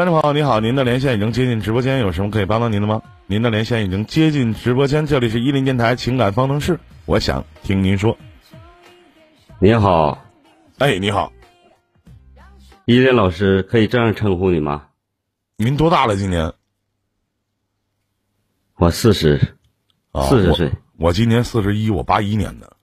[0.00, 3.02] 观众朋友，你好，您的连线已经接进直播间，有什么可以帮到您的吗？
[3.26, 8.16] 您的连线已经接进直播间，这里是伊林电台情感方程式，我想听您说。
[9.58, 10.24] 您好，
[10.78, 11.34] 哎，你好，
[12.86, 14.86] 伊林老师，可以这样称呼你吗？
[15.58, 16.16] 您多大了？
[16.16, 16.54] 今年？
[18.76, 19.38] 我四十，
[20.30, 20.72] 四十岁。
[20.96, 22.74] 我今年四十一，我八一年的。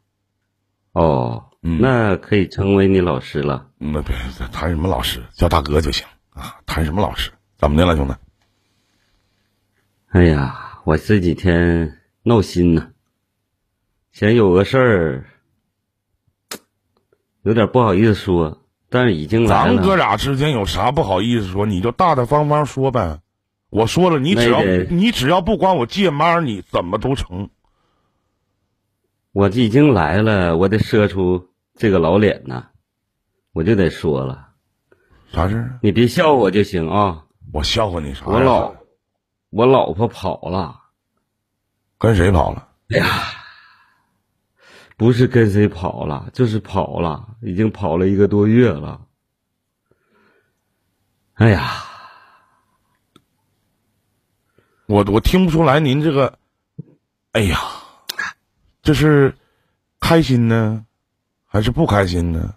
[0.92, 3.66] 哦，那可以成为你老师了。
[3.80, 4.16] 那别
[4.52, 6.06] 谈什么老师，叫大哥就行
[6.38, 6.60] 啊。
[6.66, 7.32] 谈什么老师？
[7.58, 8.14] 怎么的了，兄弟？
[10.10, 12.92] 哎呀，我这几天闹心呢，
[14.12, 15.26] 想有个事儿，
[17.42, 19.76] 有点不好意思说，但是已经来了。
[19.76, 21.66] 咱哥俩之间有啥不好意思说？
[21.66, 23.20] 你就大大方方说呗。
[23.70, 27.50] 我说了，你只要你只要不管我借妈，你怎么都成。
[29.34, 32.68] 我已经来了，我得赊出这个老脸呐，
[33.52, 34.47] 我就得说了。
[35.32, 35.80] 啥事？
[35.82, 37.26] 你别笑我就行啊。
[37.54, 38.26] 我笑话你啥？
[38.26, 38.76] 我老
[39.50, 40.82] 我老婆跑了。
[41.98, 42.68] 跟谁跑了？
[42.90, 43.06] 哎呀，
[44.98, 49.02] 不是跟谁跑了，就是跑了，已经跑了一个多月了。
[51.34, 51.84] 哎呀。
[54.86, 56.40] 我我听不出来您这个，
[57.34, 57.60] 哎呀，
[58.82, 59.36] 这是
[60.00, 60.86] 开心呢，
[61.46, 62.56] 还是不开心呢？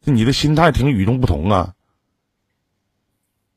[0.00, 1.75] 这你的心态挺与众不同啊。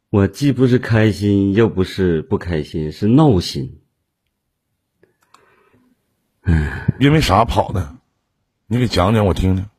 [0.10, 3.82] 我既不是开心，又不是不开心，是闹心。
[6.42, 6.68] 嗯，
[7.00, 7.96] 因为啥跑的？
[8.66, 9.70] 你给讲讲我听听。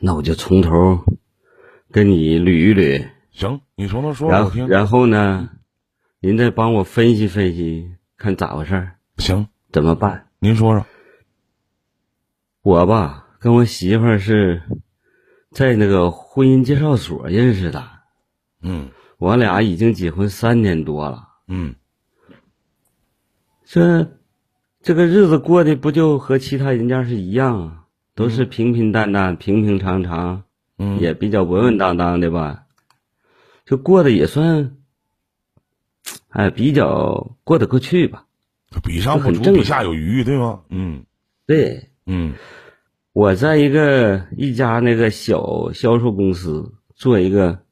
[0.00, 1.04] 那我就从头
[1.90, 3.10] 跟你捋一捋。
[3.32, 4.30] 行，你从头说。
[4.30, 5.50] 然后，然后呢？
[6.20, 8.90] 您再帮我分析分析，看咋回事？
[9.16, 10.28] 行，怎么办？
[10.38, 10.86] 您说说。
[12.62, 14.62] 我吧，跟我媳妇儿是
[15.50, 17.97] 在那个婚姻介绍所认识的。
[18.62, 18.90] 嗯。
[19.18, 21.28] 我俩已经结婚三年多了。
[21.48, 21.74] 嗯。
[23.64, 24.12] 这
[24.80, 27.84] 这个日子过得不就和其他人家是一样啊？
[28.14, 30.44] 都是平平淡淡、平平常常，
[30.78, 32.64] 嗯，也比较稳稳当当的吧。
[33.64, 34.74] 就过得也算。
[36.30, 38.26] 哎，比较过得过去吧，
[38.84, 40.60] 比上不足，比下有余，对吗？
[40.68, 41.04] 嗯，
[41.46, 42.34] 对，嗯，
[43.12, 47.62] 我在一个一家那个小销售公司做一个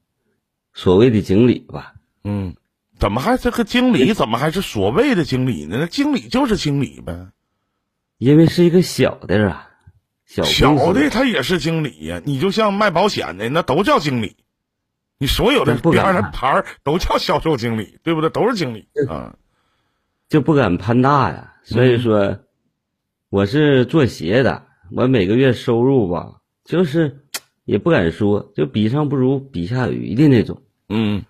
[0.77, 1.95] 所谓的经理吧。
[2.23, 2.55] 嗯，
[2.99, 4.13] 怎么还这个经理？
[4.13, 5.79] 怎么还是所谓的经理呢？
[5.81, 7.29] 那经理就是经理呗。
[8.19, 9.71] 因为是一个小的啊，
[10.27, 12.21] 小小的他也是经理呀。
[12.27, 14.37] 你就像卖保险的，那都叫经理。
[15.19, 18.29] 你所有的边的牌儿都叫销售经理，对不对？
[18.29, 19.37] 都是经理啊，
[20.29, 21.55] 就不敢攀大呀。
[21.65, 22.39] 所以说，
[23.31, 27.25] 我是做鞋的，我每个月收入吧，就是
[27.65, 30.63] 也不敢说，就比上不如，比下有余的那种。
[30.89, 31.25] 嗯，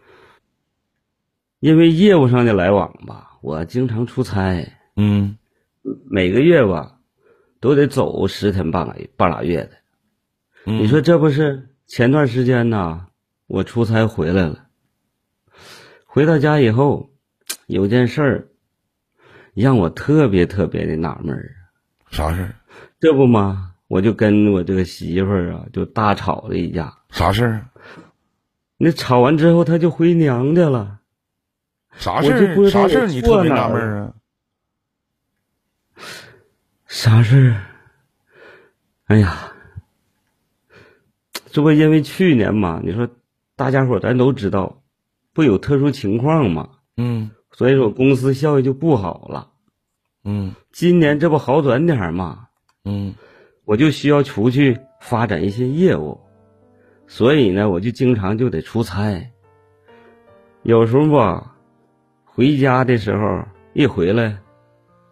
[1.61, 4.72] 因为业务上的来往吧，我经常出差。
[4.97, 5.39] 嗯，
[6.11, 6.99] 每个月吧，
[7.61, 9.71] 都得走十天半拉半拉月的。
[10.65, 13.06] 你说这不是前段时间呢？
[13.47, 14.67] 我出差回来了，
[16.05, 17.11] 回到家以后，
[17.69, 18.49] 有件事儿
[19.55, 21.55] 让我特别特别的纳闷儿。
[22.11, 22.55] 啥事儿？
[22.99, 26.93] 这不嘛，我就跟我这个媳妇儿啊，就大吵了一架。
[27.11, 27.69] 啥事儿？
[28.78, 31.00] 那吵完之后，他就回娘家了。
[31.92, 32.70] 啥事儿？
[32.70, 33.06] 啥事儿？
[33.06, 34.14] 你特别纳闷儿啊？
[36.87, 37.62] 啥事儿？
[39.06, 39.53] 哎呀，
[41.50, 43.09] 这不因为去年嘛，你说。
[43.59, 44.82] 大家伙咱都知道，
[45.32, 46.69] 不有特殊情况嘛？
[46.98, 49.50] 嗯，所以说公司效益就不好了。
[50.25, 52.48] 嗯，今年这不好转点嘛？
[52.84, 53.14] 嗯，
[53.64, 56.20] 我就需要出去发展一些业务，
[57.06, 59.31] 所以呢，我就经常就得出差。
[60.62, 61.56] 有时候吧，
[62.25, 64.37] 回家的时候一回来，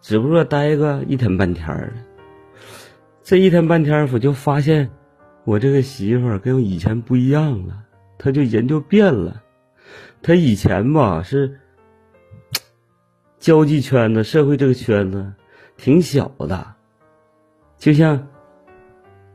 [0.01, 1.93] 只不过待个一天半天的。
[3.23, 4.89] 这一天半天儿，我就发现
[5.45, 7.83] 我这个媳妇儿跟我以前不一样了。
[8.17, 9.41] 她就人就变了，
[10.21, 11.59] 她以前吧是
[13.39, 15.33] 交际圈子、社会这个圈子
[15.77, 16.75] 挺小的，
[17.77, 18.27] 就像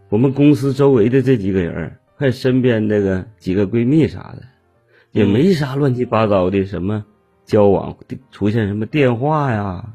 [0.09, 4.43] 我们公司周围的这几个人，还有身边这个几个闺蜜啥的，
[5.11, 7.07] 也没啥乱七八糟的什么
[7.47, 7.97] 交往，
[8.31, 9.95] 出现什么电话呀，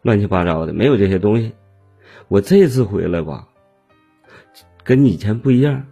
[0.00, 1.52] 乱七八糟的没有这些东西。
[2.28, 3.48] 我这次回来吧，
[4.82, 5.84] 跟以前不一样，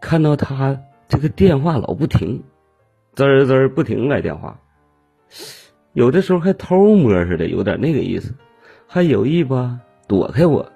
[0.00, 0.80] 看到他。
[1.08, 2.44] 这个电话老不停，
[3.14, 4.60] 滋儿滋儿不停来电话，
[5.92, 8.34] 有的时候还偷摸似的，有点那个意思，
[8.86, 10.70] 还有意吧躲开我。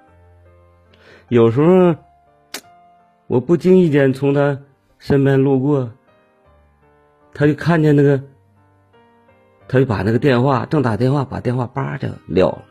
[1.29, 1.95] 有时候
[3.27, 4.59] 我不经意间从他
[4.99, 5.91] 身边路过，
[7.33, 8.21] 他就看见那个，
[9.67, 12.63] 他就把那个电话正打电话，把电话叭就撂了。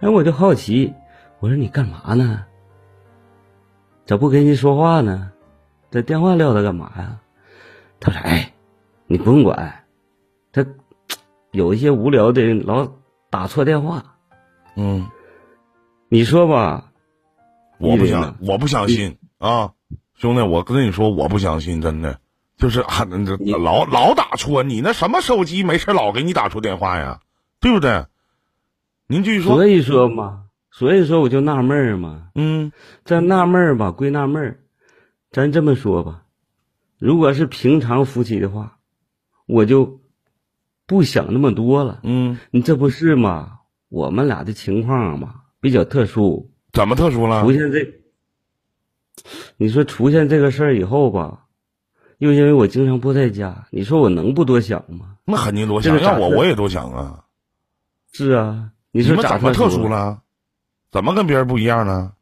[0.00, 0.92] 哎，我就好奇，
[1.40, 2.46] 我说你干嘛呢？
[4.06, 5.30] 咋不跟人说话呢？
[5.90, 7.20] 这电话撂他干嘛呀？
[8.00, 8.52] 他说：“哎，
[9.06, 9.84] 你不用管，
[10.52, 10.66] 他
[11.52, 12.90] 有一些无聊的人老
[13.30, 14.16] 打错电话。
[14.76, 15.06] 嗯，
[16.08, 16.92] 你说吧，
[17.78, 19.72] 我不相，我不相信啊，
[20.14, 22.18] 兄弟，我跟你说，我不相信，真的，
[22.56, 22.82] 就是
[23.60, 27.20] 老老打错，你那什么手机没事老给你打错电话呀，
[27.60, 28.06] 对不对？
[29.06, 32.28] 您继续说，所以说嘛，所以说我就纳闷儿嘛。
[32.34, 32.72] 嗯
[33.04, 34.60] 这纳闷儿吧，归纳闷儿，
[35.30, 36.22] 咱这么说吧，
[36.98, 38.78] 如果是平常夫妻的话，
[39.44, 40.00] 我就
[40.86, 42.00] 不想那么多了。
[42.02, 43.58] 嗯，你这不是嘛？
[43.90, 47.52] 我们俩的情况嘛比较特殊，怎么特殊了出？
[47.52, 48.03] 现这，
[49.56, 51.46] 你说出现这个事儿以后吧，
[52.18, 55.16] 又因为我经常不在家，你说我能不多想吗？
[55.24, 57.24] 那肯定多想，这个咋的要我我也多想啊。
[58.12, 59.88] 是啊，你你说咋么特殊殊？
[59.88, 60.22] 了？
[60.90, 62.12] 怎么跟别人不一样呢？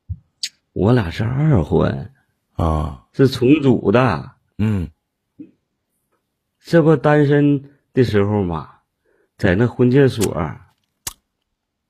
[0.72, 2.10] 我俩是二婚，
[2.54, 4.30] 啊，是重组的。
[4.58, 4.88] 嗯
[6.64, 8.70] 这不单身的时候嘛，
[9.36, 10.34] 在那婚介所，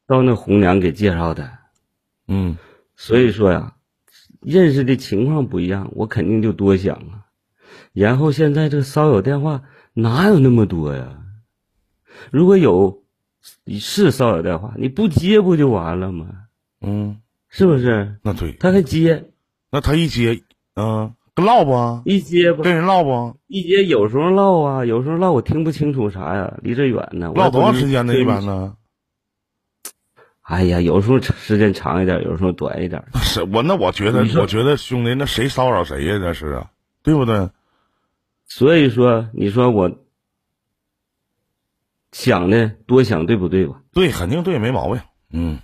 [0.06, 1.48] 到那红娘给介绍的。
[2.26, 2.56] 嗯
[2.96, 3.74] 所以说呀，
[4.42, 7.26] 认识的情况不一样，我肯定就多想啊。
[7.92, 9.62] 然后现在这个骚扰电话
[9.94, 11.18] 哪有那么多呀？
[12.30, 13.02] 如果有，
[13.68, 16.26] 是骚扰电话，你不接不就完了吗？
[16.80, 17.18] 嗯，
[17.48, 18.16] 是不是？
[18.22, 19.30] 那对，他还接，
[19.70, 20.42] 那他一接，
[20.76, 22.02] 嗯，跟唠不？
[22.04, 23.36] 一接不，跟人唠不？
[23.46, 27.32] 一接有时候唠啊，有时候唠我听不清楚啥呀，离这远呢。
[27.34, 28.18] 唠多长时间呢？
[28.18, 28.76] 一般呢？
[30.42, 33.02] 哎呀，有时候时间长一点，有时候短一点。
[33.14, 36.18] 是我那我觉得我觉得兄弟，那谁骚扰谁呀？
[36.18, 36.70] 这是啊，
[37.02, 37.48] 对不对？
[38.46, 39.90] 所以说，你说我
[42.10, 43.80] 想的多想对不对吧？
[43.92, 45.00] 对，肯定对，没毛病。
[45.30, 45.60] 嗯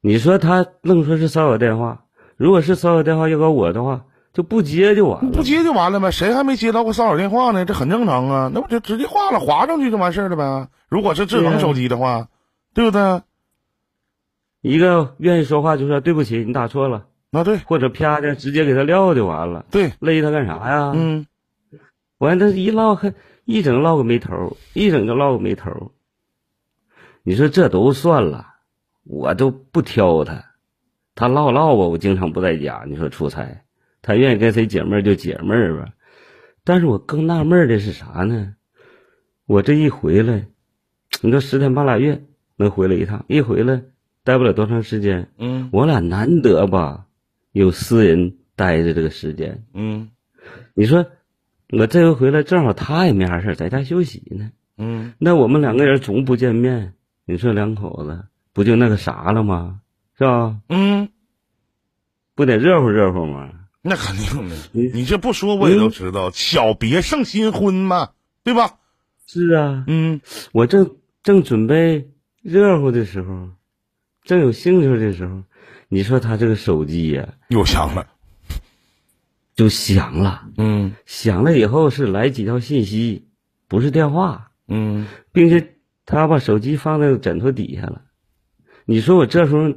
[0.00, 2.04] 你说他愣说是骚扰电话，
[2.36, 5.30] 如果是骚扰电话要搞我的话，就不接就完了。
[5.32, 7.66] 不接就完了呗，谁还没接到过骚扰电话呢？
[7.66, 10.68] 这很正常啊，那不就直接划了，划上去就完事儿了呗。
[10.88, 12.28] 如果是智能手机的话，
[12.72, 13.20] 对不对？
[14.60, 20.92] 一个愿意说话就说对不起，你打错了，那对或者啪的直接给他撂就完了，对，勒他干啥呀？
[20.94, 21.26] 嗯
[22.18, 23.14] 完这一唠还
[23.46, 25.92] 一整唠个没头，一整就唠个没头。
[27.22, 28.46] 你说这都算了，
[29.04, 30.44] 我都不挑他，
[31.14, 32.84] 他唠唠吧，我经常不在家。
[32.86, 33.62] 你说出差，
[34.02, 35.88] 他愿意跟谁解闷就解闷吧。
[36.62, 38.54] 但是我更纳闷的是啥呢？
[39.46, 40.46] 我这一回来，
[41.22, 42.22] 你说十天半拉月
[42.56, 43.82] 能回来一趟，一回来
[44.24, 47.06] 待不了多长时间，嗯我俩难得吧
[47.52, 49.64] 有私人待着这个时间。
[49.74, 50.10] 嗯
[50.74, 51.06] 你说
[51.70, 56.94] 我这回回来正好他也没啥事儿在家休息呢，嗯，那我们两个人总不见面，
[57.24, 59.80] 你说两口子不就那个啥了吗？
[60.18, 60.58] 是吧？
[60.68, 61.08] 嗯，
[62.34, 63.50] 不得热乎热乎吗？
[63.82, 64.56] 那肯定的。
[64.72, 68.10] 你你这不说我也都知道，小别胜新婚嘛，
[68.44, 68.78] 对吧？
[69.26, 70.20] 是啊，嗯
[70.52, 72.10] 我正正准备
[72.42, 73.48] 热乎的时候，
[74.30, 75.42] 正有兴趣的时候，
[75.88, 78.06] 你说他这个手机呀、又响了。
[79.56, 83.26] 就响了，嗯响了以后是来几条信息，
[83.66, 85.74] 不是电话，嗯并且
[86.06, 88.02] 他把手机放在枕头底下了。
[88.84, 89.74] 你说我这时候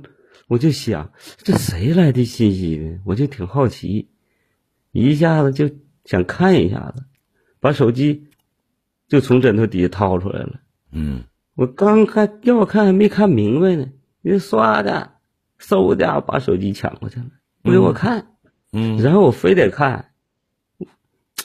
[0.48, 3.00] 我就想，这谁来的信息呢？
[3.06, 4.08] 我就挺好奇，
[4.92, 5.68] 一下子就
[6.06, 7.04] 想看一下子，
[7.60, 8.28] 把手机
[9.08, 10.60] 就从枕头底下掏出来了。
[10.92, 11.24] 嗯
[11.56, 13.88] 我刚看要看还没看明白呢，
[14.24, 15.12] 人唰的，
[15.62, 17.28] 嗖的把手机抢过去了，
[17.62, 18.26] 不给我看，
[18.72, 20.10] 嗯，然后我非得看，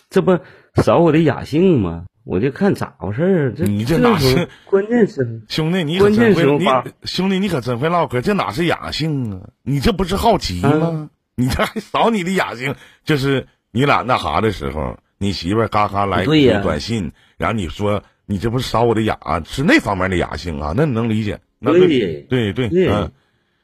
[0.08, 0.38] 这不
[0.74, 2.06] 扫我的雅兴吗？
[2.24, 3.54] 我就看咋回事儿。
[3.54, 5.30] 这你这哪是关键时候？
[5.48, 9.50] 兄弟，你可关键真会，时候发你兄弟你可真会唠嗑，这哪是雅兴啊？
[9.62, 10.90] 你这不是好奇吗？
[10.92, 19.16] 嗯你这还扫你的雅兴，就是你俩那啥的时候，你媳妇嘎嘎来对呀个短信，然后你说你这不是扫我的雅，
[19.46, 20.74] 是那方面的雅兴啊？
[20.76, 21.40] 那你能理解？
[21.58, 23.10] 那对对对嗯，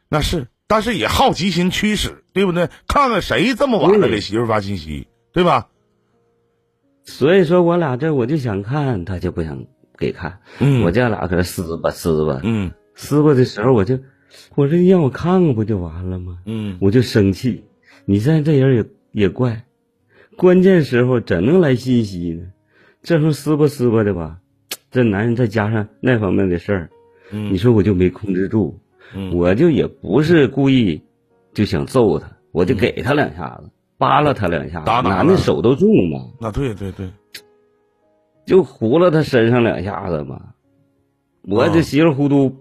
[0.08, 2.68] 那是，但是也好奇心驱使，对不对？
[2.88, 5.68] 看看谁这么晚了给媳妇发信息，对吧？
[7.04, 9.66] 所以说我俩这我就想看，他就不想
[9.98, 13.98] 给看，嗯，我这俩搁这撕吧撕吧，嗯撕吧的时候我就，
[14.54, 16.38] 我说你让我看看不就完了吗？
[16.46, 17.64] 嗯我就生气，
[18.06, 18.74] 你现在这人
[19.12, 19.64] 也也怪，
[20.36, 22.46] 关键时候怎能来信息呢？
[23.02, 24.38] 这时候撕吧撕吧的吧，
[24.90, 26.90] 这男人再加上那方面的事儿，
[27.34, 28.78] 嗯，你说我就没控制住，
[29.12, 31.02] 嗯我就也不是故意
[31.52, 36.30] 就想揍他，我就给他两下子，扒拉他两下子，打男的手都重嘛。
[36.40, 37.10] 那对对对，
[38.46, 40.40] 就糊了他身上两下子嘛。
[41.48, 42.54] 我就稀里糊涂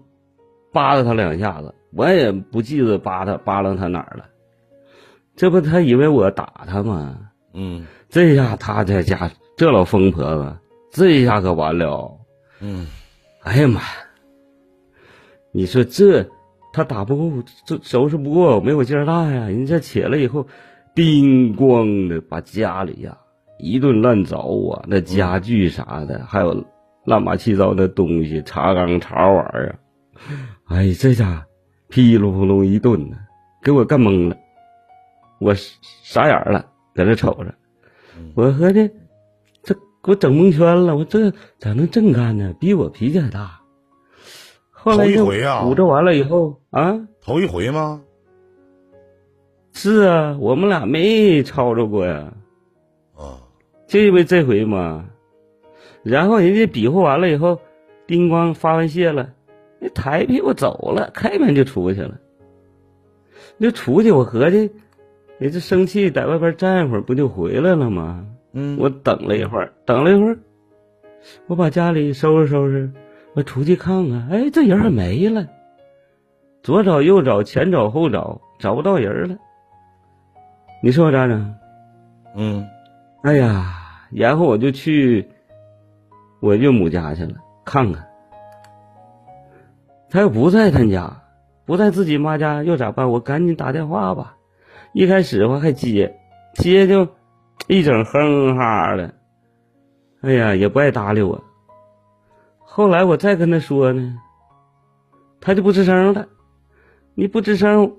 [0.72, 4.24] 扒拉他两下子，我也不记得扒他扒拉他哪儿了。
[5.36, 7.16] 这不他以为我打他吗？
[7.54, 10.56] 嗯这下他在家这老疯婆子，
[10.90, 12.10] 这下可完了。
[12.60, 12.86] 嗯
[13.42, 13.86] 哎呀妈呀！
[15.56, 16.28] 你说这
[16.72, 19.48] 他打不过，这收拾不过我，没我劲儿大呀。
[19.48, 20.44] 人家起来以后，
[20.96, 23.16] 叮咣的把家里呀
[23.60, 26.64] 一顿乱凿啊，那家具啥的，还有
[27.04, 29.74] 乱八七糟的东西，茶缸、茶碗啊。
[30.66, 31.46] 哎，这家
[31.88, 33.16] 噼里扑隆一顿呢，
[33.62, 34.36] 给我干懵了，
[35.38, 37.54] 我傻眼了，在那瞅着，
[38.34, 38.90] 我合计
[39.62, 41.30] 这给我整蒙圈了，我这
[41.60, 42.52] 咋能这么干呢？
[42.58, 43.60] 比我脾气还大。
[44.84, 48.02] 后来头一就回啊捂着完了以后啊，头一回吗？
[49.72, 52.30] 是啊，我们俩没吵吵过呀，
[53.16, 53.40] 啊
[53.86, 55.06] 就因为这回嘛。
[56.02, 57.58] 然后人家比划完了以后，
[58.06, 59.32] 叮咣发完泄了，
[59.80, 62.20] 那抬屁股走了，开门就出去了。
[63.56, 64.70] 那出去，我合计，
[65.38, 68.22] 人这生气在外边站一会儿，不就回来了吗？
[68.52, 70.38] 嗯我等了一会儿，等了一会儿，
[71.46, 72.92] 我把家里收拾收拾，
[73.34, 75.46] 我出去看看，哎，这人还没了。
[76.62, 79.36] 左找右找，前找后找，找不到人了。
[80.82, 81.54] 你说我咋整？
[82.36, 82.66] 嗯
[83.22, 85.28] 哎呀，然后我就去
[86.40, 88.06] 我岳母家去了，看看。
[90.10, 91.22] 他要不在他家，
[91.64, 93.10] 不在自己妈家，又咋办？
[93.10, 94.36] 我赶紧打电话吧。
[94.92, 96.16] 一开始我还接，
[96.54, 97.08] 接就
[97.66, 99.12] 一整哼哈的，
[100.22, 101.42] 哎呀，也不爱搭理我。
[102.76, 104.18] 后来我再跟他说呢，
[105.40, 106.26] 他就不吱声了。
[107.14, 107.98] 你不吱声，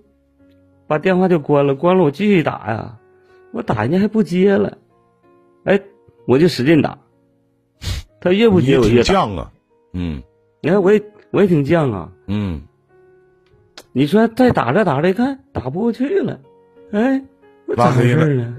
[0.85, 2.99] 把电话就关了，关了我继续打呀，
[3.53, 4.77] 我打人家还不接了，
[5.63, 5.81] 哎，
[6.27, 6.97] 我就使劲打，
[8.19, 9.13] 他越不接我越打。
[9.13, 9.53] 犟啊。
[9.93, 10.21] 嗯
[10.61, 11.01] 你看我也
[11.31, 12.61] 我也挺犟啊，嗯
[13.93, 16.41] 你说再打着打着，一看打不过去了，
[16.91, 17.23] 哎，
[17.65, 18.57] 我咋回事呢？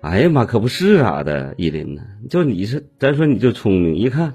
[0.00, 4.32] 哎呀妈，可不是啥的，依林呢，就你是，咱说你就聪明，一看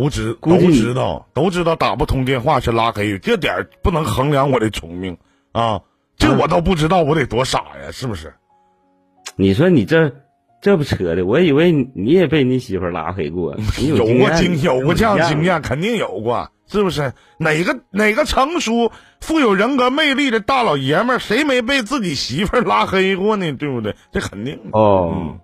[0.00, 5.16] 都知都知道，都知道打不通电话是拉黑，这点儿不能衡量我的聪明
[5.52, 5.80] 啊！
[6.16, 8.34] 这啊我都不知道，我得多傻呀，是不是？
[9.36, 10.12] 你说你这
[10.60, 15.62] 这不扯的，我以为你你也被你媳妇拉黑过，你有过经有过这样经验。
[15.62, 17.12] 肯定有过，是不是？
[17.38, 23.52] 哪个哪个成熟、富有人格魅力的大老爷们儿，谁没被自己媳妇拉黑过呢？
[23.52, 23.94] 对不对？
[24.12, 25.40] 这肯定哦，嗯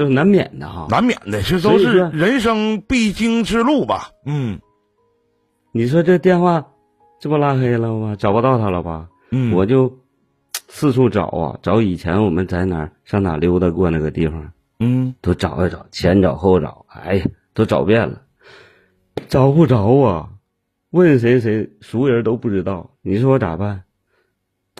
[0.00, 0.86] 这是难免的哈。
[0.88, 4.08] 难免的，这都是人生必经之路吧？
[4.24, 4.58] 嗯
[5.72, 6.68] 你说这电话
[7.20, 8.16] 这不拉黑了吗？
[8.16, 9.10] 找不到他了吧？
[9.30, 9.98] 嗯，我就
[10.68, 18.22] 四处找啊，找以前我们在哪儿上哪溜达过那个地方，嗯都找一找，前找后找，哎呀，都找遍了，
[19.28, 20.30] 找不着啊！
[20.88, 23.82] 问谁谁熟人都不知道，你说我咋办？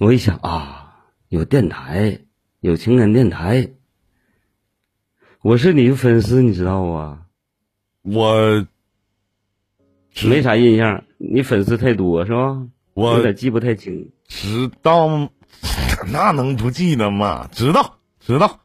[0.01, 0.95] 我一想啊，
[1.29, 2.21] 有电台，
[2.61, 3.69] 有情感电台，
[5.43, 7.23] 我是你的粉丝，你知道啊？
[8.03, 8.67] 我
[10.25, 12.67] 没啥印象，你粉丝太多是吧？
[12.93, 14.11] 我有点记不太清。
[14.29, 15.09] 知道，
[16.13, 17.49] 那能不记得吗？
[17.53, 18.61] 知道知道，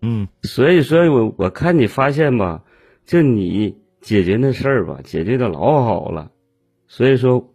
[0.00, 2.62] 嗯所以说我我看你发现吧，
[3.04, 6.30] 就你解决那事儿吧，解决的老好了，
[6.86, 7.51] 所以说，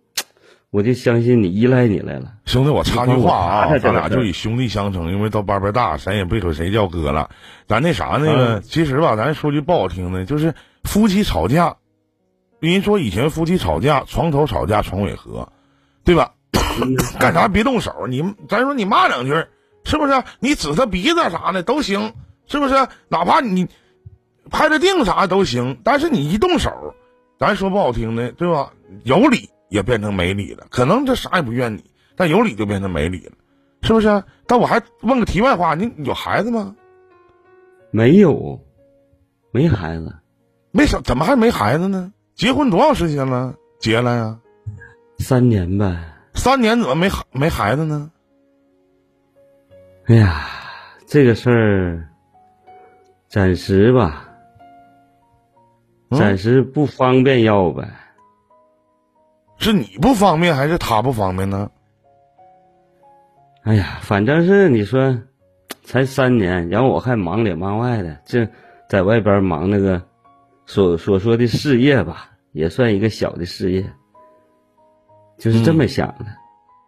[0.77, 2.33] 我就相信你，依赖你来了。
[2.45, 7.31] 兄弟，我插句话啊，咱俩就以兄弟相称，因为到班班大，咱也别说谁叫哥了。
[7.67, 10.53] 咱那啥那个，嗯其实吧，咱说句不好听的，就是
[10.83, 11.77] 夫妻吵架，
[12.59, 15.51] 人说以前夫妻吵架，床头吵架床尾和，
[16.03, 16.33] 对吧？
[17.19, 19.31] 干啥别动手，你咱说你骂两句，
[19.83, 20.23] 是不是？
[20.39, 22.13] 你指他鼻子啥的都行，
[22.45, 22.75] 是不是？
[23.09, 23.67] 哪怕你
[24.51, 26.93] 拍着腚啥都行，但是你一动手，
[27.39, 28.73] 咱说不好听的，对吧？
[29.03, 31.83] 有理也变成没理了，可能这啥也不怨你，
[32.15, 33.33] 但有理就变成没理了，
[33.81, 34.23] 是不是？
[34.45, 36.75] 但我还问个题外话，你有孩子吗？
[37.91, 38.59] 没有，
[39.51, 40.15] 没孩子，
[40.71, 42.13] 没什怎么还没孩子呢？
[42.35, 43.55] 结婚多长时间了？
[43.79, 44.39] 结了呀？
[45.19, 46.13] 三年呗。
[46.33, 48.11] 三年怎么没孩没孩子呢？
[50.05, 50.47] 哎呀，
[51.05, 52.09] 这个事儿，
[53.27, 54.29] 暂时吧，
[56.09, 57.89] 嗯暂时不方便要呗。
[59.59, 61.69] 是你不方便还是他不方便呢？
[63.63, 65.17] 哎呀，反正是你说，
[65.83, 68.47] 才三年，然后我还忙里忙外的，这
[68.87, 70.01] 在外边忙那个
[70.65, 73.85] 所所说的事业吧，也算一个小的事业，
[75.37, 76.25] 就是这么想的，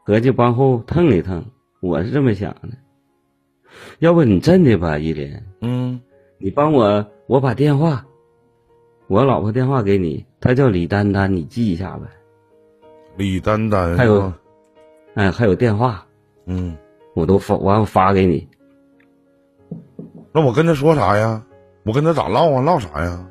[0.06, 1.44] 合计往后腾一腾，
[1.82, 2.70] 我是这么想的。
[4.00, 6.00] 要不你真的吧，依林，嗯
[6.38, 8.06] 你帮我，我把电话
[9.08, 12.08] 我老婆电话给你，她叫李丹丹，你记一下呗。
[13.20, 14.32] 李丹丹还有
[15.16, 16.06] 哎，还有电话，
[16.46, 16.78] 嗯，
[17.14, 18.48] 我都发完我发给你。
[20.32, 21.44] 那我跟他说啥呀？
[21.84, 22.62] 我跟他咋唠啊？
[22.62, 23.28] 唠啥呀？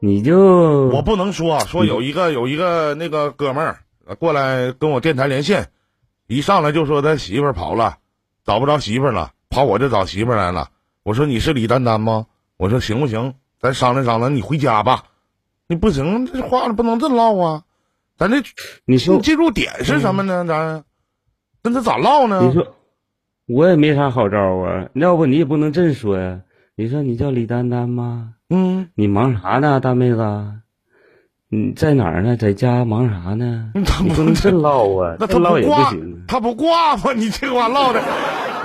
[0.00, 5.68] 你就我不能说说有一个有一个那个哥们儿呃过来跟我电台连线，
[6.26, 7.98] 一上来就说他媳妇儿跑了，
[8.44, 10.70] 找不着媳妇儿了，跑我这找媳妇儿来了。
[11.04, 12.26] 我说你是李丹丹吗？
[12.56, 13.32] 我说行不行？
[13.60, 15.04] 咱商量商量，你回家吧。
[15.68, 17.62] 你不行，这话不能这唠啊。
[18.18, 18.42] 咱这
[18.84, 20.44] 你说记住点是什么呢？
[20.46, 20.84] 咱
[21.62, 22.40] 跟他咋唠呢？
[22.42, 22.66] 你说
[23.46, 26.40] 我也没啥好招啊，要不你也不能这么说呀。
[26.74, 28.34] 你说你叫李丹丹吗？
[28.50, 30.54] 嗯，你忙啥呢，大妹子？
[31.48, 32.36] 你在哪儿呢？
[32.36, 33.72] 在家忙啥呢？
[33.84, 37.12] 他不不能这唠啊， 那他唠也不行。，他不挂吗？
[37.12, 38.02] 你这话唠的，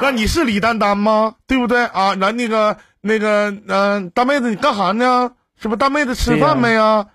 [0.01, 1.35] 那你是李丹丹吗？
[1.47, 2.15] 对不对啊？
[2.15, 5.31] 咱那个那个，嗯、大妹子，你干啥呢？
[5.59, 7.07] 是不是大妹子吃饭没呀？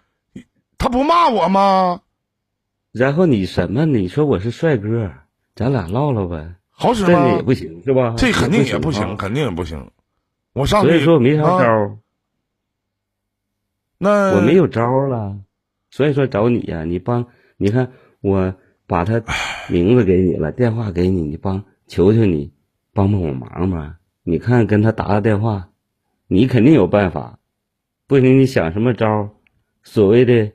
[0.76, 2.00] 他不骂我吗？
[2.92, 3.86] 然后你什么？
[3.86, 5.10] 你说我是帅哥，
[5.54, 6.54] 咱俩唠唠呗。
[6.70, 7.42] 好使这个也？
[7.42, 8.14] 不行是吧？
[8.18, 9.90] 这肯定也不啊行，肯定也不行。
[10.52, 11.98] 我上去，所以说我没啥招
[13.98, 15.38] 那我没有招儿了，
[15.90, 18.54] 所以说找你呀、你帮，你看我
[18.86, 19.22] 把他
[19.68, 22.52] 名字给你了，电话给你，你帮，求求你
[22.92, 23.98] 帮帮我忙吧。
[24.24, 25.70] 你看跟他打个电话，
[26.26, 27.38] 你肯定有办法，
[28.06, 29.30] 不行你想什么招儿？
[29.82, 30.52] 所谓的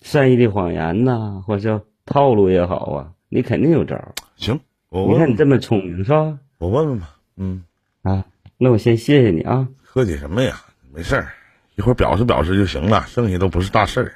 [0.00, 4.14] 善意的谎言呐、或者叫套路也好啊，你肯定有招儿。
[4.36, 6.38] 行，我你看你这么聪明是吧？
[6.58, 7.16] 我问问吧。
[7.36, 7.64] 嗯，
[8.02, 8.24] 啊，
[8.58, 9.68] 那我先谢谢你啊。
[9.84, 10.64] 客气什么呀？
[10.92, 11.32] 没事儿，
[11.76, 14.14] 一会儿表示表示就行了，剩下都不是大事儿。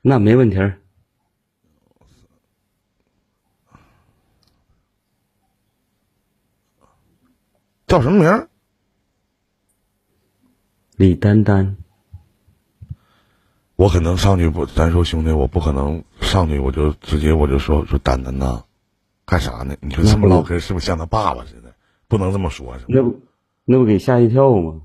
[0.00, 0.78] 那没问题儿。
[7.86, 8.48] 叫什么名儿？
[10.96, 11.76] 李丹丹，
[13.82, 18.62] 我可能上去不，咱说兄弟，我不可能上去我就直接我就说说丹丹呐，
[19.26, 19.74] 干啥呢？
[19.80, 21.74] 你说这么唠嗑是不是像他爸爸似的？
[22.06, 22.86] 不能这么说，是吧？
[22.86, 23.20] 那不
[23.64, 24.82] 那不给吓一跳吗？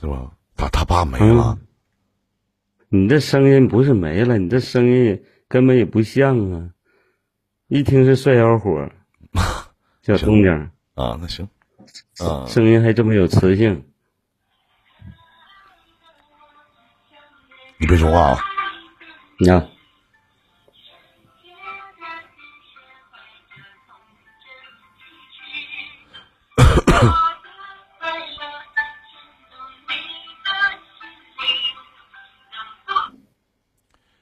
[0.00, 0.32] 是吧？
[0.56, 1.56] 他他爸没了，
[2.88, 6.70] 你这声音不是没了，你这声音根本也不像啊！
[7.68, 8.90] 一听是帅小伙儿，
[10.02, 11.48] 小东家，啊，那行，
[12.18, 13.84] 啊，声音还这么有磁性。
[17.80, 18.44] 你别说话啊，
[19.38, 19.56] 你看，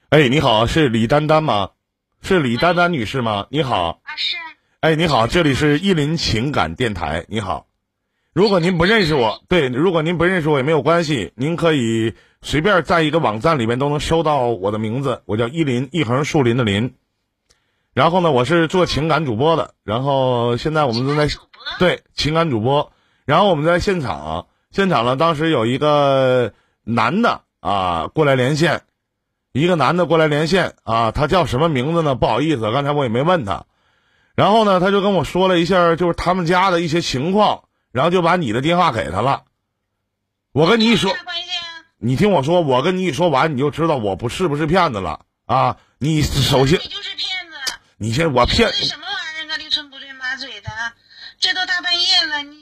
[0.09, 1.71] 哎，你好，是李丹丹吗？
[2.21, 3.47] 是李丹丹女士吗？
[3.49, 4.37] 你好，啊，是
[4.79, 7.65] 哎，你好，这里是意林情感电台，你好。
[8.31, 16.95] 如果您不认识我，对，如果您不认识我也没有关系，您可以随便在一个网站里面都能搜到我的名字，我叫依林，一横树林的林。
[17.93, 21.27] 然后呢，我是做情感主播的，然后现在我们正在
[21.79, 22.93] 对情感主播，
[23.25, 28.83] 然后我们在现场，现场呢，当时有一个男的啊过来连线，
[29.51, 32.15] 一个男的过来连线啊，他叫什么名字呢？
[32.15, 33.65] 不好意思，刚才我也没问他。
[34.35, 39.43] 然后呢，他就跟我说了一下，就是他们家的一些情况，然后就把你的电话给他了。
[40.53, 41.11] 我跟你一说？
[42.01, 45.75] 你听我说，我跟你一说完，你就知道我不是不是骗子了啊！
[45.97, 49.57] 你首先你，就是骗子，你先我骗什么玩意儿啊？
[49.57, 50.69] 驴唇不对马嘴的，
[51.39, 52.55] 这都大半夜了，你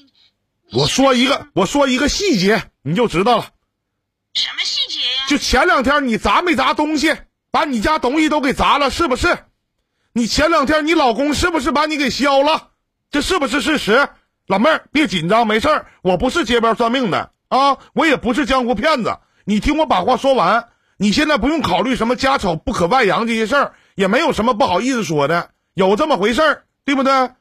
[0.72, 3.50] 你我说一个，我说一个细节，你就知道了。
[4.34, 5.28] 什么细节呀？
[5.30, 7.16] 就前两天你砸没砸东西，
[7.52, 9.38] 把你家东西都给砸了，是不是？
[10.14, 12.72] 你前两天你老公是不是把你给削了？
[13.12, 14.10] 这是不是事实？
[14.48, 19.20] 老妹儿，别紧张，没事儿，我不是街边算命的啊，我也不是江湖骗子。
[19.50, 27.32] 你听我把话说完，你现在不用考虑什么家丑不可外扬这些事儿，也没有什么不好意思说的，有这么回事儿，对不对？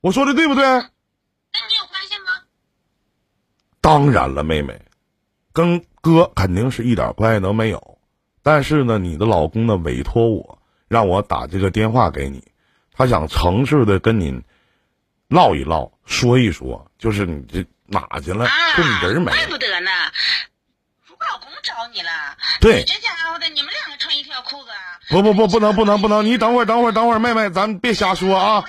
[0.00, 0.64] 我说的对不对？
[0.64, 2.42] 那你有关系吗？
[3.80, 4.82] 当然了，妹妹，
[5.52, 7.98] 跟哥肯定是一点关系都没有。
[8.42, 10.58] 但是呢，你的老公呢委托我，
[10.88, 12.42] 让我打这个电话给你，
[12.92, 14.42] 他想诚实的跟你
[15.28, 18.46] 唠一唠，说一说，就是你这哪去了？
[18.46, 19.46] 啊，就你人没怪。
[19.46, 19.90] 不得呢。
[21.42, 22.10] 公找你了，
[22.60, 24.98] 对你这家伙的，你们两个穿一条裤子啊？
[25.10, 26.24] 不不不，不能不能不能！
[26.24, 28.64] 你等会儿等会儿等会儿，妹妹，咱别瞎说啊，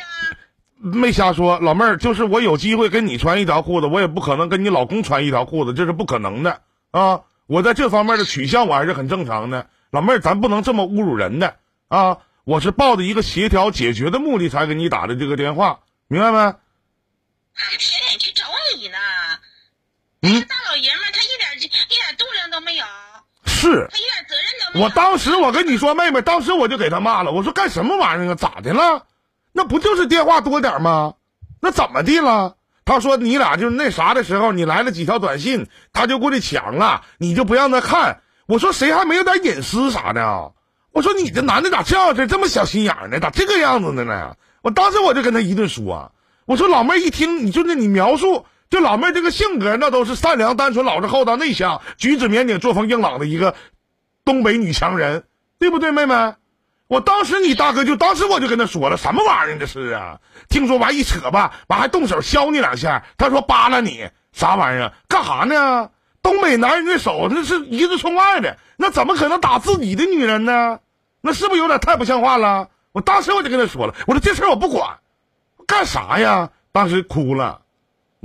[0.78, 1.60] 没瞎说。
[1.60, 7.22] 老妹儿，就是我有机会跟你穿一条裤子，我也不可能跟你老公穿一条裤子，这是不可能的啊！
[7.46, 9.68] 我在这方面的取向我还是很正常的。
[9.92, 11.58] 老妹儿，咱不能这么侮辱人的
[11.88, 12.18] 啊！
[12.46, 16.38] 我是抱着一个协调解决的目的才给你打的这个电话，明白没？
[17.54, 18.44] 还贴脸去找
[18.78, 18.98] 你呢。
[20.24, 22.86] 嗯那个大老爷们儿他一点一点度量都没有。
[23.46, 24.86] 是，他一点责任都没有。
[24.86, 28.36] 我当时我跟你说，妹妹，当时我就给他骂了，我说干什么玩意儿啊？
[28.36, 29.06] 咋的了？
[29.52, 31.16] 那不就是电话多点吗？
[31.60, 32.56] 那怎么的了？
[32.86, 38.22] 他说你俩就是那啥的时候，你来了几条短信，他就过去抢了，你就不让他看。
[38.46, 40.52] 我说谁还没有点隐私啥的啊？
[40.92, 43.20] 我说你这男的咋这样式，这么小心眼儿呢？
[43.20, 44.36] 咋这个样子的呢？
[44.62, 46.14] 我当时我就跟他一顿说，
[46.46, 53.56] 我说老妹儿一听，你就那你描述这老妹这个性格，那都是善良、单纯、老实、厚道、内向、举止腼腆、作风硬朗的一个
[54.26, 55.26] 东北女强人，
[55.60, 56.36] 对不对，妹妹？
[56.88, 60.20] 我当时你大哥就当时我就跟他说了，什么玩意儿这是啊？
[60.50, 64.94] 听说完一扯吧，完还动手削你两下，他说扒拉你啥玩意儿？
[65.08, 65.90] 干啥呢？
[66.22, 70.80] 东北男人的手那是一视冲外的，那怎么可能打自己的女人呢？
[71.22, 72.70] 那是不是有点太不像话了？
[72.92, 75.00] 我当时我就跟他说了，我说这事儿我不管，
[75.66, 76.52] 干啥呀？
[76.72, 77.62] 当时哭了，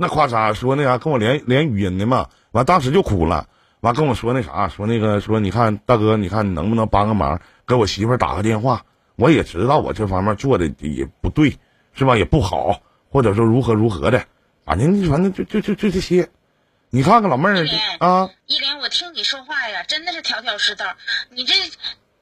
[0.01, 3.49] 那夸啥说那啥跟我连连语音的嘛，完当时就哭了，
[3.81, 8.85] 完跟我说那啥说那个说你看大哥，你看你能不能帮个忙，给我媳妇打个电话？
[9.17, 11.59] 我也知道我这方面做的也不对，
[11.91, 12.15] 是吧？
[12.15, 12.81] 也不好，
[13.11, 14.25] 或者说如何如何的，
[14.63, 16.29] 反正反正就就就就这些。
[16.91, 17.67] 你看看老妹儿
[17.99, 20.95] 啊，依莲，我听你说话呀，真的是条条是道。
[21.29, 21.53] 你这，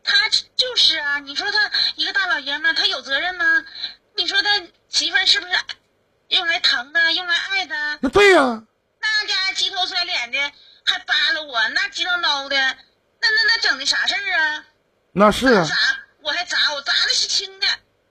[0.04, 0.14] 他
[0.56, 3.46] 就是啊，你说他一个大老爷们儿，他有责任吗？
[4.18, 4.50] 你说他
[4.90, 5.54] 媳妇儿是不是
[6.30, 7.76] 用来疼的，用来爱的？
[8.02, 8.64] 那对呀、
[9.02, 10.38] 那家伙鸡头甩脸的，
[10.86, 14.64] 还扒拉我，那鸡头挠的，那那那整的啥事儿啊？
[15.14, 15.76] 那是啊砸，
[16.24, 17.68] 我还砸，我砸的是轻的，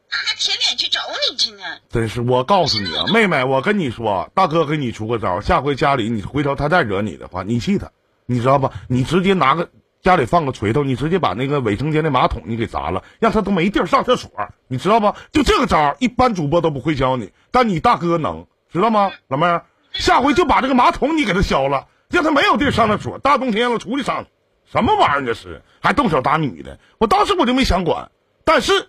[0.08, 1.00] 他还舔脸去找
[1.30, 1.62] 你去呢。
[1.90, 7.90] 真是，我告诉你啊，妹妹，我跟你说，大哥给你出个招，下回家里你回头他再惹你的话，你气他，
[8.24, 8.72] 你知道吧？
[8.88, 9.70] 你直接拿个
[10.06, 14.30] 家里放个锤头，你直接把那个卫生间的马桶你给砸了，让他都没地儿上厕所，
[14.68, 15.16] 你知道吧？
[15.32, 19.10] 就这个招，一般主播都不会教你，但你大哥能，知道吗？
[19.26, 24.26] 老妹儿，下回就把这个马桶你给他削了，让他没有地儿上厕所，大冬天了出去上，
[24.64, 25.62] 什么玩意儿这是？
[25.80, 28.12] 还动手打女的，我当时我就没想管，
[28.44, 28.88] 但是。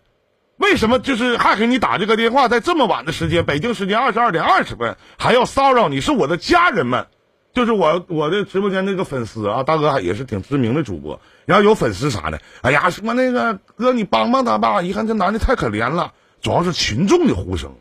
[0.59, 6.01] 为什么就是还给你打这个电话，在这么晚的时间，北京时间二十二点二十分，还要骚扰你？
[6.01, 7.05] 是我的家人们，
[7.53, 17.71] 就是我我的直播间那个粉丝啊，大哥也是挺知名的主播，然后有粉丝啥的，哎呀，说那个哥你帮帮他吧，一看这男的太可怜了，主要是群众的呼声。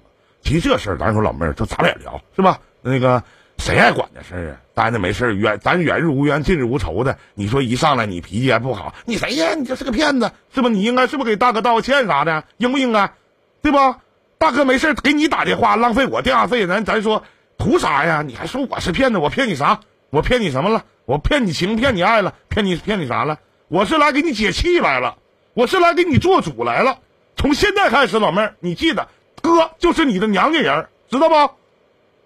[0.43, 2.61] 提这事儿，咱说老妹儿，就咱俩聊是吧？
[2.81, 3.23] 那个
[3.59, 4.57] 谁爱管这事儿啊？
[4.75, 7.19] 待着没事儿远，咱远日无冤，近日无仇的。
[7.35, 9.55] 你说一上来你脾气还不好，你谁呀？
[9.55, 10.69] 你这是个骗子，是不？
[10.69, 12.45] 你应该是不是给大哥道个歉啥的？
[12.59, 13.13] 应不应该？
[13.61, 13.99] 对吧？
[14.39, 17.25] 大哥没事给你打电话，浪费我电话费，咱咱说
[17.67, 18.23] 图啥呀？
[18.25, 19.19] 你还说我是骗子？
[19.19, 19.81] 我骗你啥？
[20.11, 20.85] 我骗你什么了？
[21.05, 22.33] 我骗你情，骗你爱了？
[22.49, 23.41] 骗你骗你啥了？
[23.67, 25.19] 我是来给你解气来了，
[25.53, 27.01] 我是来给你做主来了。
[27.37, 29.09] 从现在开始，老妹儿，你记得，
[29.43, 31.51] 哥就是你的娘家人，知道不？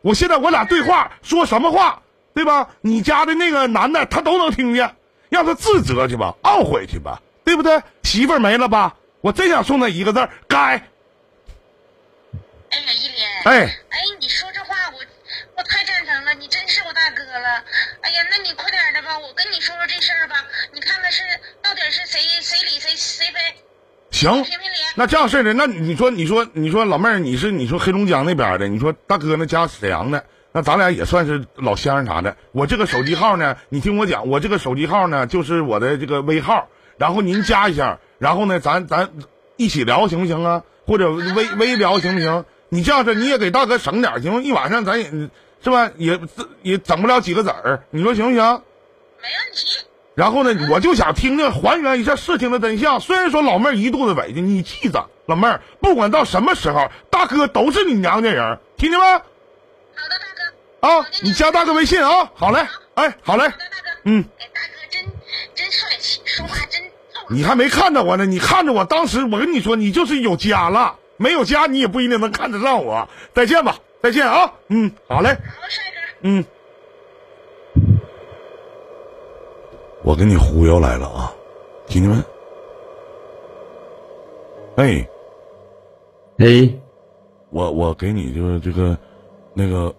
[0.03, 2.03] 我现在我俩对话说什么话，
[2.35, 2.68] 对吧？
[2.83, 4.94] 你家的那个男的他都能听见，
[5.31, 7.81] 让他自责去吧，懊悔去吧，对不对？
[8.03, 8.94] 媳妇儿没了吧？
[9.22, 10.87] 我真想送他一个字儿，该。
[12.72, 14.39] 哎呀，一莲，哎，哎，你说
[17.00, 17.64] 大哥了。
[18.02, 20.44] 哎呀，那你快点的吧，我跟你说说这事儿吧。
[20.74, 21.22] 你看看是
[21.62, 23.40] 到底是谁谁理谁谁非？
[24.10, 24.44] 行。
[24.96, 32.36] 那这样式的，那你说，你说，你说，老妹儿，你是你说黑龙江那边的，你说大哥那家沈阳的，那咱俩也算是老乡啥的。
[32.52, 39.08] 我这个手机号呢，你听我讲，我这个手机号呢就是我的这个微号，然后您加一下，然后呢，咱咱
[39.56, 40.64] 一起聊行不行啊？
[40.86, 42.44] 或者微微聊行不行？
[42.68, 44.42] 你这样式你也给大哥省点行吗？
[44.42, 45.10] 一晚上咱也
[45.62, 46.18] 是吧，也
[46.62, 48.37] 也整不了几个子儿，你说行不行？
[48.37, 49.85] 没问题。
[50.14, 53.01] 然后呢，我就想听听还原一下事情的真相。
[53.01, 59.07] 虽然说老妹儿一肚子委屈，你记着，老妹儿，不管到什么时候，大哥都是你娘家人，听见没？
[59.07, 59.20] 好
[60.09, 61.01] 的，大哥。
[61.01, 64.01] 啊，你加大哥微信啊，好嘞，哎，好嘞大哥。
[64.05, 65.05] 嗯，哎，大哥真
[65.55, 66.83] 真帅气，说话真。
[67.29, 73.09] 你还没看着我呢，你看着我，当时我跟你说，你就是有家了，没有家你也不一定能看得上我。
[73.33, 76.28] 再见吧，再见啊，嗯，好嘞，好，帅哥。
[76.28, 76.44] 嗯。
[80.02, 81.32] 我给你忽悠来了啊，
[81.86, 82.16] 听见没？
[84.76, 85.08] 哎。
[86.38, 86.74] 哎，
[87.50, 88.96] 我我给你就是这个，
[89.52, 89.94] 那个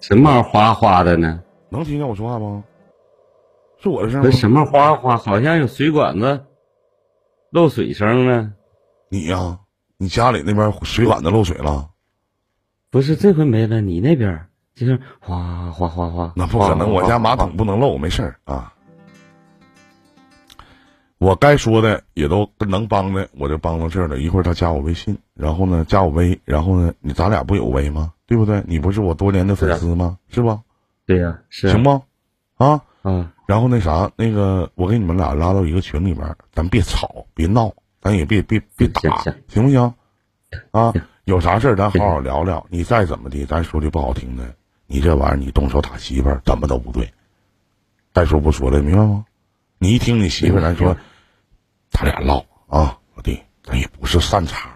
[0.00, 1.42] 什么哗哗的呢？
[1.68, 2.64] 能听见我说话吗？
[3.78, 4.24] 是我的声吗？
[4.24, 5.18] 这什么哗哗？
[5.18, 6.46] 好像有水管子
[7.50, 8.54] 漏水声呢。
[9.10, 9.58] 你呀、
[9.98, 11.90] 你家里那边水管子漏水了？
[12.92, 14.38] 不是，这回没了，你那边
[14.74, 16.30] 就是哗哗哗哗。
[16.36, 17.56] 那不可能，我家马桶。
[17.56, 18.70] 不能漏，没事儿啊。
[21.16, 24.18] 我该说的也都能帮的，我就帮到这儿了。
[24.18, 28.12] 一会儿他加我微信，然后呢加我微，然后呢你咱俩不有微吗？
[28.26, 28.62] 对不对？
[28.66, 30.18] 你不是我多年的粉丝吗？
[30.28, 30.60] 是吧？
[31.06, 32.02] 对呀、是啊行吗？
[32.58, 39.80] 啊，啊，然后那啥，那个我给你们俩拉到一个群里边，咱别吵，别闹，咱也别别别打，行不行？
[40.72, 42.64] 啊行，有啥事儿咱好好聊聊。
[42.68, 44.54] 你再怎么的，咱说句不好听的，
[44.86, 47.08] 你这玩意儿你动手打媳妇儿，怎么都不对。
[48.12, 49.24] 再说不说了，明白吗？
[49.78, 50.96] 你一听你媳妇儿，咱说，
[51.90, 54.70] 他俩唠啊，老弟，咱也不是善茬。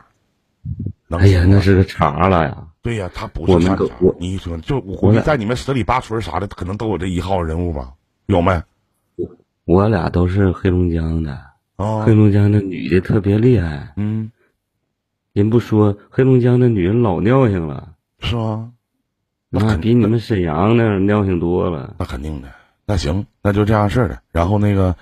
[1.09, 2.67] 能哎呀，那是个茬了呀！
[2.83, 3.85] 对呀，他不是善茬。
[4.19, 7.93] 你一说，就我估计在你们十里八村啥的，可能都有这一号人物吧？
[8.27, 8.63] 有没？
[9.65, 11.33] 我俩都是黑龙江的，
[11.77, 14.31] 啊黑，龙江的女的特别厉害，嗯，
[15.37, 18.73] 人不说黑龙江的女人老尿性了，是吗？
[19.51, 21.95] 那比你们沈阳那儿尿性多了。
[21.99, 22.49] 那肯定的。
[22.87, 24.19] 那行，那就这样式儿的。
[24.33, 24.97] 然后那个，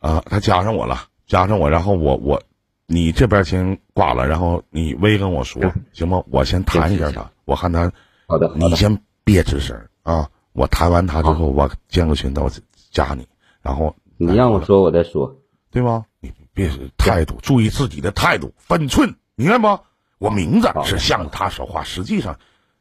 [0.00, 2.42] 啊，他加上我了，加上我，然后我我，
[2.88, 6.20] 你这边先挂了，然后你微跟我说行行吗？
[6.30, 7.92] 我先谈一下他，我看他，
[8.26, 10.28] 好的，你先别吱声儿啊。
[10.52, 12.50] 我谈完他之后，我建个群，我
[12.90, 13.24] 加你，
[13.62, 15.36] 然后你让我说，我再说。
[15.70, 16.06] 对吗？
[16.18, 16.68] 你别
[16.98, 19.84] 态度，注意自己的态度，分寸，明白不？
[20.18, 22.38] 我名字是向着他说话，实际上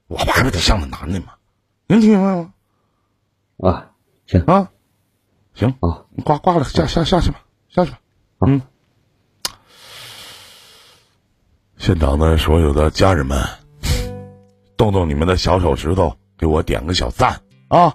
[0.07, 1.33] 我还不得向着男的吗？
[1.87, 2.53] 能听明白吗？
[3.57, 3.91] 啊，
[4.25, 4.71] 行啊，
[5.53, 7.99] 行，啊，你挂挂了，下下下去吧，下去吧。
[8.47, 8.61] 嗯，
[11.77, 13.45] 现场的所有的家人们，
[14.77, 17.93] 动动你们的小手指头，给我点个小赞啊！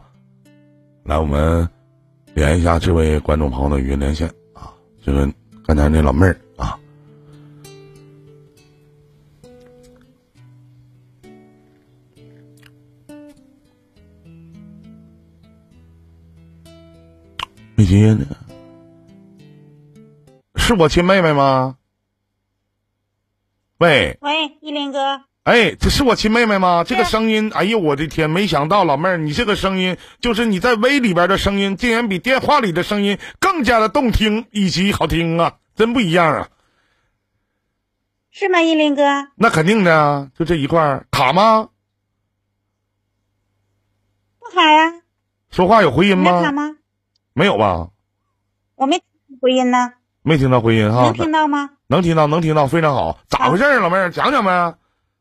[1.04, 1.68] 来，我们
[2.34, 5.32] 连一下这位观众朋友的语音连线啊，这个
[5.66, 6.38] 刚才那老妹儿
[17.80, 18.26] 没接呢，
[20.54, 21.78] 是我亲妹妹吗？
[23.78, 26.84] 喂，喂，依林哥，哎，这是我亲妹妹吗？
[26.84, 36.50] 这个声音，哎呦我的天，没想到老妹儿，你这个声音，就是你在微里边的声音，竟然比电话里的声音更加的动听以及好听啊，真不一样啊！
[38.30, 38.60] 是吗？
[38.60, 39.02] 依林哥，
[39.36, 41.70] 那肯定的啊，就这一块儿卡吗？
[44.38, 45.00] 不卡呀，
[45.50, 46.76] 说话有回音你那卡吗？
[47.40, 47.44] 吗？
[47.44, 47.88] 没有吧？
[48.76, 51.70] 我没听回音呢，没听到回音哈能，听到吗？
[51.86, 53.18] 能听到，能听到，非常好。
[53.28, 54.74] 咋回事儿，老妹儿，讲讲呗。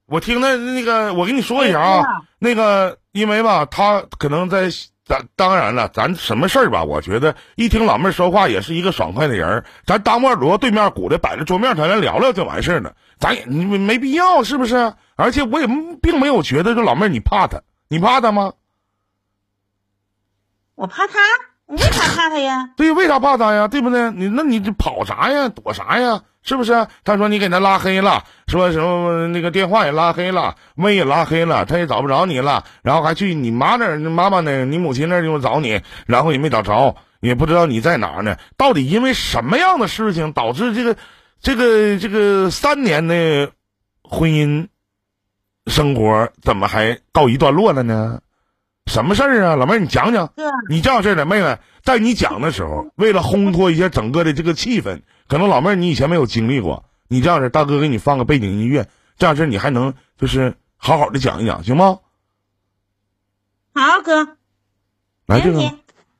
[0.05, 2.03] 我听的那个，我跟你说一下啊，
[2.39, 4.69] 那个，因为吧，他可能在
[5.05, 14.93] 咱当然了，咱什么事儿吧，我觉得一听老妹儿说话也是一个爽快的人儿，咱当面锣对面鼓的摆着桌面，咱来聊聊就完事儿了，咱也没没必要，是不是？
[15.15, 15.67] 而且我也
[16.01, 18.53] 并没有觉得说老妹儿你怕他，你怕他吗？
[20.75, 21.13] 我怕他，
[21.69, 22.71] 你为啥怕他呀？
[22.75, 23.67] 对，为啥怕他呀？
[23.67, 24.11] 对不对？
[24.11, 25.49] 你那你这跑啥呀？
[25.49, 26.21] 躲啥呀？
[26.41, 26.87] 是不是？
[27.03, 38.37] 他说你给他拉黑了，说什么那个电话也拉黑了，微也拉黑了，他也找不着你了，然后还去你妈那儿、你妈妈那、你母亲那儿就找你，然后也没找着，也不知道你在哪儿呢。
[38.57, 40.95] 到底因为什么样的事情导致这个、
[41.39, 43.51] 这个、这个三年的
[44.01, 44.67] 婚姻
[45.67, 48.21] 生活怎么还告一段落了呢？
[48.89, 50.27] 什么事儿啊，老妹儿，你讲讲。
[50.35, 61.99] 哥，你这样式儿的，妹妹，在你讲的时候，为了烘托一下整个的这个气氛，可能老妹儿你以前没有经历过，你这样式儿，大哥给你放个背景音乐，这样式儿你还能就是好好的讲一讲，行吗？
[63.73, 64.35] 好哥，
[65.27, 65.71] 来这个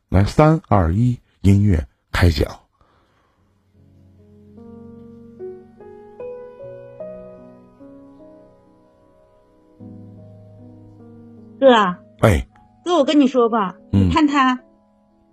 [0.07, 2.59] 来三二一，音乐开讲。
[11.59, 11.67] 哥，
[12.21, 12.47] 哎，
[12.89, 14.55] 哥，我跟你说吧，嗯你看他，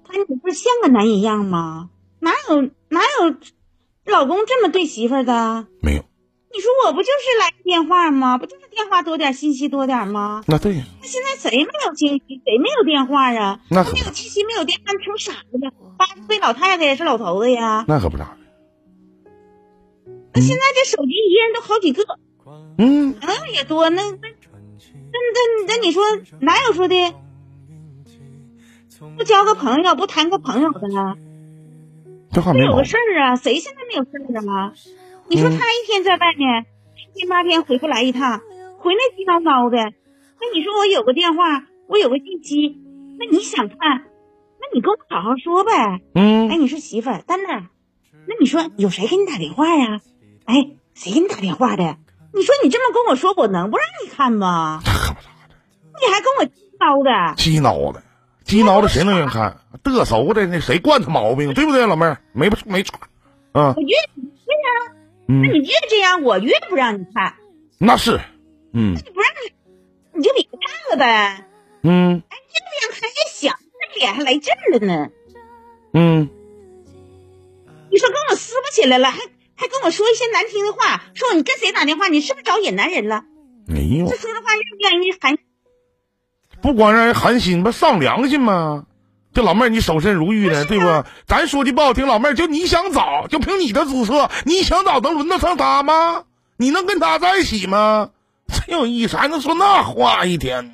[0.04, 1.88] 他你不是像个男人样吗？
[2.20, 3.34] 哪有哪有
[4.12, 5.66] 老公这么对媳妇儿的？
[5.80, 6.02] 没有，
[6.52, 8.36] 你说我不就是来个电话吗？
[8.36, 10.44] 不就是电话多点，信息多点吗？
[10.46, 13.60] 那对呀，那现在谁没有信息，谁没有电话啊？
[13.70, 15.72] 那没有信息，没有电话，成傻子了。
[15.96, 17.86] 八十岁老太太也是老头子呀。
[17.88, 18.36] 那可不咋的。
[20.34, 22.04] 那现在这手机一人都好几个，
[22.76, 26.02] 嗯，那也多，那那那那那你说
[26.40, 26.94] 哪有说的
[29.16, 31.14] 不交个朋友，不谈个朋友的呢？
[32.32, 32.96] 这话没有个事。
[32.96, 34.72] 儿啊，谁现在没有事儿啊？
[35.28, 38.40] 你说他一天在外面，十天八天回不来一趟，
[38.78, 39.76] 回来急叨叨的。
[39.76, 42.78] 那你说我有个电话，我有个信息，
[43.18, 45.72] 那你想看，那你跟我好好说呗。
[46.14, 47.66] 哎，嗯，你说媳妇儿，丹丹，
[48.26, 50.00] 那你说有谁给你打电话呀？
[50.44, 51.96] 哎，谁给你打电话的？
[52.34, 54.80] 你说你这么跟我说，我能不让你看吗？
[54.84, 58.02] 你还跟我激叨的，鸡挠的，
[58.46, 59.60] 鸡挠的谁能愿意看？
[59.82, 62.20] 得瑟的那谁惯他毛病，对不对，老妹儿？
[62.32, 62.98] 没没错，
[63.52, 64.94] 嗯我越对呀，
[65.26, 67.34] 那嗯，你越这样，我越不让你看，
[67.78, 68.20] 那是，
[68.72, 69.52] 嗯你不让你，
[70.18, 71.44] 你就别看了呗。
[71.82, 72.36] 嗯，哎
[72.80, 75.08] 这样还还想，那脸还来劲儿了呢。
[75.92, 76.28] 嗯，
[77.90, 79.18] 你说跟我撕不起来了，还
[79.56, 83.24] 还跟我说一些难听的话，说你跟谁打电话，你是不是找野男人了？
[83.66, 85.36] 没有这，说的话让不让人寒？
[86.66, 88.86] 不光让人寒心，不丧良心吗？
[89.32, 91.04] 这老妹儿，你守身如玉的，对不？
[91.24, 96.24] 咱说句不好听，老妹儿，就你想找，就凭你的姿色，你想找能轮得上他吗？
[96.56, 98.10] 你能跟他在一起吗？
[98.48, 100.72] 真有意思，还能说那话一天呢？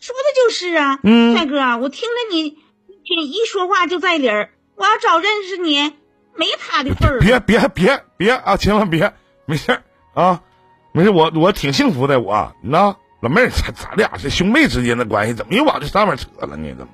[0.00, 5.92] 说的就是啊，嗯帅哥啊，我听着你你一说话就在理儿，我要找认识你，
[6.34, 7.20] 没他的份儿。
[7.20, 8.56] 别别别别啊！
[8.56, 9.12] 千万别，
[9.46, 9.82] 没事儿
[10.14, 10.42] 啊，
[10.90, 16.74] 没事，我我挺幸福的，我那老妹儿，咱咱俩是兄妹之间的关系，怎么又往这上面扯了呢？
[16.76, 16.92] 怎么？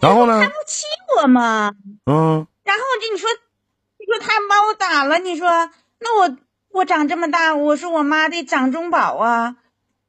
[0.00, 0.48] 然后呢他？
[0.48, 0.86] 不气
[1.22, 1.70] 我吗？
[2.04, 3.30] 嗯，然后这你说，
[3.96, 5.70] 你说他把我打了，你说
[6.00, 6.36] 那我
[6.72, 9.54] 我长这么大，我是我妈的掌中宝啊，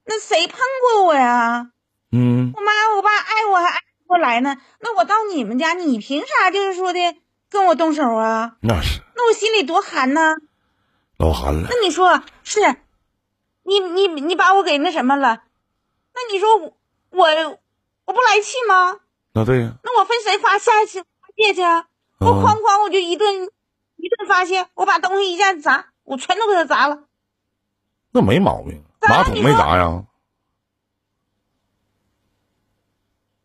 [0.05, 1.67] 那谁碰过我呀？
[2.11, 6.99] 嗯，我妈我爸爱我还爱不过来呢，那我到你们家，你凭啥就是说的
[7.51, 8.55] 跟我动手啊？
[8.59, 10.35] 那是那我心里多寒呐！
[11.17, 11.85] 老寒了那。
[11.85, 12.75] 你说是，
[13.65, 15.43] 你你你把我给那什么了？
[16.13, 16.77] 那你说我
[17.09, 17.25] 我
[18.05, 18.99] 我不来气吗？
[19.33, 21.87] 那对呀、那我分谁发下去发泄去啊？
[22.19, 23.49] 我嗯哐哐我就一顿
[23.97, 27.03] 一顿发泄，我把东西一下子砸，我全都给他砸了。
[28.11, 28.81] 那没毛病。
[29.01, 30.05] 马桶没砸呀？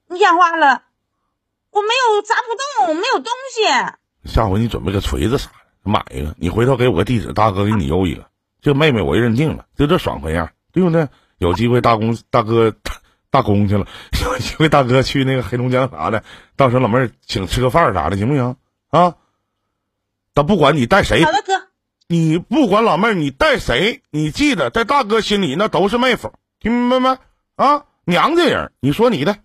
[0.06, 0.84] 你讲话了，
[1.70, 3.64] 我没有砸不动，没有东西。
[4.32, 6.36] 下回你准备个锤子啥的，买一个。
[6.38, 8.29] 你回头给我个地址，大哥给你邮一个。
[8.60, 11.08] 这妹妹我认定了，就这爽快样，对不对？
[11.38, 12.74] 有机会大公大哥
[13.30, 13.86] 大公去了，
[14.22, 16.22] 有机会大哥去那个黑龙江啥的，
[16.54, 18.56] 到时候老妹儿请吃个饭啥的，行不行？
[18.90, 19.14] 啊？
[20.34, 21.52] 但不管你带谁好，的，哥，
[22.08, 27.18] 你不管老妹儿你带谁，你记得在大哥心里那都是妹夫，听明白没？
[27.56, 29.38] 啊，娘家人，你说你的，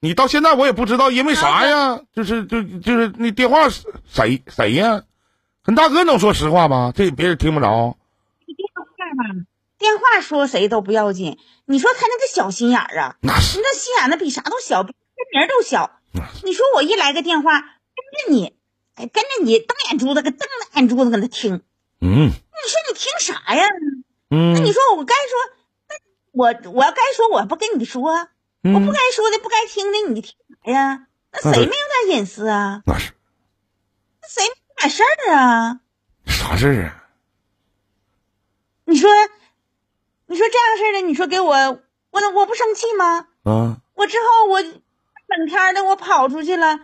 [0.00, 5.02] 你到现在我也不知道因为啥呀，就是就就是那电话是谁谁呀？
[5.62, 6.92] 跟大哥能说实话吗？
[6.94, 7.98] 这别人听不着。
[9.34, 9.44] 你
[9.78, 11.38] 电话说谁都不要紧。
[11.66, 15.98] 你说他那个小心眼儿啊，那那心眼子比啥都小，比人名都小。
[16.44, 18.56] 你说我一来个电话，跟着你，
[18.94, 21.62] 哎，跟着你瞪眼珠子，跟瞪着眼珠子搁那听。
[22.00, 23.68] 嗯你说你听啥呀？
[24.28, 25.32] 那嗯你说我该说，
[25.88, 25.94] 那
[26.32, 28.24] 我我要该说，我不跟你说，我
[28.62, 31.06] 不嗯，该说的，不该听的，你听啥呀？
[31.32, 32.82] 那谁没有点隐私啊？
[32.86, 33.12] 那是
[34.22, 35.80] 那谁没点事儿啊？
[36.26, 37.05] 啥事儿啊？
[38.88, 39.10] 你说，
[40.26, 41.54] 你说这样式的，你说给我，
[42.10, 43.26] 我能我不生气吗？
[43.42, 46.78] 啊，我之后我整天的我跑出去了，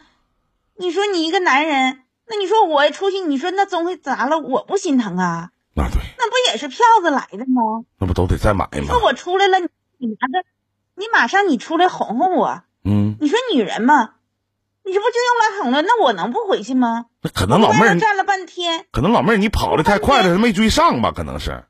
[0.76, 5.50] 你说你一个男人，那你说我出去，你说那东西砸了，我不心疼啊？
[5.74, 7.84] 那对，那不也是票子来的吗？
[8.00, 9.00] 那不都得再买吗你说？
[9.00, 10.44] 我出来了，你你拿着，
[10.96, 14.14] 你马上你出来哄哄我，嗯，你说女人嘛，
[14.84, 15.82] 你这不就用来哄了？
[15.82, 17.06] 那我能不回去吗？
[17.22, 21.12] 那可能老妹儿，站了半天，可能老妹儿你跑的太快了，没追上吧？
[21.12, 21.64] 可能是。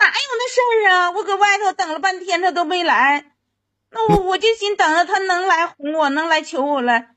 [0.00, 1.10] 哪有那事儿啊？
[1.10, 3.32] 我搁外头等了半天，他都没来，
[3.90, 7.14] 那我我就寻等着他能来哄我，能来求我来。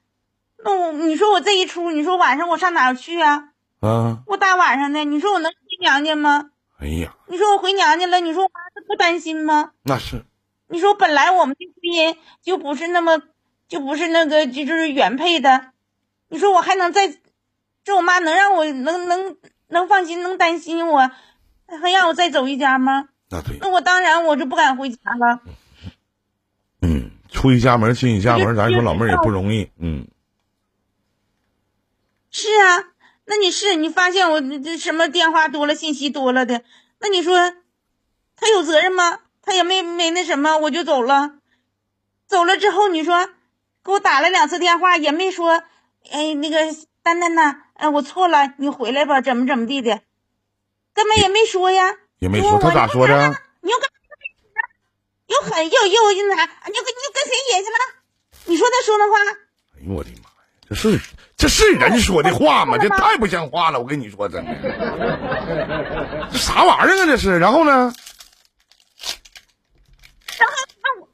[0.64, 3.50] 那我你说我这一出，你说晚上我上哪儿去啊？
[3.82, 6.52] 啊，我大晚上的，你说我能回娘家吗？
[6.80, 9.72] 哎呀，你说我回娘家了，你说我妈她不担心吗？
[9.84, 10.24] 那是，
[10.68, 13.22] 你说本来我们的婚姻就不是那么，
[13.68, 15.72] 就不是那个就就是原配的，
[16.30, 17.14] 你说我还能再，
[17.84, 21.12] 这我妈能让我能能能放心，能担心我，
[21.68, 23.10] 还让我再走一家吗？
[23.30, 25.42] 那对，那我当然我就不敢回家了。
[26.82, 30.08] 嗯，出一家门进一家门，咱说老妹儿也不容易，嗯，
[32.30, 32.90] 是啊，
[33.26, 36.64] 那你是你发现我这这什么电话多了，信息多了的，
[37.00, 37.54] 那你说
[38.36, 39.20] 他有责任吗？
[39.42, 41.36] 他也没没那什么，我就走了。
[42.28, 43.30] 走了之后，你说
[43.84, 45.64] 给我打了两次电话，也没说，
[46.12, 46.60] 哎，那个
[47.02, 50.02] 丹丹呐，哎，我错了，你回来吧，怎么怎么地的，
[50.94, 51.96] 根本也没说呀。
[52.20, 53.40] 也没说他咋说的啊？
[53.62, 53.90] 你又跟
[55.28, 57.76] 又狠又又又那啥，你又跟你又跟谁演去了？
[58.46, 59.18] 你说他说那话？
[59.76, 60.36] 哎呦我的妈呀，
[60.70, 61.00] 这是
[61.36, 62.78] 这是人说的话吗？
[62.82, 63.80] 这太不像话了！
[63.80, 67.06] 我跟你说，真的，这啥玩意儿啊？
[67.06, 67.40] 这是。
[67.40, 67.72] 然后呢？
[70.38, 71.08] 然后那我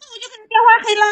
[0.00, 1.02] 那我就给你电话黑了。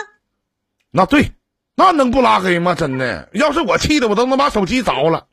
[0.91, 1.33] 那对，
[1.75, 2.75] 那能不拉黑吗？
[2.75, 5.29] 真的，要是我气的，我都能把手机凿了。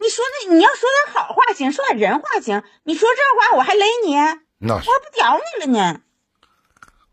[0.00, 2.62] 你说那你要说点好话行，说点人话行。
[2.84, 6.00] 你说这话我还勒你，我还，不屌你了呢。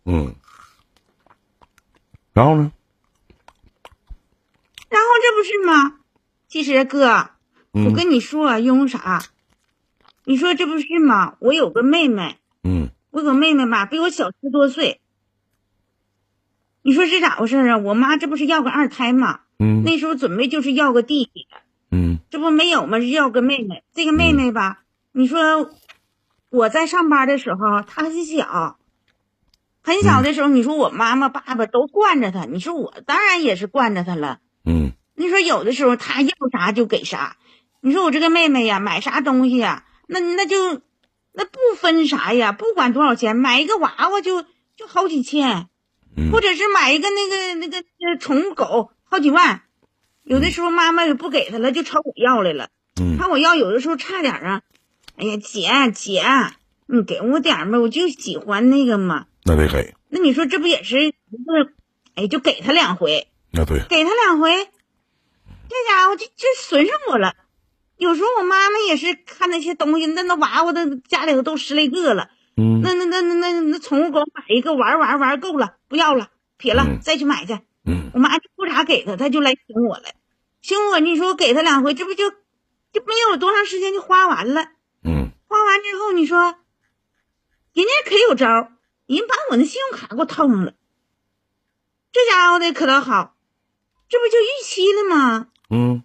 [0.05, 0.35] 嗯。
[2.33, 2.71] 然后呢？
[4.89, 5.99] 然后这不是吗？
[6.47, 7.31] 其实哥，
[7.71, 9.21] 我嗯跟你说啊，因为啥？
[10.23, 11.35] 你说这不是吗？
[11.39, 15.01] 我有个妹妹，嗯我有个妹妹吧，比我小十多岁。
[16.83, 17.77] 你说是咋回事啊？
[17.77, 19.41] 我妈这不是要个二胎吗？
[19.59, 21.47] 嗯那时候准备就是要个弟弟，
[21.91, 22.99] 嗯这不没有吗？
[22.99, 23.83] 要个妹妹。
[23.93, 25.71] 这个妹妹吧，你说
[26.49, 28.77] 我在上班的时候，她很小，
[29.81, 34.39] 很小的时候，你说我妈妈、爸爸都惯着她，你说我当然也是惯着她了。
[34.65, 37.37] 嗯你说有的时候她要啥就给啥，
[37.81, 40.81] 你说我这个妹妹呀，买啥东西呀，那那就
[41.33, 44.43] 那不分啥呀，不管多少钱，买一个娃娃就
[44.75, 45.69] 就好几千，
[46.15, 49.63] 嗯或者是买一个那个那个呃宠物狗好几万，
[50.27, 52.69] 有的时候妈妈也不给他了，就朝我要来了。
[52.99, 54.61] 嗯朝我要有的时候差点啊，
[55.15, 56.21] 哎呀姐姐，
[56.85, 59.27] 你给我点儿吧，我就喜欢那个嘛。
[59.45, 61.15] 那得给，那你说这不也是一个，
[62.15, 64.51] 哎，就给他两回，那对，给他两回，
[65.69, 67.33] 这家伙就就损上我了。
[67.95, 77.59] 有时候我妈妈也是看那些东西，那那娃娃的家里头都十来个了，嗯那那那那那那宠物狗买一个玩玩玩够了，不要了，撇了，嗯再去买去。
[77.87, 80.03] 嗯我妈就不咋给他，他就来请我了，
[80.61, 84.71] 请我，你说我给他两回，这不就就没有多长时间就花完了。
[85.03, 86.55] 嗯花完之后，你说
[87.73, 88.47] 人家可有招，
[89.05, 90.73] 人把我那信用卡给我套上了，
[92.11, 93.35] 这家伙的可倒好，
[94.09, 95.47] 这不就逾期了吗？
[95.69, 96.03] 嗯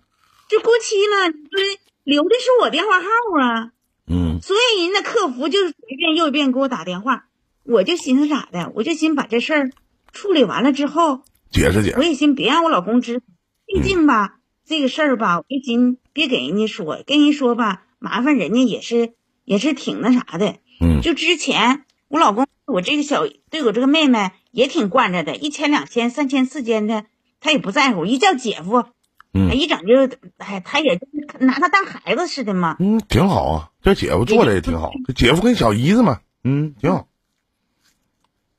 [0.48, 3.08] 这过期了，你说留的是我电话号
[3.40, 3.72] 啊，
[4.06, 7.26] 嗯所以人家客服就是一遍又一遍给我打电话，
[7.64, 9.70] 我就寻思咋的，我就寻思把这事儿
[10.12, 11.22] 处理完了之后，
[11.52, 13.22] 解释解释，我也寻别让我老公知，
[13.66, 19.12] 毕竟吧，这个事儿吧，我就寻别给人家说，跟人说吧，麻烦人家也是
[19.44, 20.56] 也是挺那啥的。
[20.80, 27.04] 嗯就之前我老公我这个小对我这个妹妹也挺惯着的，一千两千三千四千的，
[27.40, 28.86] 他也不在乎，一叫姐夫，哎，
[29.34, 30.98] 嗯一整就哎，他也
[31.38, 32.76] 拿他当孩子似的嘛。
[32.80, 37.06] 嗯，挺好啊，这姐夫做的也挺好，这姐夫跟小姨子嘛，嗯，挺好，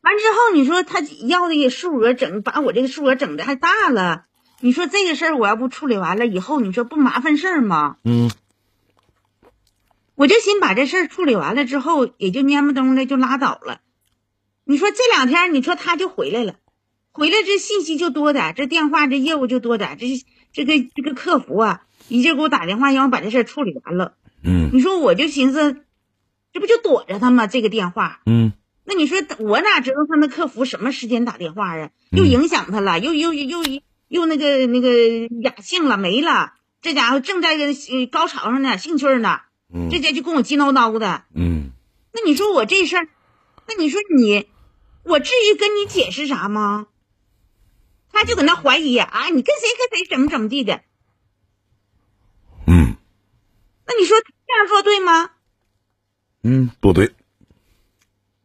[0.04, 4.26] 完之后，你说他要的数额整，把我这个数额整的还大了。
[4.60, 7.98] 你说这个事儿我要不处理完了以后，你说不麻烦事儿吗？
[8.04, 8.30] 嗯
[10.16, 13.82] 我就寻把这事儿处理完了之后，也就蔫不登的就拉倒了。
[14.66, 16.56] 你说这两天，你说他就回来了，
[17.12, 20.06] 回来这信息就多点儿，这电话这业务就多点儿，这
[20.52, 24.14] 这个这个客服啊，一劲给我打电话，让我把这事儿处理完了。
[24.44, 25.78] 嗯你说我就寻思，
[26.54, 27.48] 这不就躲着他吗？
[27.48, 28.54] 这个电话，嗯
[28.86, 31.90] 那你说我哪知道他那客服什么时间打电话啊？
[32.12, 39.42] 又影响他了，又又又又又那个那个雅兴了没了，这家伙正在个呃高潮上呢，兴趣呢，
[39.74, 41.24] 嗯这家就跟我急叨叨的。
[41.34, 41.72] 嗯
[42.12, 43.08] 那你说我这事儿，
[43.68, 44.48] 那你说你，
[45.04, 46.88] 我至于跟你解释啥吗？
[48.12, 50.82] 他就搁那怀疑啊，你跟谁跟谁怎么怎么地的？
[52.68, 52.96] 嗯
[53.88, 55.32] 那你说这样做对吗？
[56.44, 57.16] 嗯，不对，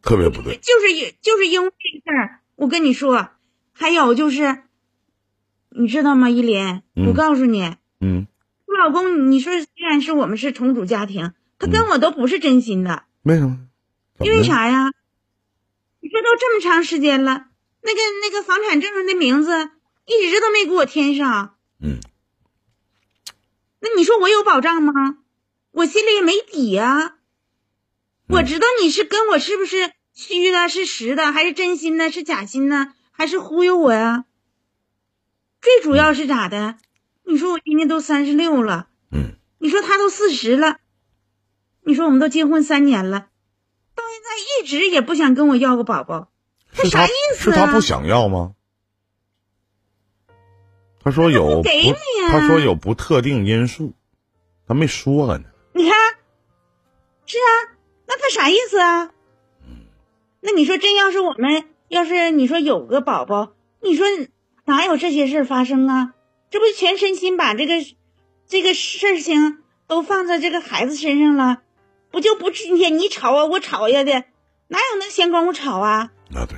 [0.02, 3.30] 特别不对，就是因就是因为这事儿，我跟你说，
[3.72, 4.62] 还有就是，
[5.70, 6.82] 你知道吗，依林？
[6.94, 8.26] 嗯我告诉你，嗯，
[8.66, 13.58] 我老公，你说虽然是我们是重组家庭，他跟我都不是真心的，为什么？
[14.20, 14.42] 因为？
[14.42, 14.92] 啥呀？
[16.00, 17.46] 你说都这么长时间了，
[17.82, 19.70] 那个那个房产证上的名字
[20.06, 21.98] 一直都没给我填上，嗯
[23.80, 25.18] 那你说我有保障吗？
[25.70, 27.17] 我心里也没底呀、
[28.28, 34.26] 我知道你是跟我是不是虚的，是实的，还是真心的，是假心呢，还是忽悠我呀？
[35.60, 36.76] 最主要是咋的？
[37.24, 40.78] 你说我今年都三十六了，嗯你说他都四十了，
[41.82, 43.28] 你说我们都结婚三年了，
[43.94, 46.30] 到现在一直也不想跟我要个宝宝，
[46.72, 47.54] 他啥意思啊？
[47.54, 48.54] 是他不想要吗？
[51.02, 51.62] 他说有
[52.30, 53.94] 他说有不特定因素，
[54.66, 55.44] 他没说呢。
[55.72, 55.96] 你看，
[57.24, 57.77] 是啊，
[58.08, 59.12] 那他啥意思啊？
[60.40, 63.52] 那你说真要是我们要是你说有个宝宝，
[63.82, 64.06] 你说
[64.64, 66.14] 哪有这些事儿发生啊？
[66.48, 67.74] 这不全身心把这个
[68.46, 71.62] 这个事情都放在这个孩子身上了，
[72.10, 74.12] 不就不今天你吵啊我吵呀的，
[74.68, 76.10] 哪有那闲工夫吵啊？
[76.30, 76.56] 那对，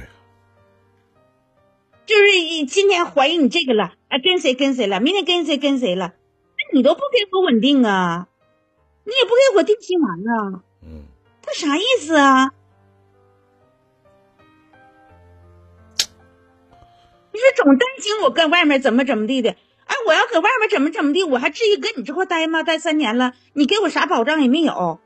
[2.07, 8.29] 就是一今天怀疑你这个了，啊，跟谁跟谁了，明天跟谁跟谁了，那你都不给我稳定啊，
[9.05, 10.63] 你也不给我定心丸啊。
[11.51, 12.53] 嗯他啥意思啊？
[17.33, 22.63] 你说总担心我搁外面怎么怎么地的，哎，我要搁外面怎么怎么地，我还至于跟你这块待吗？
[22.63, 25.01] 待三年了，你给我啥保障也没有，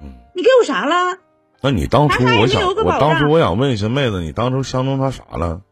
[0.00, 1.18] 嗯，你给我啥了？
[1.62, 5.62] 那你当初我想，我当初我想问一下妹子，你当初相中他啥了？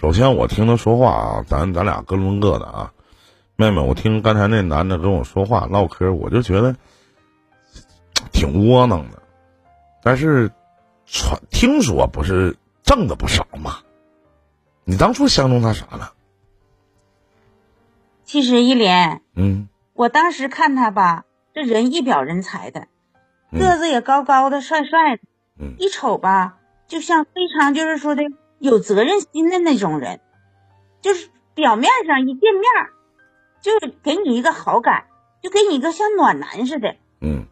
[0.00, 2.92] 首先我听他说话啊，咱咱俩各论各的啊。
[3.56, 6.76] 妹妹，我听刚才那男的跟我说话唠嗑，我就觉得
[8.38, 9.20] 挺窝囊的。
[10.00, 10.52] 但是
[11.06, 13.78] 传听说不是挣的不少嘛，
[14.84, 16.12] 你当初相中他啥了？
[18.24, 22.86] 其实一莲，嗯我当时看他吧，这人一表人才的，
[23.50, 25.22] 嗯个子也高高的，帅帅的，
[25.58, 28.22] 嗯一瞅吧，就像非常就是说的
[28.60, 30.20] 有责任心的那种人，
[31.00, 32.92] 就是表面上一见面儿
[33.60, 33.72] 就
[34.04, 35.06] 给你一个好感，
[35.42, 36.94] 就给你一个像暖男似的。
[37.20, 37.46] 嗯，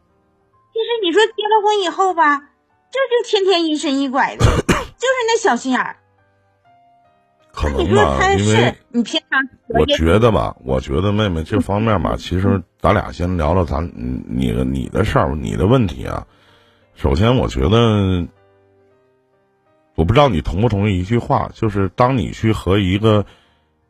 [0.76, 5.96] 其实你说结了婚以后吧，就就天天疑神疑鬼的， 就是那小心眼儿。
[7.50, 16.26] 可你说能吧，他因为是你平常我觉得吧，我觉得妹妹这方面吧，其实咱俩先聊聊咱你你的你的事儿，你的问题啊。
[16.94, 18.28] 首先，我觉得，
[19.94, 23.24] 我不知道你同不同意一句话，就是当你去和一个，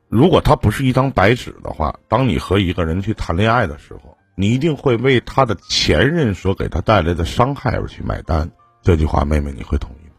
[0.09, 8.51] 如果他不是一张白纸的话，当你和一个人去谈恋爱的时候，你一定会为他的前任所给他带来的伤害而去买单。
[8.83, 10.13] 这句话，妹妹你会同意吗？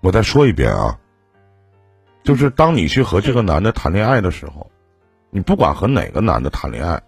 [0.00, 0.98] 我再说一遍啊，
[2.22, 4.70] 就是当你去和这个男的谈恋爱的时候，
[5.30, 7.02] 你不管和哪个男的谈恋爱，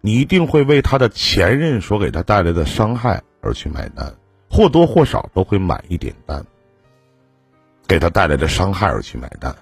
[0.00, 4.12] 你一定会为他的前任所给他带来的伤害而去买单，
[4.50, 6.44] 或多或少都会买一点单，
[7.86, 9.54] 给他带来的伤害而去买单。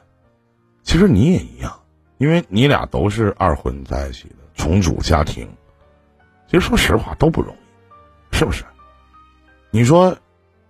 [0.83, 1.82] 其实你也一样，
[2.23, 5.45] 因为你俩都是二婚在一起的，重组家庭，
[6.47, 8.63] 其实说实话都不容易，是不是？
[9.73, 10.17] 你说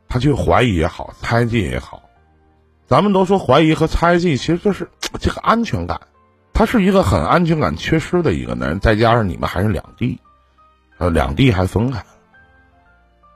[0.09, 2.09] 他去怀疑也好，猜忌也好，
[2.87, 4.89] 咱们都说怀疑和猜忌，其实就是
[5.21, 6.01] 这个安全感。
[6.55, 10.19] 他是一个很安全感缺失的一个男人，再加上你们还是两地，
[10.97, 12.03] 呃，两地还分开。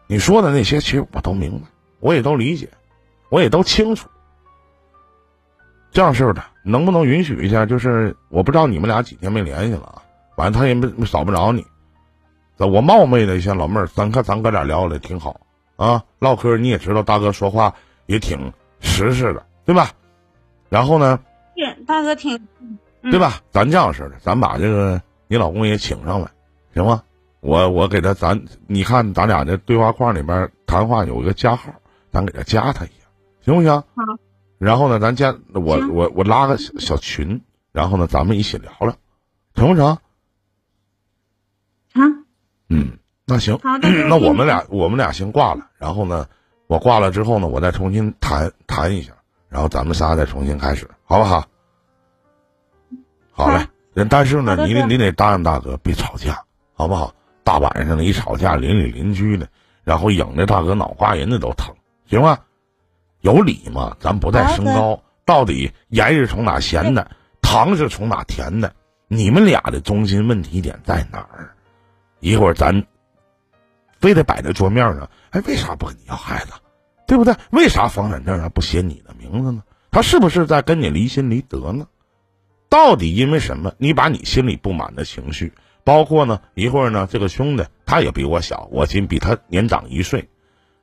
[0.07, 1.67] 你说的那些，其实我都明白，
[2.01, 2.71] 我也都理解，
[3.29, 4.09] 我也都清楚。
[5.91, 7.65] 这样式的，能不能允许一下？
[7.65, 10.03] 就是我不知道你们俩几天没联系了啊，
[10.37, 11.65] 反正他也没找不着你。
[12.59, 15.41] 我冒昧的一下，老妹儿，咱看咱哥俩聊的挺好
[15.77, 17.75] 啊，唠嗑你也知道，大哥说话
[18.07, 19.91] 也挺实实的，对吧？
[20.69, 21.21] 然后呢，
[21.87, 22.79] 大哥挺，嗯
[23.11, 23.41] 对吧？
[23.53, 26.29] 咱这样式的，咱把这个你老公也请上来，
[26.75, 27.03] 行吗？
[27.41, 31.71] 我我给他，咱你看咱俩这对话框里边谈话有一个加号，
[32.11, 33.05] 咱给他加他一下，
[33.45, 33.71] 行不行？
[33.71, 34.03] 好。
[34.59, 37.43] 然后呢，咱加我我我拉个小小群，
[37.73, 38.97] 然后呢，咱们一起聊聊，
[39.55, 39.87] 成不成？
[41.93, 42.03] 啊，
[42.69, 43.59] 嗯，那行，
[44.09, 46.27] 那我们俩我们俩先挂了，然后呢，
[46.67, 49.13] 我挂了之后呢，我再重新谈谈一下，
[49.49, 51.47] 然后咱们仨再重新开始，好不好？
[53.33, 56.45] 好嘞，人但是呢，你得你得答应大哥别吵架，
[56.75, 57.15] 好不好？
[57.45, 59.49] 大晚上的一吵架，邻里邻居的，
[59.85, 61.75] 然后影的大哥脑瓜仁子都疼，
[62.07, 62.39] 行吗？
[63.27, 63.97] 有理吗？
[63.99, 67.11] 咱不带升高，到底盐是从哪咸的，
[67.43, 68.73] 糖是从哪甜的？
[69.09, 71.57] 你们俩的中心问题点在哪儿？
[72.21, 72.87] 一会儿咱
[73.99, 76.53] 非得摆在桌面上，哎，为啥不跟你要孩子？
[77.09, 77.35] 对不对？
[77.51, 79.65] 为啥房产证上不写你的名字呢？
[79.91, 81.89] 他是不是在跟你离心离德呢？
[82.69, 83.73] 到底因为什么？
[83.79, 85.53] 你把你心里不满的情绪，
[85.83, 90.29] 包括呢，一会儿呢，这个兄弟他也比我小，我仅比他年长一岁。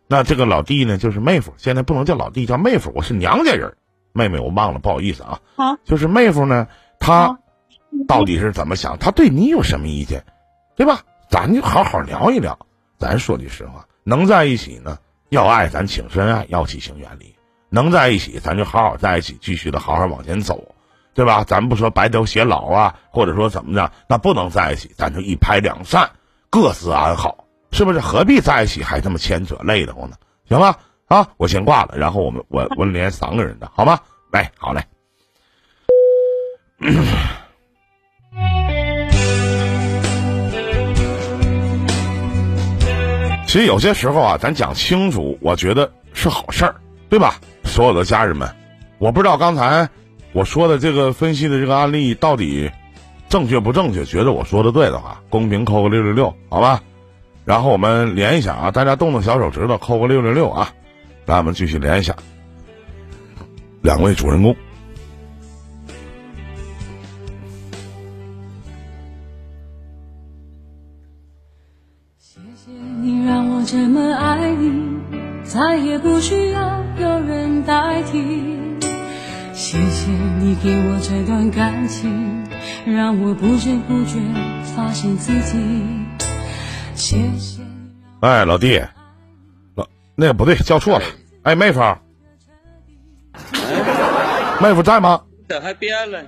[0.07, 3.75] 那这个老弟呢，就是妹夫，现在不能叫老弟，叫妹夫，我是娘家人。
[4.11, 5.39] 妹妹，我忘了，不好意思啊。
[5.55, 6.67] 好，就是妹夫呢，
[6.99, 7.39] 他
[8.07, 8.97] 到底是怎么想？
[8.99, 10.23] 他对你有什么意见，
[10.75, 11.01] 对吧？
[11.29, 12.59] 咱就好好聊一聊。
[12.99, 14.99] 咱说句实话，能在一起呢，
[15.29, 17.33] 要爱咱请深爱，要起情远离。
[17.69, 20.75] 能在一起，咱就好好在一起，继续的好好往前走，
[21.15, 21.43] 对吧？
[21.43, 26.11] 咱不说白头偕老啊，或者说怎么着，那不能在一起，咱就一拍两散，
[26.51, 27.42] 各自安好，
[27.73, 27.99] 是不是？
[27.99, 30.15] 何必在一起还这么牵扯，累得慌呢？
[30.47, 30.77] 行吧？
[31.07, 33.99] 啊，我先挂了，然后我们我我连三个人的，好吗？
[34.31, 34.83] 来，好嘞。
[43.47, 46.75] 其实有些时候啊，咱讲清楚，我觉得是好事儿，
[47.09, 47.35] 对吧？
[47.63, 48.47] 所有的家人们，
[48.99, 49.89] 我不知道刚才
[50.31, 52.71] 我说的这个分析的这个案例到底
[53.29, 54.05] 正确不正确？
[54.05, 56.81] 觉得我说的对的话，公屏扣个六六六，好吧？
[57.45, 60.73] 然后我们连一下啊，大家动动小手指头，扣个六六六啊，
[61.25, 62.15] 来，我们继续连一下
[63.81, 64.55] 两位主人公。
[72.17, 72.71] 谢谢
[73.01, 74.99] 你让我这么爱你，
[75.43, 78.23] 再也不需要有人代替。
[79.51, 82.45] 谢谢你给我这段感情，
[82.85, 84.19] 让我不知不觉
[84.75, 85.57] 发现自己。
[87.03, 87.61] 谢谢
[88.21, 88.81] 哎，老弟，
[89.75, 89.85] 老
[90.15, 91.05] 那个不对，叫错了。
[91.43, 91.81] 哎，妹夫，
[94.63, 95.21] 妹夫在吗？
[95.49, 96.23] 咋还变了？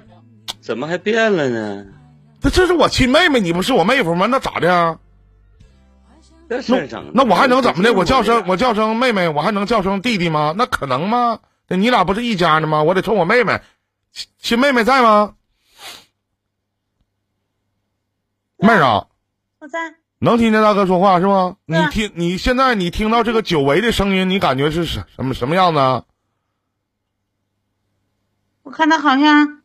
[0.59, 1.85] 怎么还变了呢？
[2.41, 4.25] 这这是我亲妹妹，你不是我妹夫吗？
[4.25, 4.99] 那咋的啊？
[6.49, 7.93] 这事整，那我还能怎么的？
[7.93, 10.53] 我叫声我我叫声妹妹，我还能叫声弟弟吗？
[10.57, 11.39] 那可能吗？
[11.69, 12.83] 那你俩不是一家的吗？
[12.83, 13.61] 我得冲我妹妹，
[14.11, 15.35] 亲亲妹妹在吗？
[18.57, 19.07] 妹儿啊，
[19.59, 19.95] 我在。
[20.25, 21.57] 能听见大哥说话是吗？
[21.65, 26.03] 你听，你现在你听到这个久违的声音，你感觉是什什么什么样子啊？
[28.63, 29.61] 我看他好像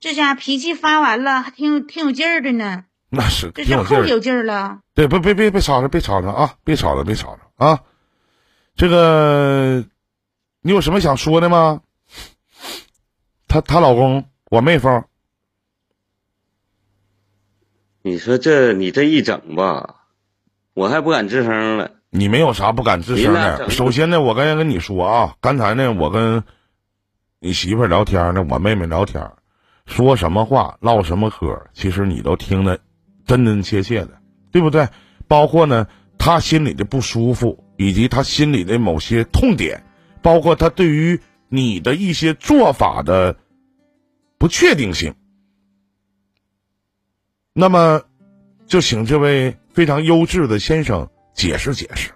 [0.00, 4.06] 这家脾气发完了，还挺有挺有劲儿的呢，那是这挺有劲儿的。
[4.08, 4.80] 是后有劲儿了。
[4.92, 6.56] 对，别别别别吵吵，别吵吵啊！
[6.64, 7.80] 别吵吵，别吵吵啊！
[8.74, 9.84] 这个，
[10.62, 11.80] 你有什么想说的吗？
[13.46, 15.04] 她她老公，我妹夫，
[18.06, 19.94] 你说这你这一整吧，
[20.74, 21.92] 我还不敢吱声了。
[22.10, 23.70] 你没有啥不敢吱声的。
[23.70, 26.44] 首先呢，我刚才跟你说啊，刚才呢，我跟
[27.40, 29.26] 你媳妇儿聊天呢，我妹妹聊天，
[29.86, 32.78] 说什么话，唠什么嗑，其实你都听得
[33.24, 34.10] 真真切切的，
[34.52, 34.86] 对不对？
[35.26, 35.86] 包括呢，
[36.18, 39.82] 她心里的不舒服，以及她心里的某些痛点，
[40.20, 43.34] 包括她对于你的一些做法的
[44.36, 45.14] 不确定性。
[47.56, 48.02] 那么，
[48.66, 52.10] 就请这位非常优质的先生解释解释，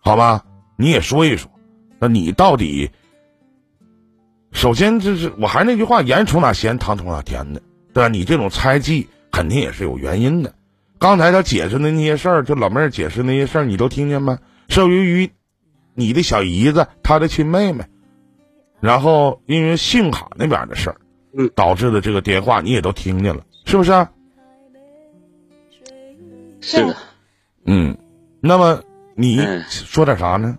[0.00, 0.44] 好吧？
[0.76, 1.50] 你也说一说，
[1.98, 2.88] 那你到底？
[4.52, 7.60] 首先，就是我还是那句话，盐从哪咸，糖从哪甜的，
[7.92, 8.06] 对吧？
[8.06, 10.54] 你这种猜忌肯定也是有原因的。
[11.00, 14.38] 刚才他解释的那些事儿，就老妹儿解释那些事儿，你都听见没？
[14.68, 15.28] 是由于
[15.94, 17.84] 你的小姨子，她的亲妹妹，
[18.78, 20.96] 然后因为信用卡那边的事儿，
[21.36, 24.12] 嗯导致的这个电话，你也都听见了，是不是啊？
[26.66, 26.96] 是的，
[27.66, 27.96] 嗯，
[28.40, 28.82] 那么
[29.14, 30.58] 你嗯说点啥呢？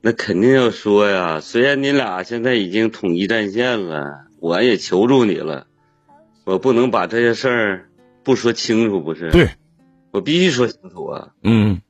[0.00, 1.38] 那肯定要说呀。
[1.40, 5.68] 虽然你俩现在已经统一战线了，我也求助你了，
[6.44, 7.88] 我不能把这些事儿
[8.24, 9.30] 不说清楚，不是？
[9.30, 9.50] 对，
[10.10, 11.28] 我必须说清楚啊。
[11.44, 11.80] 嗯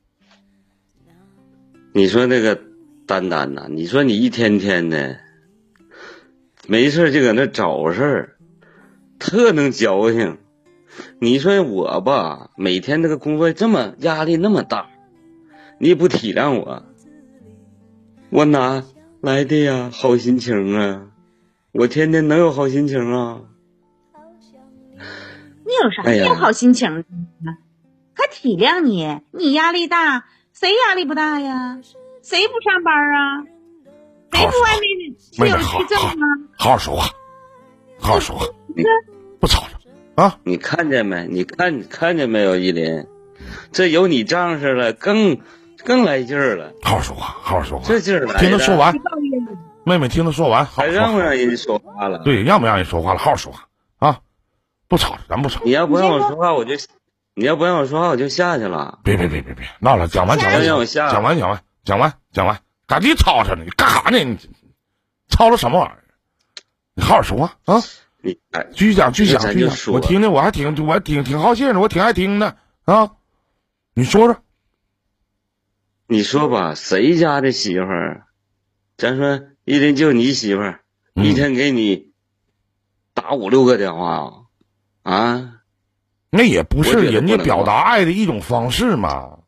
[1.95, 2.61] 你说那个
[3.07, 5.19] 丹丹呐，你说你一天天的
[6.67, 8.37] 没事儿就搁那找事儿，
[9.19, 10.37] 特能矫情。
[11.21, 14.89] 你说我吧，每天这个工作这么压力那么大，
[15.79, 16.85] 你也不体谅我，
[18.31, 18.85] 我哪
[19.21, 21.09] 来的呀好心情啊？
[21.73, 23.41] 我天天能有好心情啊？
[24.95, 27.05] 你有啥有好心情呢？
[28.15, 31.81] 还体谅你，你压力大，谁压力不大呀？
[32.23, 33.43] 谁不上班啊？
[34.33, 36.27] 谁不外面去有妹妹好去挣啊？
[36.57, 37.07] 好好说话，
[37.99, 38.85] 好好说话，你
[39.41, 39.78] 不吵了
[40.19, 40.41] 啊！
[40.43, 41.29] 你看见没？
[41.31, 43.07] 你看看见没有，依林？
[43.71, 45.39] 这有你仗势了，更
[45.85, 47.85] 更来劲儿了，好好说话，好好说话。
[47.87, 48.41] 这劲儿来。
[48.41, 48.93] 听他说完
[49.85, 51.01] 妹妹听他说完，好还好说。
[51.01, 53.19] 让不让人说话了？，对，让不让人说话了？
[53.21, 54.19] 好好说话啊！
[54.89, 55.61] 不吵了，咱不吵。
[55.65, 56.75] 你要不让我说话，我就
[57.35, 58.99] 你要不让我说话，我就下去了。
[59.05, 62.59] 别别别别别，闹了，讲完讲完讲完讲完讲完讲完，
[62.89, 63.63] 赶紧吵吵呢！
[63.65, 64.19] 你干啥呢？
[64.19, 64.37] 你
[65.29, 66.03] 吵吵什么玩意儿？
[66.95, 67.81] 你好好说话啊！
[68.21, 73.13] 你哎，继续讲，继续讲，继续说我听听，我还挺我还挺挺好信的，我挺爱听的啊！
[73.95, 74.37] 你说说，
[76.07, 78.27] 你说吧，谁家的媳妇儿？
[78.97, 80.81] 咱说一天就你媳妇儿，
[81.15, 82.11] 嗯一天给你
[83.15, 84.47] 打五六个电话
[85.03, 85.15] 啊？
[85.15, 85.55] 啊？
[86.31, 89.39] 那也不是人家表达爱的一种方式嘛。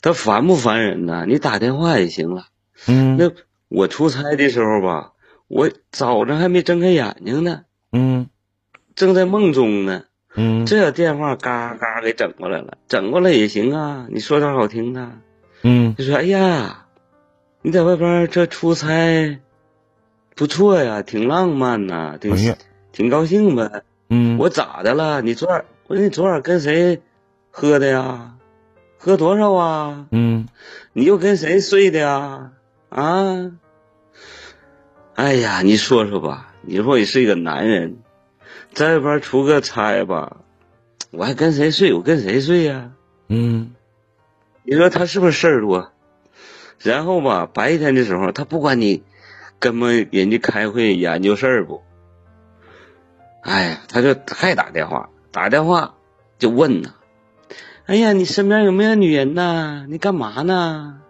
[0.00, 1.24] 他烦不烦人呢？
[1.26, 2.46] 你打电话也行了。
[2.86, 3.30] 嗯那
[3.68, 5.12] 我出差的时候吧，
[5.52, 8.30] 我早上还没睁开眼睛呢，嗯
[8.96, 10.04] 正在梦中呢。
[10.34, 14.06] 嗯这电话嘎嘎给整过来了，整过来也行啊。
[14.08, 15.10] 你说点好听的，
[15.62, 16.86] 嗯就说哎呀，
[17.60, 19.38] 你在外边这出差
[20.34, 22.56] 不错呀，挺浪漫呐，挺、哎
[22.92, 23.82] 挺高兴呗。
[24.08, 25.20] 嗯，我咋的了？
[25.20, 27.02] 你昨晚我说你昨晚跟谁
[27.50, 28.36] 喝的呀？
[28.96, 30.06] 喝多少啊？
[30.12, 30.48] 嗯
[30.94, 32.52] 你又跟谁睡的呀？
[32.88, 33.52] 啊？
[35.14, 37.98] 哎呀，你说说吧，你说你是一个男人，
[38.72, 40.38] 在外边出个差吧，
[41.10, 41.92] 我还跟谁睡？
[41.92, 42.90] 我跟谁睡呀、
[43.28, 43.74] 嗯
[44.64, 45.90] 你说他是不是事儿多？
[46.78, 49.02] 然后吧，白天的时候，他不管你
[49.58, 51.82] 跟么人家开会研究事儿不？
[53.42, 55.94] 哎呀，他就还打电话，打电话
[56.38, 56.94] 就问呐，
[57.86, 59.84] 哎呀，你身边有没有女人呐？
[59.90, 61.01] 你干嘛呢？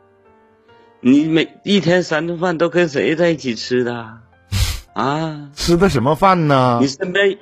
[1.04, 4.18] 你每一天三顿饭都跟谁在一起吃的？
[4.94, 5.48] 啊？
[5.54, 6.86] 吃的什么饭呢你？
[6.86, 7.36] 身边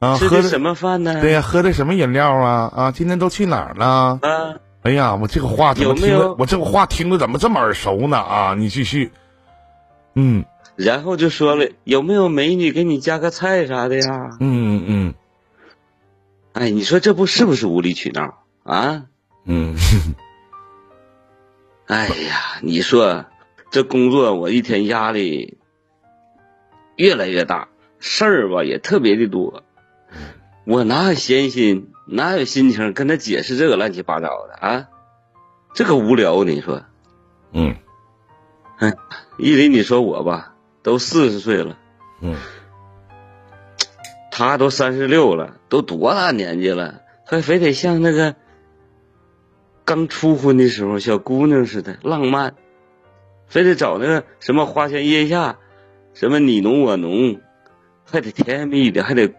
[0.00, 1.20] 啊，吃的什么饭呢？
[1.22, 2.70] 对呀、喝的什么饮料啊？
[2.76, 4.18] 啊，今天都去哪儿了？
[4.22, 6.12] 啊，哎呀，我这个话怎么听着？
[6.12, 8.18] 有我这个话听着怎么这么耳熟呢？
[8.18, 9.10] 啊，你继续。
[10.14, 10.44] 嗯
[10.76, 14.36] 然后就说了，有没有美女给你加个菜啥的呀？
[14.40, 15.14] 嗯嗯
[16.52, 19.04] 哎，你说这不是不是无理取闹啊？
[19.46, 19.74] 嗯，
[21.86, 23.26] 哎呀，你说
[23.70, 25.58] 这工作我一天压力
[26.96, 27.68] 越来越大，
[27.98, 29.62] 事儿吧也特别的多，
[30.64, 34.88] 我哪有闲心，哪有心情跟他解释这个乱七八糟的啊？
[35.74, 36.82] 这个无聊，你说？
[37.52, 37.76] 嗯
[38.78, 38.94] 哎
[39.38, 41.76] 依林，你说我吧，都四十岁了，
[42.20, 42.36] 嗯
[44.30, 48.34] 他都三十六了，都多大年纪了，还非得像那个
[49.84, 52.54] 刚初婚的时候小姑娘似的浪漫，
[53.46, 55.58] 非得找那个什么花前月下，
[56.14, 57.40] 什么你侬我侬，
[58.10, 59.34] 还得甜言蜜语的，还得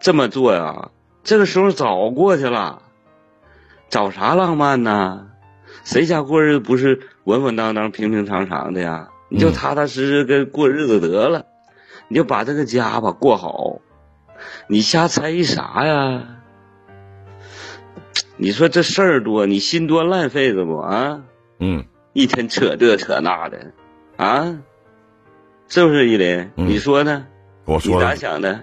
[0.00, 0.90] 这么做呀？
[1.22, 2.82] 这个时候早过去了，
[3.90, 5.28] 找啥浪漫呢？
[5.84, 9.10] 谁家过日子不是稳稳当当、平平常常的呀？
[9.28, 11.44] 你就踏踏实实跟过日子得了，
[12.08, 13.80] 你就把这个家吧过好。
[14.68, 16.40] 你瞎猜疑啥呀？
[18.36, 21.20] 你说这事儿多，你心多烂肺子不啊？
[21.60, 23.72] 嗯一天扯这扯那的，
[24.16, 24.58] 啊？
[25.68, 26.50] 是不是依林？
[26.56, 27.26] 嗯你说呢？
[27.64, 28.60] 我说你咋，想的？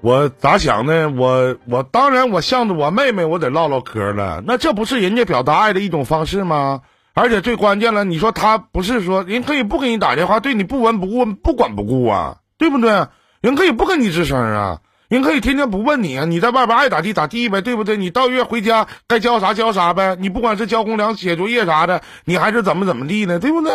[0.00, 1.10] 我咋想呢？
[1.10, 4.42] 我我当然我向着我妹妹，我得唠唠嗑了。
[4.46, 6.80] 那这不是人家表达爱的一种方式吗？
[7.12, 13.08] 而且最关键了，你说他不是说人可以不给你打电话，对你不闻不问、不管不顾啊，对不对？
[13.42, 14.80] 人可以不跟你吱声啊，
[15.10, 17.96] 人可以天天不问你啊，你在外边爱咋地咋地呗，对不对？
[17.96, 23.72] 你到月回家该交啥交啥呗，你不管是交公粮、写作业啥的，你还是怎么怎么地呢，对不对？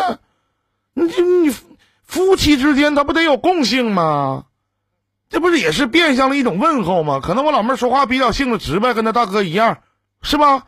[0.94, 1.54] 你这你
[2.06, 4.46] 夫妻之间他不得有共性吗？
[5.30, 7.20] 这不是也是变相的一种问候吗？
[7.22, 9.80] 可能我老妹说话比较性子直呗，跟她大哥一样，
[10.22, 10.68] 是吧？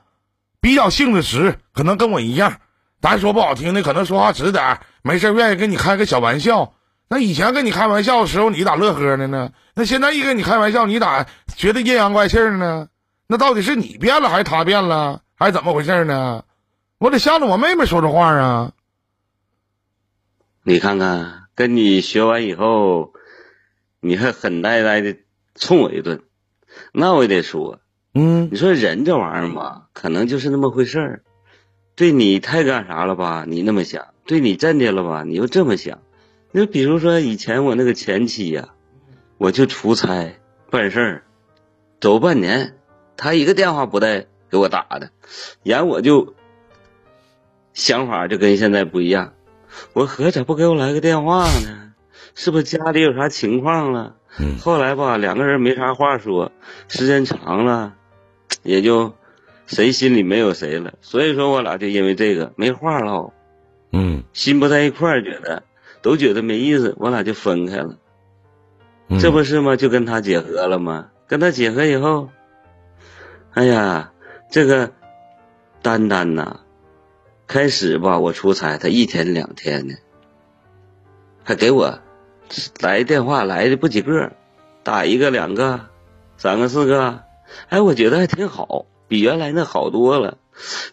[0.59, 2.57] 比较性子直，可能跟我一样。
[2.99, 6.73] 咱说不好听的，可能说话直点没事愿意跟你开个小玩笑。
[7.09, 9.51] 那以前跟你开玩笑的时候，你咋乐呵的呢？
[9.75, 12.89] 那现在一跟你开玩笑，你咋觉得阴阳怪气儿呢？
[13.27, 16.43] 那到底是你变了，还是他变了，还是怎么回事呢？
[16.97, 18.71] 我得向着我妹妹说这话啊。
[20.63, 23.13] 你看看，跟你学完以后，
[24.01, 25.15] 你还狠呆呆的
[25.55, 26.23] 冲我一顿，
[26.91, 27.79] 那我也得说，
[28.13, 31.23] 嗯你说人这玩意儿嘛，可能就是那么回事儿。
[31.95, 33.45] 对你太干啥了吧？
[33.47, 35.23] 你那么想；对你真的了吧？
[35.23, 35.99] 你又这么想。
[36.51, 38.69] 你，比如说以前我那个前妻呀、
[39.37, 40.35] 我就出差
[40.69, 41.23] 办事儿，
[41.99, 42.75] 走半年，
[43.15, 45.11] 他一个电话不带给我打的，
[45.63, 46.35] 然我就
[47.73, 49.33] 想法就跟现在不一样。
[49.93, 51.93] 我合咋不给我来个电话呢？
[52.33, 54.15] 是不是家里有啥情况了？
[54.39, 56.51] 嗯后来吧，两个人没啥话说，
[56.87, 57.95] 时间长了，
[58.63, 59.15] 也就
[59.65, 60.93] 谁心里没有谁了。
[61.01, 63.33] 所以说我俩就因为这个没话唠，
[63.91, 65.63] 嗯心不在一块儿，觉得
[66.07, 67.97] 都觉得没意思，我俩就分开了。
[69.09, 69.75] 嗯，这不是吗？
[69.75, 71.09] 就跟他结合了吗？
[71.27, 72.29] 跟他结合以后，
[73.51, 74.13] 哎呀，
[74.49, 74.93] 这个
[75.81, 76.61] 丹丹呐，
[77.45, 79.95] 开始吧，我出差，他一天两天的，
[81.43, 81.99] 还给我
[82.79, 84.31] 来电话来的不几个，
[84.83, 85.87] 打一个两个，
[86.37, 87.19] 三个四个，
[87.67, 90.37] 哎，我觉得还挺好，比原来那好多了。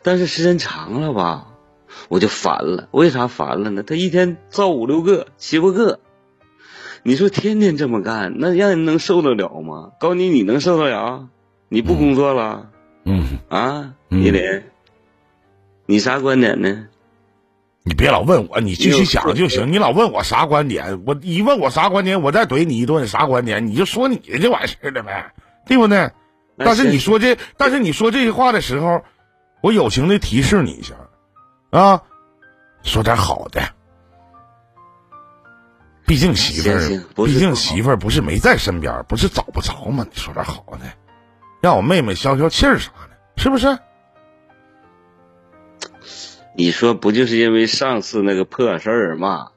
[0.02, 1.53] 但是时间长了吧，
[2.08, 2.88] 我就烦了。
[2.90, 3.82] 为啥烦了呢？
[3.82, 6.00] 他一天造五六个、七八个，
[7.02, 9.92] 你说天天这么干，那让人能受得了吗？
[10.00, 11.28] 告诉你，你能受得了？
[11.68, 12.70] 你不工作了、
[13.04, 13.94] 嗯，啊？
[14.10, 14.42] 嗯依林，
[15.86, 16.86] 你啥观点呢？
[17.82, 19.70] 你别老问我，你继续想就行。
[19.70, 25.34] 你老问我啥观点，我一问我啥观点，我再怼你一顿啥观点，你就说你的就完事儿了呗，
[25.66, 26.10] 对不对？
[26.56, 29.02] 但是你说这，但是你说这些话的时候，
[29.60, 30.94] 我友情的提示你一下，
[31.74, 32.00] 啊，
[32.84, 33.60] 说点好的。
[36.06, 40.06] 毕竟媳妇儿毕竟媳妇儿不是没在身边，不是找不着吗？
[40.08, 40.86] 你说点好的，
[41.60, 43.76] 让我妹妹消消气儿啥的，是不是？
[46.54, 49.48] 你说不就是因为上次那个破事儿嘛，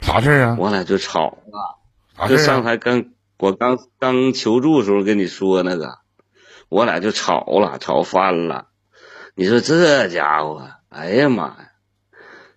[0.00, 0.56] 啥事儿啊？
[0.58, 2.28] 我俩就吵了。
[2.28, 2.38] 就？
[2.38, 3.04] 上台刚
[3.38, 5.98] 我刚刚求助的时候跟你说那个，
[6.68, 8.66] 我俩就吵了，吵翻了。
[9.36, 11.72] 你说这家伙，哎呀妈呀，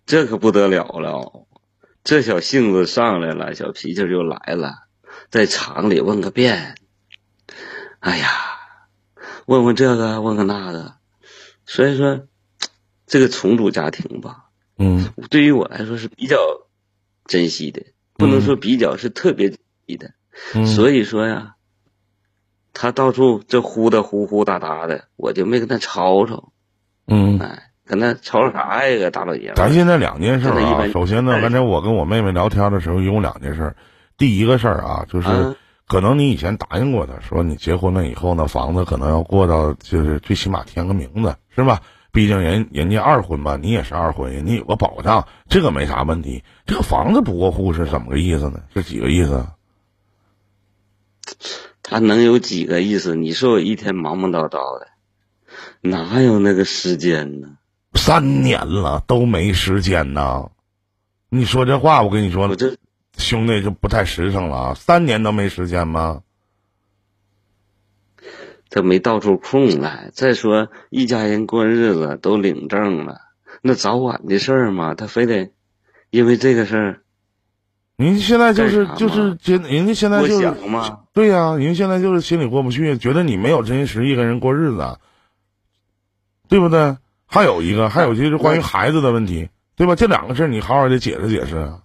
[0.05, 1.47] 这可不得了了，
[2.03, 4.73] 这小性子上来了，小脾气就来了，
[5.29, 6.75] 在厂里问个遍。
[7.99, 8.27] 哎呀，
[9.45, 10.95] 问问这个，问个那个，
[11.65, 12.27] 所以说，
[13.07, 16.37] 这个重组家庭吧，嗯对于我来说是比较
[17.25, 17.83] 珍惜的，
[18.15, 20.13] 不能说比较，是特别珍惜的。
[20.53, 21.55] 嗯，所以说呀，
[22.73, 26.51] 他到处这呼的呼呼哒哒的，我就没跟他吵吵，
[27.07, 27.39] 嗯。
[27.39, 29.55] 哎，跟他吵啥呀，个大老爷们。
[29.55, 33.75] 咱现在两件事啊，首先呢，刚才我跟我妹妹聊天的时候有两件事儿，
[34.17, 35.55] 第一个事儿啊，就是啊
[35.87, 41.81] 可能你以前答应过他，说你结婚了以后呢，房子可能要过到，就是最起码填个名字，是吧？
[42.11, 46.43] 毕竟人人家二婚吧，你也是二婚，人家有个保障，这个没啥问题。
[46.65, 48.61] 这个房子不过户是怎么个意思呢？
[48.73, 49.45] 是几个意思？
[51.83, 53.15] 他能有几个意思？
[53.15, 54.87] 你说我一天忙忙叨叨的，
[55.81, 57.49] 哪有那个时间呢？
[57.95, 60.49] 三年了都没时间呢，
[61.29, 62.77] 你说这话，我跟你说我这
[63.17, 64.73] 兄弟就不太实诚了啊！
[64.73, 66.21] 三年都没时间吗？
[68.69, 70.11] 他没到出空来。
[70.13, 73.21] 再说一家人过日子都领证了，
[73.61, 75.51] 那早晚的事儿嘛，他非得
[76.09, 77.01] 因为这个事儿
[77.95, 80.99] 您现在就是就是觉得人家现在就是想嘛。
[81.13, 84.99] 对呀、人家现在就是心里过不去，觉得你没有真心实意跟人过日子，
[86.49, 86.97] 对不对？
[87.25, 89.95] 还有一个，还有就是关于孩子的问题，对吧？
[89.95, 91.81] 这两个事儿你好好的解释解释啊。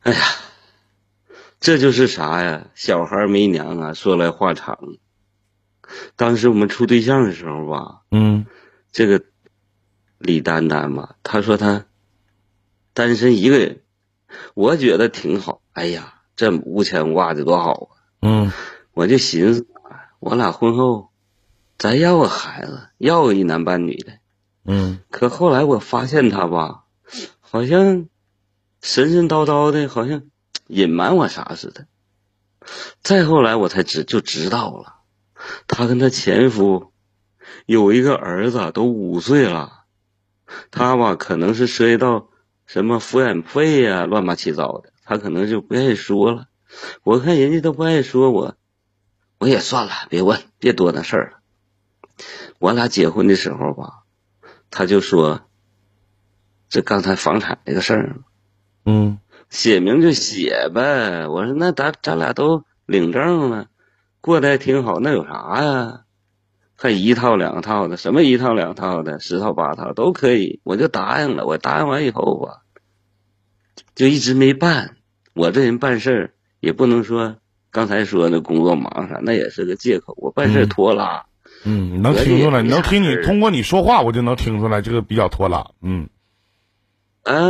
[0.00, 0.18] 哎呀，
[1.60, 2.66] 这就是啥呀？
[2.74, 3.92] 小孩没娘啊！
[3.94, 4.78] 说来话长。
[6.16, 8.46] 当时我们处对象的时候吧，嗯
[8.92, 9.22] 这个
[10.18, 11.86] 李丹丹吧，她说她
[12.92, 13.80] 单身一个人，
[14.54, 15.62] 我觉得挺好。
[15.72, 17.96] 哎呀，这无牵无挂的多好啊！
[18.22, 18.52] 嗯
[18.92, 19.66] 我就寻思，
[20.20, 21.10] 我俩婚后
[21.78, 24.12] 咱要个孩子，要个一男半女的。
[24.64, 26.84] 嗯可后来我发现他吧，
[27.40, 28.08] 好像
[28.80, 30.22] 神神叨叨的，好像
[30.68, 31.86] 隐瞒我啥似的。
[33.02, 34.94] 再后来我才知就知道了，
[35.68, 36.92] 他跟他前夫
[37.66, 39.84] 有一个儿子，都五岁了。
[40.70, 42.28] 他吧可能是涉及到
[42.64, 46.46] 什么抚养费呀、乱八七糟的，他可能就不愿意说了。
[47.02, 48.56] 我看人家都不爱说我，
[49.38, 51.38] 我也算了，别问，别多那事儿了。
[52.58, 54.04] 我俩结婚的时候吧，
[54.70, 55.42] 他就说
[56.68, 58.16] ：“这刚才房产这个事儿，
[58.84, 59.18] 嗯
[59.50, 63.66] 写明就写呗。”我说：“那咱咱俩都领证了，
[64.20, 66.00] 过得还挺好，那有啥呀？
[66.76, 71.46] 还一套两套的，什么一套两套的，十套八套都可以。”我就答应了。
[71.46, 72.62] 我答应完以后吧，
[73.94, 74.96] 就一直没办。
[75.34, 77.36] 我这人办事儿也不能说
[77.70, 80.14] 刚才说那工作忙啥，那也是个借口。
[80.16, 81.26] 我办事拖拉。
[81.64, 85.70] 嗯，能听出来，能听你通过你说话，我就能听出来这个比较拖拉。
[85.80, 86.08] 嗯
[87.22, 87.48] 啊，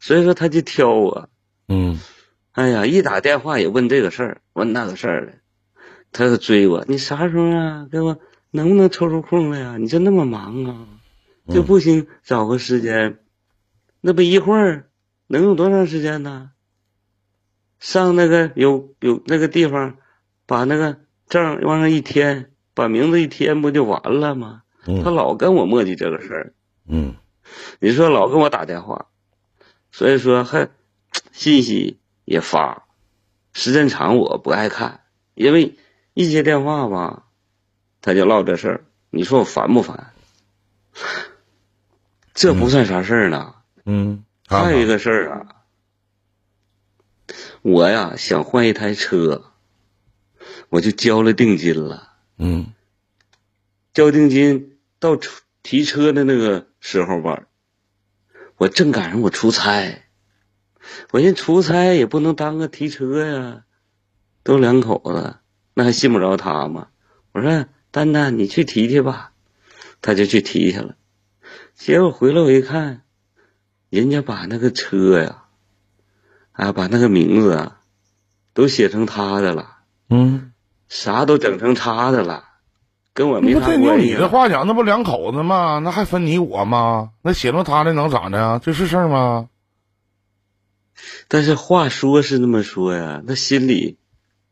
[0.00, 1.28] 所以说他就挑我。
[1.68, 1.98] 嗯
[2.52, 5.32] 哎呀，一打电话也问这个事儿，问那个事儿的，
[6.10, 6.84] 他就追我。
[6.88, 7.86] 你啥时候啊？
[7.90, 8.18] 给我
[8.50, 10.86] 能不能抽出空来呀、你这那么忙啊，
[11.48, 13.18] 就不行找个时间，
[14.00, 14.90] 那不一会儿
[15.28, 16.50] 能用多长时间呢？
[17.78, 19.96] 上那个有有那个地方，
[20.46, 20.98] 把那个
[21.28, 22.49] 证往上一填，
[22.80, 24.62] 把名字一填，不就完了吗？
[24.86, 26.54] 他嗯老跟我磨叽这个事儿。
[26.88, 27.14] 嗯。
[27.78, 29.08] 你说老跟我打电话，
[29.92, 30.70] 所以说还
[31.30, 32.86] 信息也发，
[33.52, 35.00] 时间长我不爱看，
[35.34, 35.76] 因为
[36.14, 37.26] 一接电话吧，
[38.00, 40.14] 他就唠这事儿，你说我烦不烦？
[42.32, 45.46] 这不算啥事儿呢，嗯，还有一个事儿啊，
[47.60, 49.52] 我呀想换一台车，
[50.70, 52.09] 我就交了定金了。
[52.42, 52.72] 嗯
[53.92, 55.18] 交定金到
[55.62, 57.46] 提车的那个时候吧，
[58.56, 60.04] 我正赶上我出差，
[61.10, 63.64] 我寻出差也不能耽搁提车呀，
[64.42, 65.36] 都两口子，
[65.74, 66.88] 那还信不着他吗？
[67.32, 69.32] 我说丹丹，你去提去吧，
[70.00, 70.96] 他就去提去了。
[71.74, 73.02] 结果回来我一看，
[73.90, 75.44] 人家把那个车呀，
[76.52, 77.82] 啊，把那个名字啊，
[78.54, 79.78] 都写成他的了，
[80.08, 80.52] 嗯，
[80.90, 82.44] 啥都整成他的了，
[83.14, 84.14] 跟我没不这用关系了。
[84.16, 85.80] 你的话讲，那不两口子吗？
[85.82, 87.12] 那还分你我吗？
[87.22, 88.60] 那写成他的能咋的呀？
[88.62, 89.48] 这是事儿吗？
[91.28, 93.96] 但是话说是那么说呀，那心里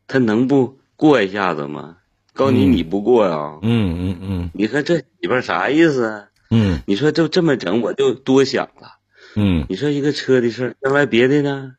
[0.07, 1.97] 他能不过一下子吗？
[2.33, 6.25] 告诉你嗯你不过呀、嗯嗯嗯你看这里边啥意思啊？
[6.49, 8.95] 嗯你说就这么整，我就多想了。
[9.35, 11.73] 嗯你说一个车的事儿，将来别的呢，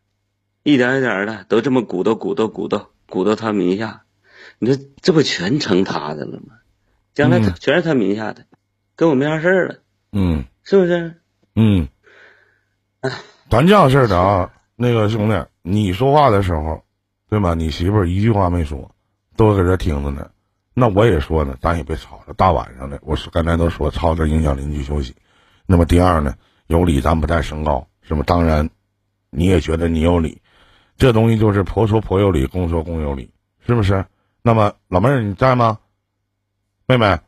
[0.63, 4.03] 一点一点的都这么鼓捣鼓捣鼓捣鼓捣他名下，
[4.61, 6.57] 你说这不全成他的了吗？
[7.15, 8.45] 将来他嗯全是他名下的，
[8.95, 9.77] 跟我没啥事儿了，
[10.13, 11.15] 嗯是不是？
[11.57, 11.89] 嗯，
[13.49, 16.85] 咱这样式儿的啊，那个兄弟，你说话的时候，
[17.31, 17.55] 对吧？
[17.55, 18.95] 你媳妇儿一句话没说，
[19.35, 20.31] 都搁这听着呢。
[20.75, 22.35] 那我也说呢，咱也别吵了。
[22.35, 25.15] 大晚上的，我说刚才都说吵着影响邻居休息。
[25.65, 26.35] 那么第二呢，
[26.67, 28.23] 有理咱不带声高，是吧？
[28.27, 28.69] 当然，
[29.31, 30.43] 你也觉得你有理，
[30.99, 33.33] 这东西就是婆说婆有理，公说公有理，
[33.67, 34.05] 是不是？
[34.43, 35.79] 那么老妹儿你在吗？
[36.87, 37.21] 妹妹，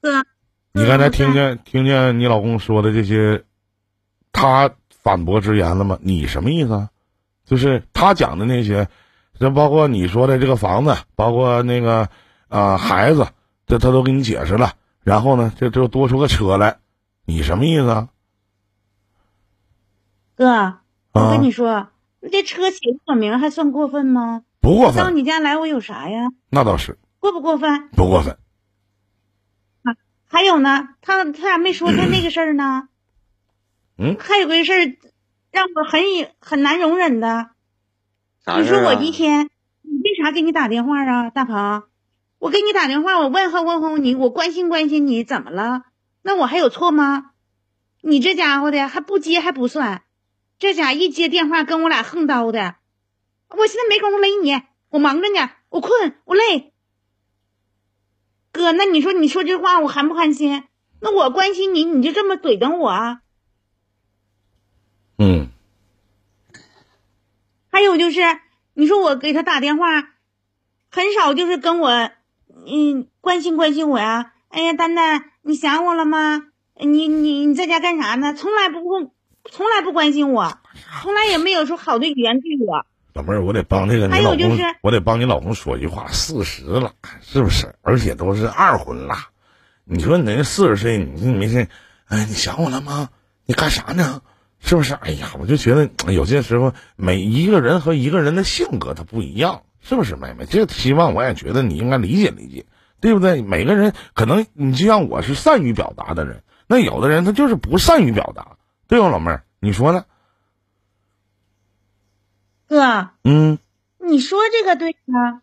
[0.00, 0.24] 哥，
[0.72, 3.44] 你刚才听见听见你老公说的这些，
[4.32, 5.98] 他反驳之言了吗？
[6.02, 6.90] 你什么意思啊？
[7.44, 8.88] 就是他讲的那些，
[9.38, 12.08] 这包括你说的这个房子，包括那个
[12.48, 13.28] 啊、孩子，
[13.66, 14.74] 这他都给你解释了。
[15.02, 16.78] 然后呢，这就多出个车来，
[17.24, 18.08] 你什么意思啊？
[20.34, 20.78] 哥，
[21.12, 21.88] 我啊跟你说，
[22.20, 24.42] 你这车写我名还算过分吗？
[24.60, 26.28] 到不过分，到你家来我有啥呀？
[26.50, 27.88] 那倒是过不过分？
[27.90, 28.38] 不过分。
[29.82, 29.96] 啊
[30.26, 32.88] 还有呢，他他咋没说他那个事儿呢？
[33.96, 34.96] 嗯还有个事儿
[35.50, 36.00] 让我很
[36.40, 37.50] 很难容忍的。
[38.58, 38.94] 你说我？
[38.94, 39.48] 一天，
[39.82, 41.84] 你为啥给你打电话啊，大鹏？
[42.38, 45.82] 我给你打电话，我问候问候你，我关心关心你，怎么了？
[46.22, 47.32] 那我还有错吗？
[48.00, 50.02] 你这家伙的还不接还不算，
[50.58, 52.76] 这家一接电话跟我俩横刀的，
[53.50, 56.72] 我现在没工夫勒你，我忙着呢，我困，我累。
[58.52, 60.64] 哥，那你说你说这话我寒不寒心？
[61.00, 63.20] 那我关心你，你就这么怼等我啊？
[65.18, 65.48] 嗯，
[67.70, 68.20] 还有就是，
[68.74, 69.86] 你说我给他打电话，
[70.90, 72.10] 很少就是跟我，
[72.66, 74.32] 嗯，关心关心我呀。
[74.48, 76.48] 哎呀，丹丹，你想我了吗？
[76.80, 78.34] 你你你在家干啥呢？
[78.34, 79.10] 从来不会，
[79.50, 80.58] 从来不关心我，
[81.02, 82.86] 从来也没有说好的语言对我。
[83.18, 87.74] 老妹儿，我得帮这个你老公，就是我得帮你老公说句话，四十了，是不是？
[87.82, 89.16] 而且都是二婚了。
[89.82, 91.66] 你说你那四十岁，你你没事，
[92.06, 93.08] 哎，你想我了吗？
[93.44, 94.22] 你干啥呢？
[94.60, 94.94] 是不是？
[94.94, 100.46] 哎呀，我就觉得哎有些时候每一个人和一个人的性格他不一样，是不是，妹妹？
[100.48, 102.66] 这个希望我也觉得你应该理解理解，
[103.00, 103.42] 对不对？
[103.42, 109.42] 每个人可能你就像我是善于表达的人，那有的人他就是不善于表达，对吧，老妹儿？
[109.58, 110.04] 你说呢？
[112.68, 113.58] 哥，嗯，
[113.96, 115.42] 你说这个对吗？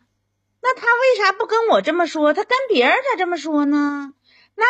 [0.61, 2.33] 那他为啥不跟我这么说？
[2.33, 4.13] 他跟别人咋这么说呢？
[4.55, 4.65] 那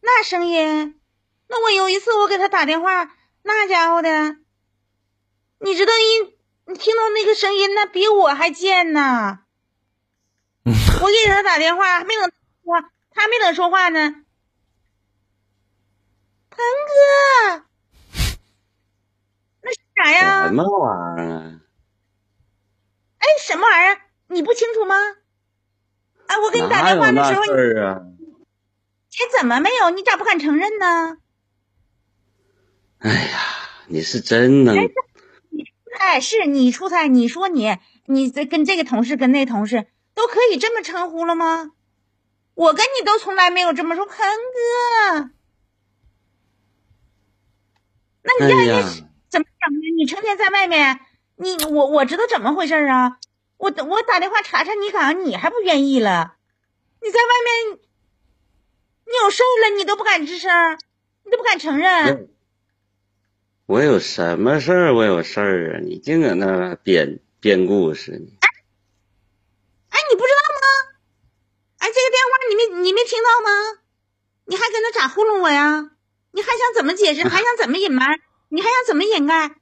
[0.00, 1.00] 那声音，
[1.48, 3.10] 那我有一次我给他打电话，
[3.42, 4.36] 那家伙的，
[5.58, 6.32] 你知道一
[6.66, 9.40] 你听到那个声音，那比我还贱呢。
[10.64, 12.30] 我给他打电话，还没等
[12.64, 12.80] 说，
[13.10, 14.14] 他还没等说话呢。
[16.50, 16.58] 鹏
[17.56, 17.64] 哥，
[19.62, 20.46] 那是啥呀？
[20.46, 21.59] 什么玩意儿啊？
[23.20, 24.00] 哎，什么玩意儿？
[24.26, 24.96] 你不清楚吗？
[26.26, 27.44] 哎，我给你打电话的时候？
[27.44, 29.90] 你怎么没有？
[29.90, 31.18] 你咋不敢承认呢？
[32.98, 33.38] 哎呀，
[33.86, 34.76] 你是真能
[35.98, 41.72] 哎，是你出差，你说你你这跟这个同事跟那同事都可以这么称呼了吗？
[42.54, 45.30] 我跟你都从来没有这么说，鹏哥。
[48.22, 48.82] 那你让人家
[49.28, 49.78] 怎么想的？
[49.96, 51.00] 你成天在外面，
[51.40, 53.16] 你我我知道怎么回事啊。
[53.56, 56.34] 我我打电话查查你岗，你还不愿意了？
[57.02, 57.78] 你在外面，
[59.06, 60.78] 你有事儿了，你都不敢吱声，
[61.24, 62.28] 你都不敢承认。
[63.64, 64.94] 我有什么事儿？
[64.94, 65.80] 我有事儿啊！
[65.82, 68.26] 你净搁那编编故事呢。
[69.88, 70.92] 哎，你不知道吗？
[71.78, 73.80] 哎，这个电话你没你没听到吗？
[74.44, 75.90] 你还搁那咋糊弄我呀？
[76.32, 77.22] 你还想怎么解释？
[77.28, 78.20] 还想怎么隐瞒？
[78.48, 79.54] 你还想怎么掩盖？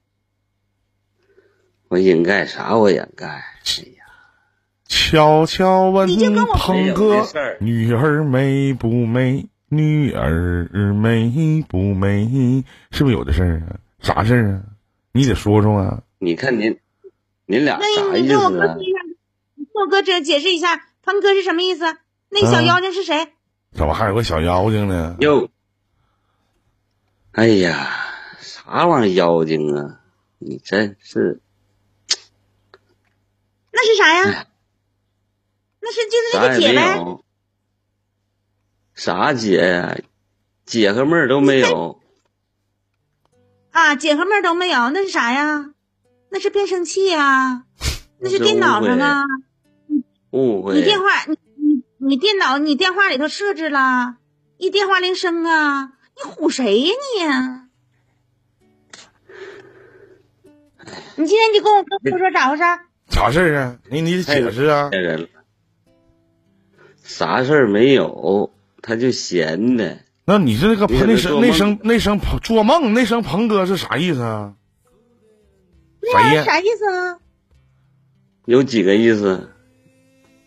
[1.88, 2.76] 我掩盖啥？
[2.76, 3.26] 我掩盖。
[3.26, 4.04] 哎呀，
[4.86, 7.26] 悄悄问你就跟我鹏哥
[7.60, 9.48] ：“女儿美不美？
[9.68, 12.64] 女儿美不美？
[12.90, 13.80] 是不是有的事儿啊？
[14.00, 14.62] 啥事儿啊？
[15.12, 16.02] 你得说说啊！
[16.18, 16.78] 你看您，
[17.46, 18.84] 您俩那啥意你给我思啊哥解？
[18.84, 18.98] 释一下，
[19.54, 21.84] 你给我哥这解释一下，鹏哥是什么意思？
[22.30, 23.28] 那小嗯妖精是谁？
[23.72, 25.16] 怎么还有个小妖精呢？
[25.20, 25.48] 哟，
[27.32, 27.88] 哎呀，
[28.40, 30.00] 啥玩意儿妖精啊？
[30.38, 31.40] 你真是
[33.80, 34.46] 那是啥哎呀？
[35.80, 37.22] 那是就是那个姐呗。
[38.94, 39.96] 啥姐呀？
[40.66, 42.00] 姐和妹儿都没有。
[43.70, 45.72] 啊，姐和妹儿都没有，那是啥呀？
[46.30, 47.62] 那是变声器呀，
[48.18, 49.22] 那是那是电脑上啊。
[50.32, 50.74] 误会。
[50.74, 54.16] 你电话，你你你电脑，你电话里头设置了
[54.56, 55.92] 一电话铃声啊！
[56.16, 56.80] 你唬谁
[57.20, 57.68] 呀
[61.14, 61.22] 你？
[61.22, 62.64] 你今天你跟我哥说说咋回事？
[63.08, 63.78] 啥事儿啊？
[63.90, 64.90] 你你得解释啊！
[64.90, 65.28] 骗人了，
[67.02, 68.52] 啥事儿没有，
[68.82, 69.98] 他就闲的。
[70.24, 74.54] 那你这个你也那声那声那声鹏做梦那声鹏哥是啥意思啊？
[76.12, 77.18] 啥意思啊？
[78.44, 79.50] 有几个意思？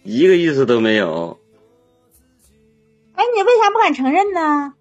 [0.04, 1.40] 一个意思都没有。
[3.14, 4.74] 哎，你为啥不敢承认呢？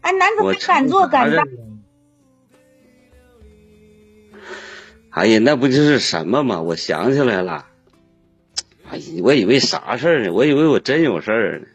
[0.00, 1.46] 哎，男子我汉敢做敢当。
[5.10, 6.62] 哎呀，那不就是什么吗？
[6.62, 7.66] 我想起来了。
[8.88, 10.32] 哎呀，我以为啥事儿呢？
[10.32, 11.66] 我以为我真有事儿呢。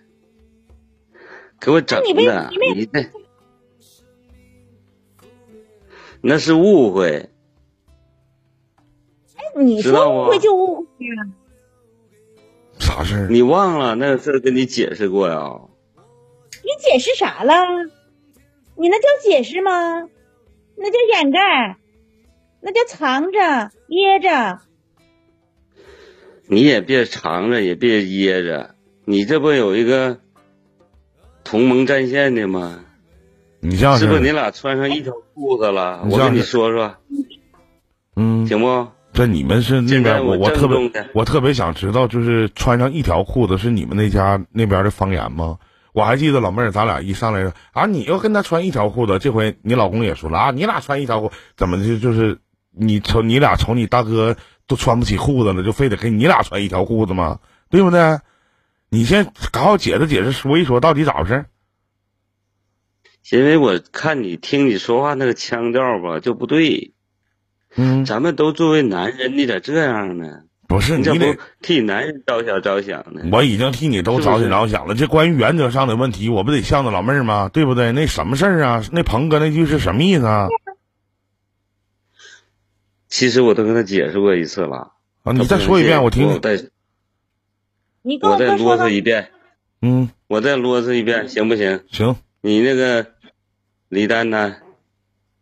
[1.59, 3.09] 给我整的，你为你这
[6.21, 7.29] 那是误会。
[9.35, 11.13] 哎你说误会就误会呀。
[12.79, 13.27] 啥事儿？
[13.29, 15.61] 你忘了那事儿跟你解释过呀？
[16.63, 17.53] 你解释啥了？
[18.75, 20.09] 你那叫解释吗？
[20.75, 21.77] 那叫掩盖，
[22.63, 24.59] 那就藏着掖着。
[26.47, 30.19] 你也别藏着，也别掖着，你这不有一个
[31.43, 32.79] 同盟战线的吗？
[33.59, 36.05] 你这样是不是你俩穿上一条裤子了？
[36.09, 36.95] 我跟你说说，
[38.15, 38.87] 嗯，行不？
[39.13, 45.59] 这你们是那边，我我特别我特别想知道，就是穿上一条裤子是你们那家那边的方言吗？
[45.93, 52.39] 我还记得老妹儿，咱俩一上来啊，你又跟他穿一条裤子，这回你老公也说了啊，你俩穿一条裤，怎么就就是
[52.75, 54.35] 你瞅你俩瞅你大哥
[54.67, 57.39] 都穿不起裤子了，就非得给你俩穿一条裤子吗？
[57.69, 58.19] 对不对？
[58.89, 61.45] 你先好好解释解释，说一说到底咋回事？
[63.31, 66.93] 因为我看你听你说话那个腔调吧就不对，
[67.75, 70.41] 嗯，咱们都作为男人，你咋这样呢？
[70.67, 73.21] 不是你得替男人着想着想呢？
[73.31, 77.49] 我已经替你都着想着想了，这关于原则上的问题，我不得向着老妹儿吗？
[77.51, 77.91] 对不对？
[77.91, 78.83] 那什么事儿啊？
[78.91, 80.47] 那鹏哥那句是什么意思啊？
[83.13, 84.93] 其实我都跟他解释过一次了。
[85.21, 86.33] 啊，你再说一遍，我听听。
[86.33, 86.65] 我再
[88.01, 89.29] 你跟我再啰嗦，一遍，
[89.83, 91.83] 嗯，我再啰嗦一遍，行不行？
[91.91, 93.05] 行，你那个
[93.87, 94.63] 李丹丹，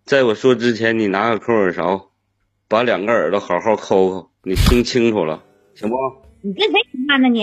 [0.03, 2.11] 在我说之前，你拿个抠耳勺，
[2.67, 5.41] 把两个耳朵好好抠抠，你听清楚了，
[5.73, 5.95] 行不？
[6.41, 7.41] 你跟谁谈判呢你？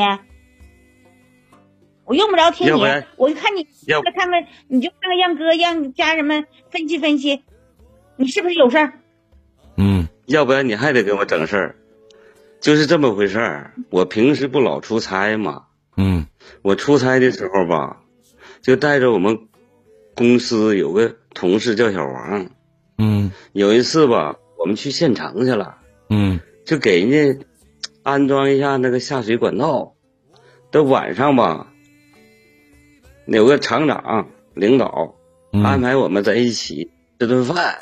[2.04, 2.70] 我用不着听你
[3.16, 7.44] 我就看你要再看看，你就看看让哥让家人们分析分析，
[8.16, 8.92] 你是不是有事儿？
[10.28, 11.76] 嗯要不然你还得给我整事儿，
[12.60, 13.72] 就是这么回事儿。
[13.88, 15.64] 我平时不老出差嘛，
[15.96, 16.26] 嗯
[16.60, 18.02] 我出差的时候吧，
[18.60, 19.48] 就带着我们
[20.14, 22.50] 公司有个同事叫小王，
[22.98, 25.78] 嗯有一次吧，我们去县城去了，
[26.10, 27.46] 嗯就给人家
[28.02, 29.94] 安装一下那个下水管道。
[30.70, 31.72] 到晚上吧，
[33.24, 35.14] 有个厂长领导
[35.52, 37.78] 嗯，安排我们在一起吃顿饭。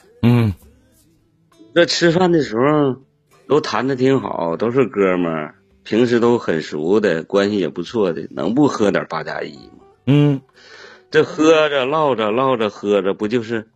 [1.77, 3.03] 嗯这吃饭的时候
[3.47, 9.85] 都谈的挺好，都是哥们儿，平时都很熟的，关系也不错的，能不喝点八加一吗？
[10.07, 10.41] 嗯
[11.11, 13.69] 这喝着唠着唠着喝着，不就是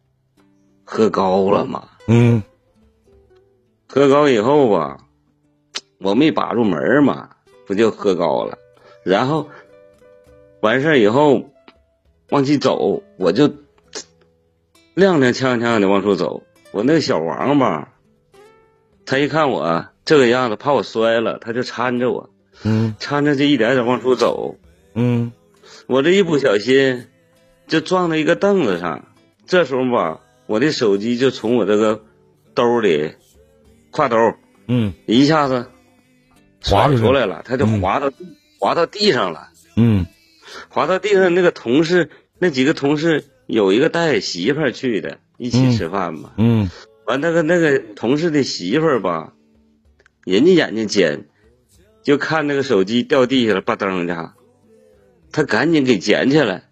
[0.82, 1.88] 喝高了吗？
[2.08, 2.42] 嗯
[3.86, 4.96] 喝高以后吧，
[5.98, 7.28] 我没把住门儿嘛，
[7.66, 8.56] 不就喝高了。
[9.04, 9.46] 然后
[10.60, 11.50] 完事儿以后
[12.30, 16.44] 往起走，我就踉踉跄跄的往出走。
[16.72, 17.92] 我那个小王吧，
[19.04, 22.30] 他一看我这个样子，怕我摔了，他就搀着我，
[22.62, 22.94] 嗯。
[23.00, 24.56] 搀着就一点点往出走。
[24.94, 25.32] 嗯。
[25.86, 27.06] 我这一不小心
[27.66, 29.06] 就撞到一个凳子上，
[29.46, 32.04] 这时候吧，我的手机就从我这个
[32.54, 33.14] 兜里
[33.90, 34.16] 挎兜
[34.68, 34.94] 嗯。
[35.06, 35.66] 一下子
[36.62, 37.26] 滑出来。
[37.26, 38.12] 了，他就滑到、
[38.60, 40.06] 滑到地上了，嗯。
[40.68, 46.32] 滑到地上那个同事那几个同事有一个带媳妇儿去的，一起吃饭嘛。
[46.36, 46.70] 嗯
[47.06, 49.32] 完那个那个同事的媳妇儿吧，
[50.24, 51.26] 人家眼睛尖，
[52.04, 54.34] 就看那个手机掉地下了，吧噔一下，
[55.32, 56.68] 他赶紧给捡起来，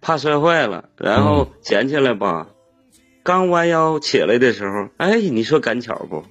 [0.00, 2.48] 怕摔坏了，然后捡起来吧，
[3.22, 6.24] 刚弯腰起来的时候，哎，你说赶巧不？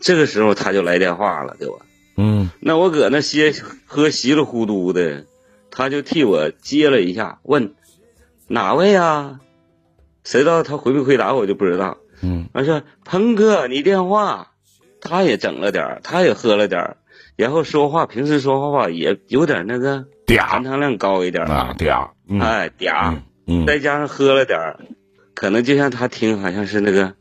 [0.00, 1.82] 这个时候他就来电话了，给我。
[2.16, 3.52] 嗯那我搁那歇
[3.86, 5.26] 喝稀里糊涂的，
[5.70, 7.74] 他就替我接了一下，问
[8.48, 9.40] 哪位啊？
[10.24, 11.98] 谁知道他回没回答我就不知道。
[12.22, 12.48] 嗯。
[12.52, 14.52] 完事，鹏哥，你电话，
[15.00, 16.96] 他也整了点儿，他也喝了点儿，
[17.36, 20.44] 然后说话，平时说话吧也有点那个嗲。
[20.46, 21.74] 含糖量高一点儿啊。
[21.78, 22.40] 嗲，嗯。
[22.40, 23.66] 哎嗲，嗯嗯。
[23.66, 24.80] 再加上喝了点儿，
[25.34, 27.14] 可能就像他听好像是那个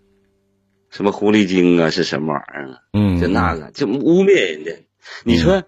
[0.89, 2.77] 什么狐狸精啊，是什么玩意儿啊？
[2.93, 4.71] 嗯就那个就污蔑人家。
[5.25, 5.63] 你说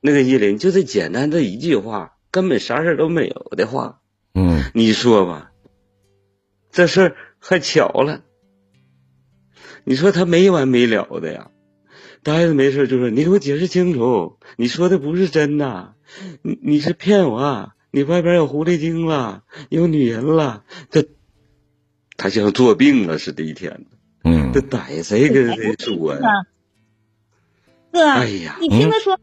[0.00, 4.00] 那个依林就这简单的一句话，根本啥事儿都没有的话，
[4.34, 4.64] 嗯。
[4.74, 5.52] 你说吧，
[6.76, 8.22] 这事儿还巧了。
[9.84, 11.50] 你说他没完没了的呀，
[12.22, 15.94] 呆着没事就说：“你给我解释清楚，你说的不是真的，
[16.42, 21.08] 你你是骗我啊，你外边有狐狸精了，有女人了。”这
[22.18, 23.86] 他像做病了似的，一天
[24.22, 26.20] 嗯这逮谁跟谁说呀？
[27.90, 29.18] 哥，哎呀，你听他说，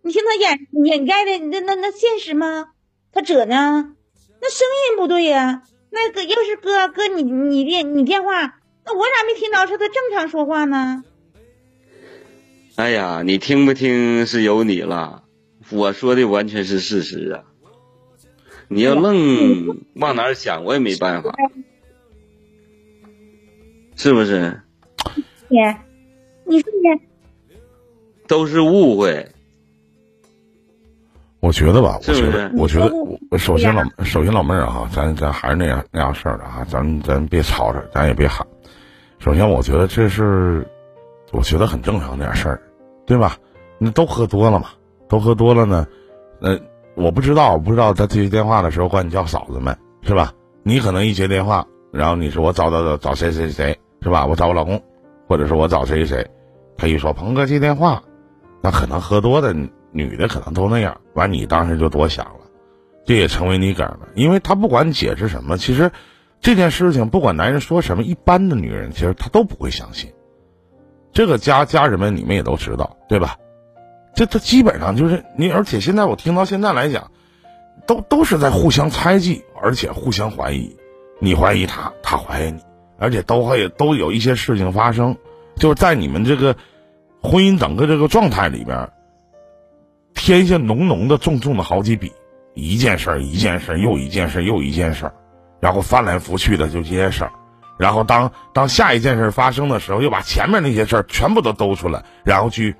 [0.00, 2.68] 你听他掩掩盖的那那那现实吗？
[3.12, 3.92] 他这呢？
[4.40, 5.62] 那声音不对呀、
[5.96, 11.02] 那个要是哥哥你你电你电话，那我咋没听着是他正常说话呢？
[12.76, 15.24] 哎呀，你听不听是由你了，
[15.70, 17.44] 我说的完全是事实啊。
[18.68, 21.34] 你要愣往哪儿想，我也没办法，
[23.96, 24.60] 是不是？
[25.48, 25.78] 姐，
[26.44, 27.00] 你说你
[28.26, 29.32] 都是误会。
[31.46, 32.92] 我觉得吧，我觉得，我觉得，
[33.30, 38.44] 我首先老首先老妹儿啊，咱咱还是那样那样事儿的啊，咱咱别吵吵，咱也别喊。
[39.20, 40.66] 首先，我觉得这是，
[41.30, 42.60] 我觉得很正常那点事儿，
[43.06, 43.36] 对吧？
[43.78, 44.70] 那都喝多了嘛，
[45.08, 45.86] 都喝多了呢，
[46.40, 46.58] 呃，
[46.96, 50.32] 我不知道，我不知道他接电话的时候管你叫嫂子们，是吧？
[50.64, 54.26] 你可能一接电话，然后你说我找找找找谁谁谁，是吧？
[54.26, 54.82] 我找我老公，
[55.28, 56.28] 或者是我找谁谁，
[56.76, 58.02] 他一说鹏哥接电话，
[58.60, 59.54] 那可能喝多的
[59.92, 62.40] 女的可能都那样，完你当时就多想了，
[63.04, 65.90] 这也成为你梗了，因为他不管解释什么，其实
[66.40, 70.12] 这件事情不管男人说什么，一般的女人其实她都不会相信。
[71.12, 73.36] 这个家家人们你们也都知道，对吧？
[74.14, 77.10] 这这基本上就是你，而且现在我听到现在来讲，
[77.86, 80.76] 都都是在互相猜忌，而且互相怀疑，
[81.20, 82.60] 你怀疑他，他怀疑你，
[82.98, 85.16] 而且都会都有一些事情发生，
[85.56, 86.56] 就是在你们这个
[87.22, 88.90] 婚姻整个这个状态里边，
[90.16, 92.12] 添下浓浓的重重的好几笔，
[92.54, 95.14] 一件事儿一件事儿又一件事儿又一件事儿，
[95.60, 97.32] 然后翻来覆去的就这些事儿，
[97.78, 102.74] 然后当当下一件事儿发生的时候，又把前面那些事儿全部都兜出来，然后去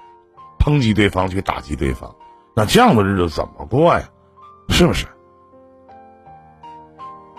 [0.58, 2.16] 抨击对方，去打击对方，
[2.56, 4.02] 那这样的日子怎么过呀？
[4.70, 5.06] 是不是？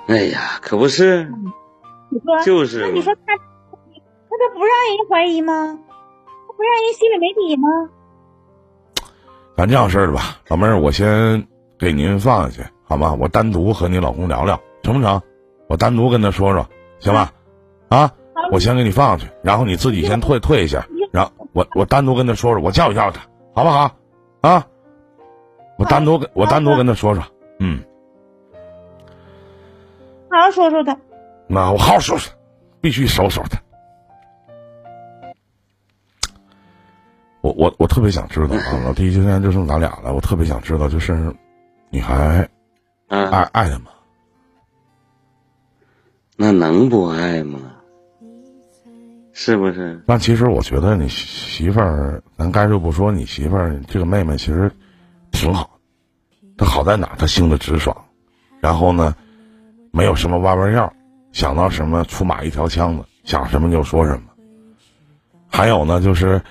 [0.07, 1.25] 哎呀，可不是，
[2.09, 5.53] 你说，就是那你说他，那他不让人怀疑吗？
[5.53, 7.67] 他不让人心里没底吗？
[9.57, 11.47] 咱这样式儿的吧，老妹儿，我先
[11.79, 13.17] 给您放下去，好吗？
[13.19, 15.19] 我单独和你老公聊聊，成不成？
[15.67, 16.67] 我单独跟他说说，
[16.99, 17.31] 行吧？
[17.89, 18.13] 啊，
[18.51, 23.21] 我先给你放下去，然后你自己先退退一下，然后我我单独跟他说说，我教育教育他，
[23.55, 23.95] 好不好？
[24.41, 24.67] 啊，
[25.79, 27.23] 我单独跟我单独跟他说说，
[27.59, 27.83] 嗯，
[30.29, 30.95] 好好说说他。
[31.47, 32.31] 那我好好说说，
[32.79, 33.59] 必须收拾他。
[37.47, 41.33] 我我我特别想知道啊，老弟，今天就剩咱俩了，我特别想知道，就是
[41.89, 42.13] 你还
[43.07, 43.85] 爱啊，爱他吗？
[46.35, 47.57] 那能不爱吗？
[49.31, 50.03] 是不是？
[50.05, 54.69] 那其实我觉得你媳媳妇儿，咱该说不说，你媳妇儿这个妹妹其实
[55.31, 55.69] 挺好，
[56.57, 57.15] 她好在哪？
[57.17, 57.95] 她性子直爽，
[58.59, 59.15] 然后呢，
[59.91, 60.91] 没有什么弯弯绕，
[61.31, 64.23] 想到什么出马一条枪子，想什么就说什么。
[65.49, 66.41] 还有呢，就是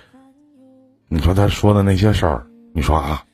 [1.08, 3.24] 你说他说的那些事儿，你说啊，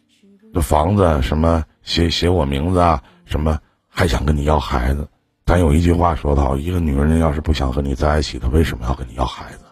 [0.53, 3.59] 这房子什么写写我名字啊，什么
[3.89, 5.09] 还想跟你要孩子。
[5.47, 9.65] 咱有一句话说得好，一个女人要是不想和你在一起，她为什么要跟你要孩子？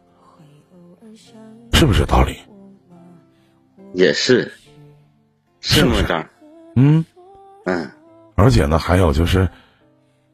[1.72, 2.36] 是不是道理？
[3.94, 4.52] 也是，
[5.60, 6.06] 是吗是不？
[6.06, 6.27] 是张？
[6.77, 7.05] 嗯，
[7.64, 7.90] 嗯，
[8.35, 9.48] 而且呢，还有就是，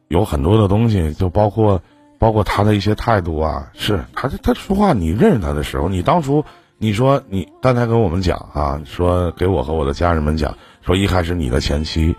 [0.09, 1.83] 有很多的东西，就包括
[2.19, 6.45] 包括他的一些态度啊，是他他说话，你认识他的时候，你当初
[6.79, 12.15] 你说你刚才跟我们讲啊，说给我和我的家人们讲，说一开始你的前妻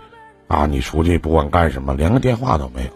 [0.48, 2.90] 啊，你出去不管干什么，连个电话都没有，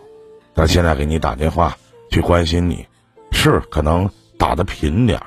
[0.54, 1.76] 但现在给你打电话
[2.10, 2.86] 去关心你，
[3.30, 5.26] 是可能打的频点儿，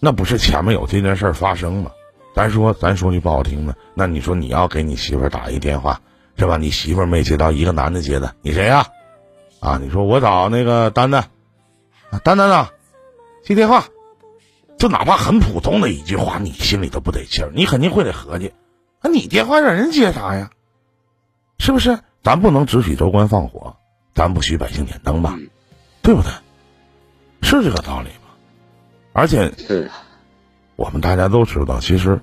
[0.00, 1.92] 那不是前面有这件事儿发生吗？
[2.34, 6.00] 咱说咱说句不好听的，那你说你要给你媳妇儿打一电话，
[6.36, 6.56] 是吧？
[6.56, 8.84] 你媳妇儿没接到，一个男的接的，你谁呀、
[9.60, 9.78] 啊？
[9.80, 11.24] 你说我找那个丹丹，
[12.24, 12.72] 丹丹啊，
[13.44, 13.86] 接电话，
[14.78, 18.52] 就哪怕很普通的一句话，你心里都不得劲儿，你肯定会得合计，
[19.02, 20.50] 那你电话让人接啥呀？
[21.58, 21.98] 是不是？
[22.22, 23.76] 咱不能只许州官放火，
[24.14, 25.38] 咱不许百姓点灯吧，
[26.02, 26.30] 对不对？
[27.40, 28.34] 是这个道理吗？
[29.12, 29.90] 而且是
[30.74, 32.20] 我们大家都知道，其实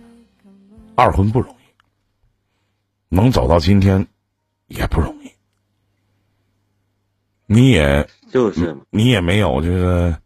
[0.96, 4.08] 二婚不容易，能走到今天
[4.68, 5.32] 也不容易。
[7.46, 10.20] 你也就是，你也没有这个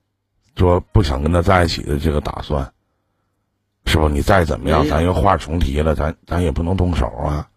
[0.58, 2.74] 说不想跟他在一起的这个打算，
[3.86, 4.10] 是不？
[4.10, 7.48] 你再怎么样，咱又话重提了，咱咱也不能动手啊，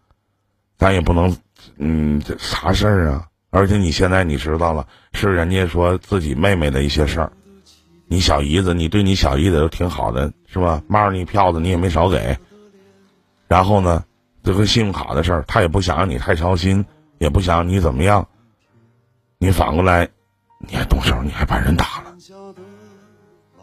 [0.77, 1.35] 咱也不能，
[1.77, 3.27] 嗯，这啥事儿啊？
[3.49, 7.31] 而且你现在你知道了，是人家说自己妹妹的一些事儿，
[8.07, 10.81] 你小姨子，你对你小姨子都挺好的，是吧？
[10.87, 12.37] 妈你票子你也没少给，
[13.47, 14.05] 然后呢，
[14.43, 16.85] 这个信用卡的事儿，他也不想让你太操心，
[17.17, 18.27] 也不想让你怎么样，
[19.39, 20.07] 你反过来，
[20.59, 22.15] 你还动手，你还把人打了，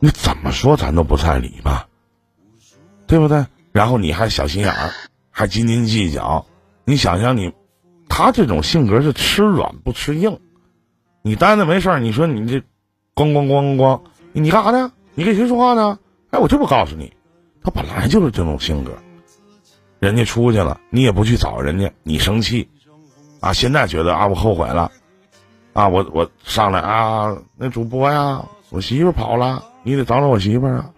[0.01, 1.87] 你怎么说咱都不在理吧，
[3.07, 3.47] 对不对？
[3.73, 4.91] 然后你还小心眼儿，
[5.31, 6.47] 还斤斤计较，
[6.85, 7.53] 你想想你，
[8.09, 10.39] 他这种性格是吃软不吃硬，
[11.23, 12.59] 你单子没事儿，你说你这
[13.15, 14.01] 咣咣咣咣咣，
[14.33, 14.93] 你干啥呢？
[15.15, 15.99] 你跟谁说话呢？
[16.31, 17.12] 哎，我这不告诉你，
[17.62, 18.93] 他本来就是这种性格。
[19.99, 22.69] 人家出去了，你也不去找人家，你生气，
[23.41, 24.93] 啊，现在觉得啊，我后悔了，
[25.73, 30.91] 啊，我我上来啊，那主播呀，我媳妇跑了，你得找找我媳妇儿啊，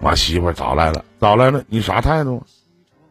[0.00, 2.42] 我媳妇儿找来了，找来了，你啥态度？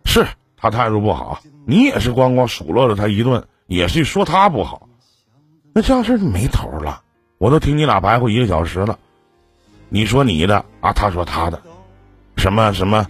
[0.05, 0.25] 是
[0.57, 4.87] 他态度不好，你也是光光数落了他一顿，也是说他不好，
[5.73, 7.01] 那这样事儿就没头了。
[7.37, 8.97] 我都听你俩白活一个小时了，
[9.89, 11.61] 你说你的啊，他说他的，
[12.37, 13.07] 什么什么，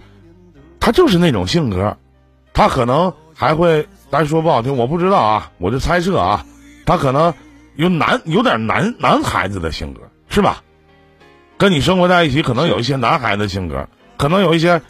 [0.80, 1.96] 他就是那种性格，
[2.52, 6.46] 他可能还会，咱说不好听，我不知道啊，我就猜测啊，
[6.86, 7.32] 他可能
[7.76, 10.62] 有男有点男男孩子的性格，是吧？
[11.62, 14.82] 跟你生活在一起，可能有一些男孩子性格，可能有一些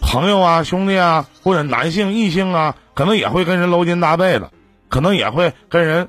[0.00, 4.50] 朋友啊、兄弟啊，或者男性、异性啊，可能也会跟人搂肩搭背的，
[4.88, 6.08] 可能也会跟人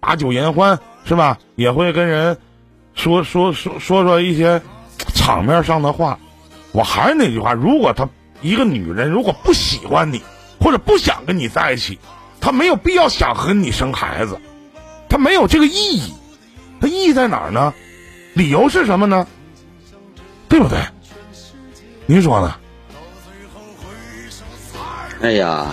[0.00, 1.38] 把酒言欢，是吧？
[1.56, 2.36] 也会跟人
[2.94, 4.60] 说说说说说一些
[5.14, 6.18] 场面上的话。
[6.72, 8.06] 我还是那句话，如果他
[8.42, 10.20] 一个女人如果不喜欢你，
[10.60, 11.98] 或者不想跟你在一起，
[12.38, 14.38] 她没有必要想和你生孩子，
[15.08, 16.12] 她没有这个意义。
[16.82, 17.72] 它意义在哪儿呢？
[18.34, 19.26] 理由是什么呢？
[20.48, 20.78] 对不对？
[22.06, 22.56] 您说呢？
[25.20, 25.70] 哎呀，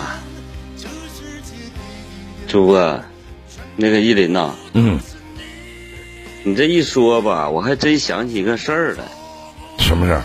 [2.48, 3.04] 主播，
[3.76, 4.98] 那个依林呐，嗯，
[6.42, 9.04] 你这一说吧，我还真想起一个事儿来。
[9.78, 10.22] 什么事儿？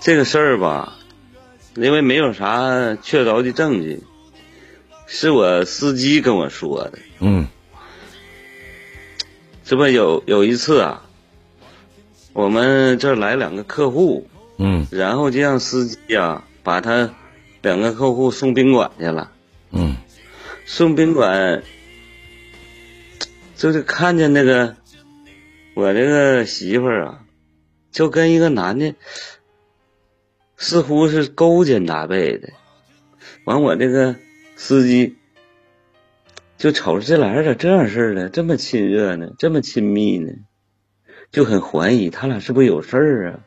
[0.00, 0.94] 这个事儿吧，
[1.74, 4.02] 因为没有啥确凿的证据，
[5.06, 6.98] 是我司机跟我说的。
[7.20, 7.46] 嗯
[9.64, 11.02] 这不有有一次啊，
[12.32, 14.26] 我们这儿来两个客户，
[14.58, 17.14] 嗯然后就让司机啊、把他
[17.60, 19.30] 两个客户送宾馆去了。
[19.70, 19.96] 嗯
[20.64, 21.62] 送宾馆，
[23.56, 24.76] 就是看见那个
[25.74, 27.20] 我这个媳妇儿啊，
[27.90, 28.94] 就跟一个男的，
[30.56, 32.50] 似乎是勾肩搭背的。
[33.44, 34.14] 完，我这个
[34.56, 35.16] 司机
[36.56, 40.32] 就瞅着这俩人咋这样式的，这么亲热呢，这么亲密呢，
[41.32, 43.40] 就很怀疑他俩是不是有事儿啊。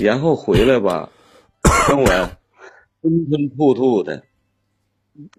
[0.00, 1.10] 然后回来吧，
[1.88, 2.06] 跟我
[3.00, 4.24] 吞吞吐吐的。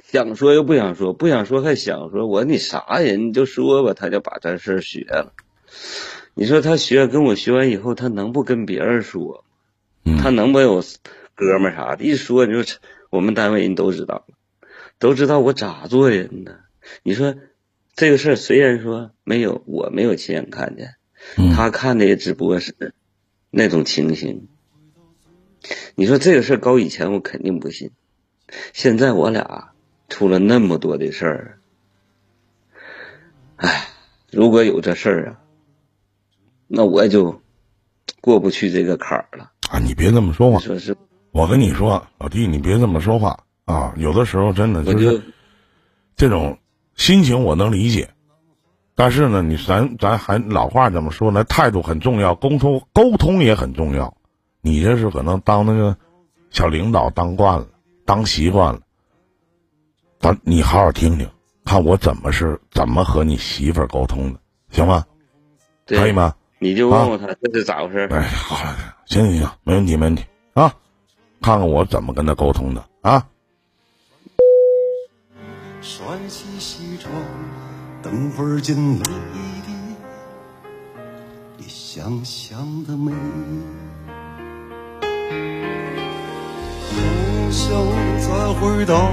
[0.03, 5.33] 想说又不想说，不想说还想说，我说你啥人你就说吧，他就把这事儿学了。
[6.33, 9.43] 你说他学跟我学完以后，他能不跟别人说？
[10.05, 10.83] 嗯，他能没有
[11.35, 12.03] 哥们儿啥的？
[12.03, 12.63] 一说你说
[13.09, 14.35] 我们单位人都知道了，
[14.99, 16.55] 都知道我咋做人呢？
[17.03, 17.35] 你说
[17.95, 21.00] 这个事儿虽然说没有我没有亲眼看见，嗯
[21.55, 22.93] 他看的也只不过是
[23.49, 24.47] 那种情形。
[25.95, 27.91] 你说这个事儿高以前我肯定不信，
[28.73, 29.73] 现在我俩
[30.09, 31.59] 出了那么多的事儿，
[33.57, 33.87] 哎，
[34.31, 35.39] 如果有这事儿啊，
[36.67, 37.41] 那我就
[38.21, 39.51] 过不去这个坎儿了。
[39.69, 40.97] 啊，你别这么说话，说是？
[41.31, 43.93] 我跟你说，老弟，你别这么说话啊！
[43.97, 45.21] 有的时候真的就是
[46.17, 46.57] 这种
[46.95, 48.09] 心情，我能理解。
[49.01, 51.43] 但是呢，你咱咱还老话怎么说呢？
[51.45, 54.15] 态度很重要，沟通沟通也很重要。
[54.61, 55.97] 你这是可能当那个
[56.51, 57.67] 小领导当惯了，
[58.05, 58.81] 当习惯了。
[60.19, 61.27] 咱你好好听听，
[61.65, 65.03] 看我怎么是怎么和你媳妇儿沟通的，行吗？
[65.87, 66.35] 可以吗？
[66.59, 68.07] 你就问问他这是咋回事？
[68.11, 70.23] 哎，好了，行行行，没问题没问题
[70.53, 70.75] 啊！
[71.41, 73.25] 看看我怎么跟他沟通的啊！
[78.11, 79.09] 等会儿见你的
[81.57, 83.09] 你想象的美。
[86.89, 87.71] 不想
[88.19, 89.09] 再回到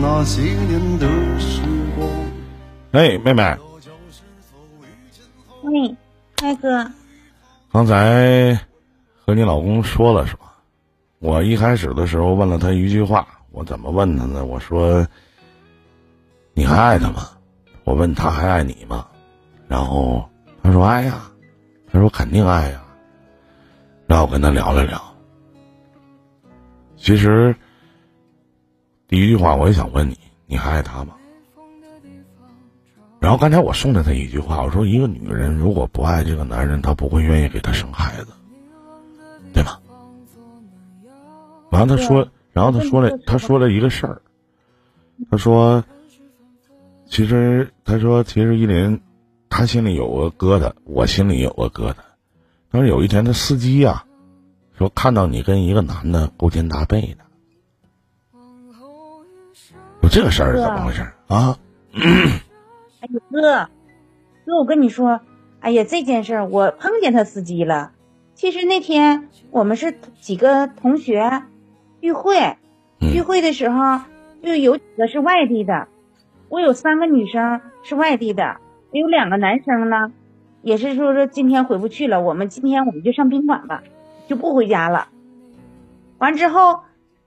[0.00, 1.06] 那些年的
[1.38, 1.60] 时
[1.98, 2.08] 光。
[2.92, 3.58] 哎，妹妹，
[5.64, 5.94] 喂，
[6.40, 6.90] 嗨哥，
[7.70, 8.58] 刚才
[9.26, 10.54] 和你老公说了是吧？
[11.18, 14.42] 我一开始的时候问了他一句话，我怎么问他呢？
[14.46, 15.06] 我说
[16.54, 17.28] ：“你还爱他吗？”
[17.84, 19.06] 我问他还爱你吗？
[19.68, 20.28] 然后
[20.62, 21.30] 他说爱呀，
[21.90, 22.82] 他说肯定爱呀。
[24.06, 25.00] 然后我跟他聊了聊。
[26.96, 27.54] 其实
[29.06, 31.14] 第一句话我也想问你，你还爱他吗？
[33.20, 38.28] 然后刚才我送了他一句话，我说一个女人如果不爱这个男人，她不会愿意给他生孩子，
[39.54, 39.78] 对吗？
[41.70, 44.20] 完了他说，然后他说了，他说了一个事儿，
[45.30, 45.82] 他说，
[47.14, 49.00] 其实他说其实依林，
[49.48, 51.98] 他心里有个疙瘩，我心里有个疙瘩。
[52.72, 54.04] 他说有一天他司机呀、
[54.76, 57.24] 说看到你跟一个男的勾肩搭背的，
[60.00, 61.56] 说这个事儿是怎么回事啊？
[61.92, 63.68] 哎呀哥，
[64.44, 65.20] 哥，我跟你说，
[65.60, 67.92] 哎呀，这件事儿我碰见他司机了。
[68.34, 71.44] 其实那天我们是几个同学
[72.00, 72.56] 聚会，
[72.98, 74.00] 聚嗯会的时候
[74.42, 75.86] 就有几个是外地的，
[76.54, 78.58] 我有三个女生是外地的，
[78.92, 80.12] 有两个男生呢，
[80.62, 83.82] 也是说说今天回不去了，我们今天我们就上宾馆吧，
[84.28, 85.08] 就不回家了。
[86.18, 86.82] 完之后，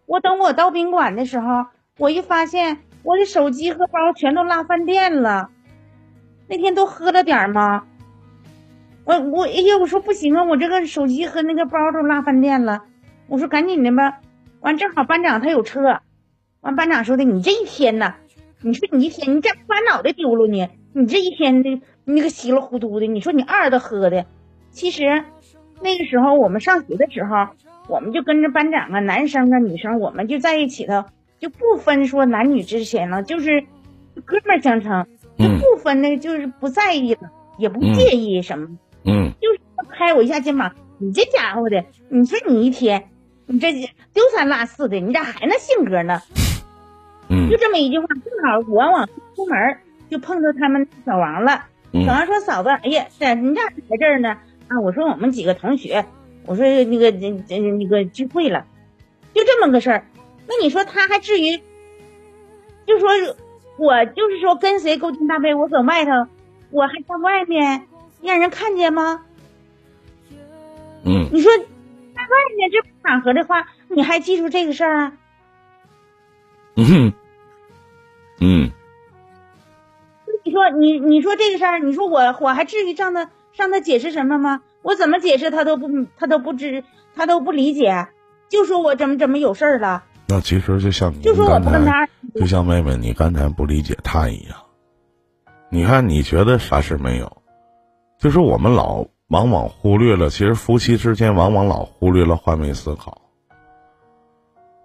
[0.06, 1.66] 我等我到宾馆的时候，
[1.98, 5.50] 我一发现我的手机和包全都落饭店了。
[6.48, 7.84] 那天都喝了点儿吗？
[9.04, 12.86] 我我哎呀，我说不行啊，我这个手机和那个包都落饭店了。
[13.28, 14.22] 我说赶紧的吧。
[14.62, 16.00] 完正好班长他有车，
[16.62, 18.16] 完班长说的你这一天呐，
[18.62, 20.68] 你说你一天你咋不把脑袋丢了呢？
[20.94, 24.26] 你这一天的那个稀里糊涂的，你说你二的喝的。
[24.72, 25.24] 其实
[25.82, 27.50] 那个时候我们上学的时候，
[27.88, 31.06] 我们就跟着班长啊，男生啊女生，我们就在一起头，
[31.40, 33.64] 就不分说男女之间了，就是
[34.26, 35.06] 哥们儿相称，
[35.38, 37.30] 就嗯不分那个就是不在意了，
[37.60, 38.68] 也不介意什么。
[39.06, 39.60] 嗯就是
[39.92, 43.10] 拍我一下肩膀，你这家伙的，你说你一天，
[43.46, 46.22] 你这丢三落四的，你咋还那性格呢？
[47.30, 49.78] 嗯就这么一句话，正好我往出门
[50.10, 51.66] 就碰到他们小王了。
[51.94, 54.38] 小嗯王说：“嫂子，哎呀，在你咋在这儿呢？”
[54.68, 56.06] 啊，我说我们几个同学，
[56.46, 58.66] 我说那个这这那个聚会了，
[59.34, 60.06] 就这么个事儿。
[60.48, 61.58] 那你说他还至于，
[62.86, 63.10] 就说
[63.78, 66.12] 我就是说跟谁勾肩搭背，我搁外头，
[66.72, 67.88] 我还在外面
[68.22, 69.24] 让人看见吗？
[71.06, 75.14] 嗯你说在外面这场合的话，你还记住这个事儿啊？
[76.78, 77.14] 嗯
[78.40, 78.72] 嗯
[80.46, 84.62] 你说你你说这个事儿，你说我我还至于让他让他解释什么吗？
[84.84, 86.84] 我怎么解释他都不他都不知
[87.16, 88.08] 他都不理解，
[88.48, 94.58] 就说我怎么怎么有事儿了，那其实就像你就说我不跟他就像妹妹你刚才不理解他一样。
[95.70, 97.42] 你看，你觉得啥事没有？
[98.20, 103.22] 就是我们老往往忽略了，其实夫妻之间往往老忽略了换位思考。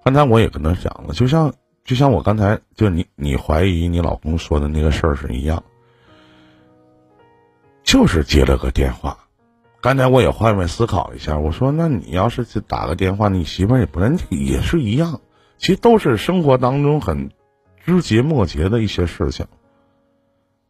[0.02, 5.62] 刚才我也跟他讲了，就像就像我刚才就你你怀疑你老公说的那个事儿是一样，
[7.82, 9.18] 就是接了个电话。
[9.80, 15.20] 刚才我也换位思考一下，我说那你要是去打个电话，你媳妇儿也不能也是一样，
[15.58, 17.30] 其实都是生活当中很
[17.84, 19.46] 枝节末节的一些事情。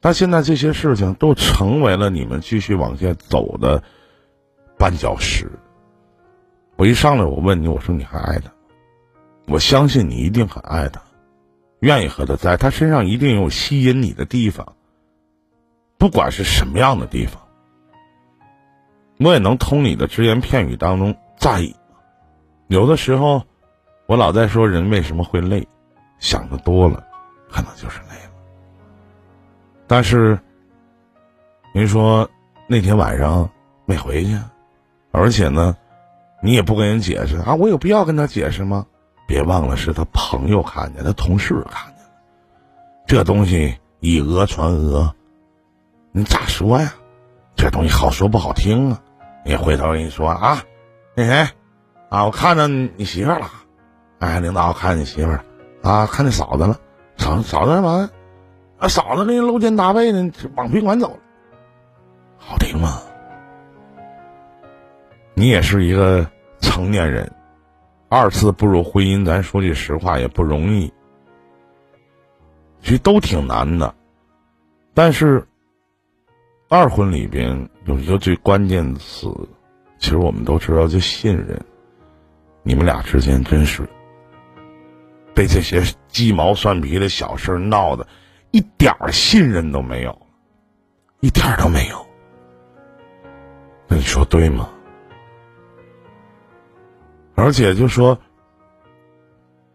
[0.00, 3.84] 但现在这些事情都成为了你们继续往下走的
[4.78, 5.52] 绊脚石。
[6.76, 8.50] 我一上来我问你，我说你还爱他？
[9.46, 11.02] 我相信你一定很爱他，
[11.80, 14.74] 愿意和他在，他身上一定有吸引你的地方，
[15.98, 17.42] 不管是什么样的地方。
[19.18, 21.74] 我也能从你的只言片语当中在意。
[22.68, 23.42] 有的时候，
[24.06, 25.66] 我老在说人为什么会累，
[26.18, 27.04] 想的多了，
[27.50, 28.32] 可能就是累了。
[29.86, 30.38] 但是，
[31.74, 32.28] 您说
[32.66, 33.50] 那天晚上
[33.84, 34.36] 没回去，
[35.10, 35.76] 而且呢，
[36.42, 38.86] 你也不跟人解释啊，我有必要跟他解释吗？
[39.32, 42.10] 别忘了是他朋友看见，他同事看见了，
[43.06, 45.10] 这东西以讹传讹，
[46.12, 46.92] 你咋说呀？
[47.56, 49.00] 这东西好说不好听啊！
[49.42, 50.62] 你回头跟你说啊，
[51.14, 51.48] 那谁
[52.10, 53.50] 啊，我看着你媳妇了，
[54.18, 55.32] 哎，领导我看见你媳妇
[55.80, 56.78] 啊，看见嫂子了，
[57.16, 58.10] 嫂嫂子干嘛？
[58.80, 61.18] 啊，嫂子跟人搂肩搭背的，往宾馆走了，
[62.36, 63.00] 好听吗？
[65.32, 66.26] 你也是一个
[66.60, 67.32] 成年人，
[68.14, 70.92] 二次步入婚姻，咱说句实话也不容易，
[72.82, 73.94] 其实都挺难的，
[74.92, 75.48] 但是
[76.68, 79.34] 二婚里边有一个最关键词，
[79.98, 81.58] 其实我们都知道，就信任。
[82.62, 83.88] 你们俩之间真是
[85.32, 88.06] 被这些鸡毛蒜皮的小事闹的，
[88.50, 90.26] 一点儿信任都没有，
[91.20, 92.06] 一点儿都没有。
[93.88, 94.68] 那你说对吗？
[97.34, 98.16] 而且就说，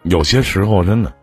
[0.03, 1.13] 有些时候真的，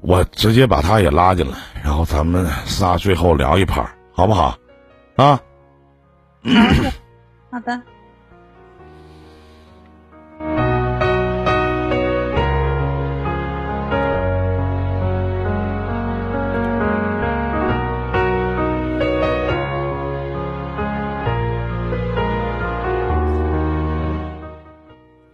[0.00, 4.56] 我直接把他也拉进来，然后咱们仨最后聊一盘，好不好？
[5.16, 5.40] 啊，
[7.50, 7.80] 好的。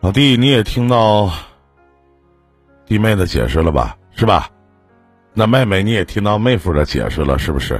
[0.00, 1.30] 老弟，你也听到
[2.86, 3.98] 弟妹的解释了吧？
[4.16, 4.48] 是吧？
[5.34, 7.78] 那妹妹你也听到妹夫的解释了，是不是？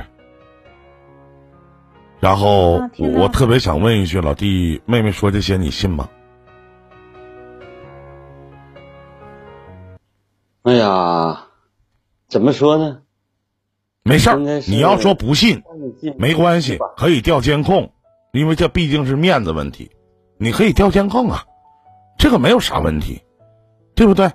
[2.21, 6.11] 然后我特别想问一句，老弟，妹妹说这些你信吗？
[10.65, 11.47] 哎呀，
[12.29, 13.01] 怎么说呢？
[14.03, 15.63] 没事儿你要说不信
[16.19, 17.91] 没关系，可以调监控，
[18.33, 19.91] 因为这毕竟是面子问题，
[20.37, 21.45] 你可以调监控啊，
[22.21, 23.23] 这个没有啥问题，
[23.95, 24.31] 对不对？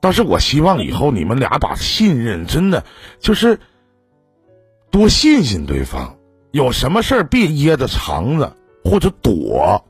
[0.00, 2.84] 但是我希望以后你们俩把信任真的
[3.20, 3.60] 就是
[4.90, 6.16] 多信信对方，
[6.50, 9.84] 有什么事儿别掖着藏着或者躲，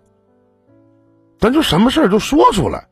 [1.41, 2.89] 咱就什么事儿就说出来。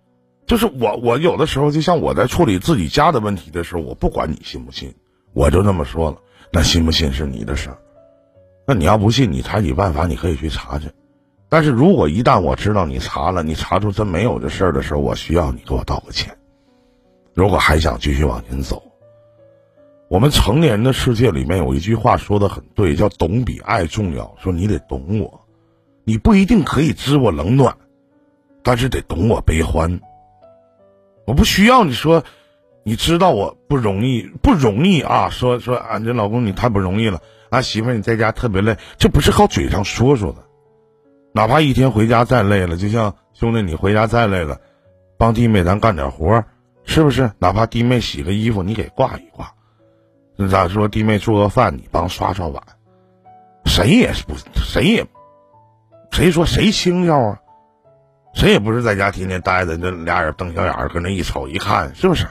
[0.47, 4.95] 就是我，我有的时候就像我在处理自己家的问题的时候，我不管你信不信，
[5.35, 6.17] 我就那么说了。
[6.51, 7.79] 那信不信是你的事儿，
[8.67, 10.89] 那你要不信，你采取办法，你可以去查去。
[11.53, 16.35] 但是如果一旦我知道你查了，你查出真没有这事儿的时候，我需要你给我道个歉。
[17.35, 18.83] 如果还想继续往前走，
[20.09, 24.35] 我们成年人的世界里面有一句话说的很对，叫“懂比爱重要”。
[24.43, 25.43] 说你得懂我，
[26.05, 27.77] 你不一定可以知我冷暖，
[28.63, 30.01] 但是得懂我悲欢。
[31.27, 32.25] 我不需要你说，
[32.83, 35.29] 你知道我不容易，不容易啊！
[35.29, 37.21] 说说俺这老公你太不容易了，
[37.51, 40.47] 俺媳妇儿你在家特别累，这不是靠嘴上说说的。
[41.33, 44.61] 哪怕一天回家再累了，就像兄弟你回家再累了，
[45.17, 46.45] 帮弟妹咱干点活，
[46.85, 47.31] 是不是？
[47.39, 49.53] 哪怕弟妹洗个衣服，你给挂一挂。
[50.51, 50.89] 咋说？
[50.89, 52.63] 弟妹做个饭，你帮刷刷碗。
[53.65, 55.07] 谁也是不，谁也，
[56.11, 57.39] 谁说谁轻巧啊？
[58.35, 62.27] 谁也不是在家天天待着，这俩人瞪小眼儿，搁那一瞅一看，是不是？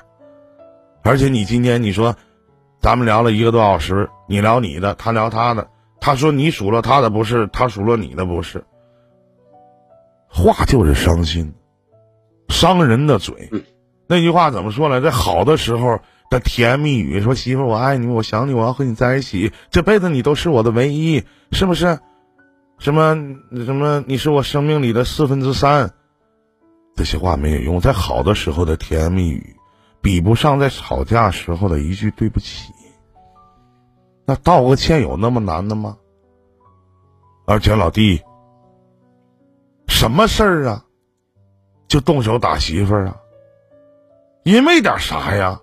[1.03, 2.15] 而且你今天你说，
[2.79, 5.67] 咱们聊了一个多小时，你聊你的，他聊他的，
[5.99, 8.63] 他说你数落他的不是，他数落你的不是，
[10.33, 11.53] 话就是伤心，
[12.47, 13.49] 伤人的嘴。
[14.07, 15.11] 那句话怎么说来着？
[15.11, 15.99] 好的时候
[16.29, 21.99] 的甜言蜜语，说媳妇我爱你，我想你，我要和你在一起，这辈子你都是我的唯一，是不是？
[22.79, 23.15] 什么
[23.65, 24.03] 什么？
[24.07, 25.93] 你是我生命里的四分之三，
[26.95, 27.79] 这些话没有用。
[27.79, 29.55] 在好的时候的甜言蜜语，
[30.01, 32.73] 比不上在吵架时候的一句对不起。
[34.25, 35.97] 那道个歉有那么难的吗？
[37.45, 38.21] 而且老弟，
[39.91, 40.85] 什么事儿啊，
[41.87, 43.21] 就动手打媳妇儿啊？
[44.43, 45.61] 因为点啥呀？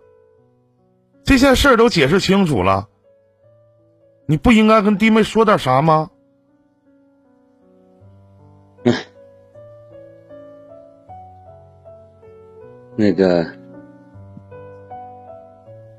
[1.24, 2.88] 这些事儿都解释清楚了，
[4.26, 6.10] 你不应该跟弟妹说点啥吗？
[12.94, 13.44] 那个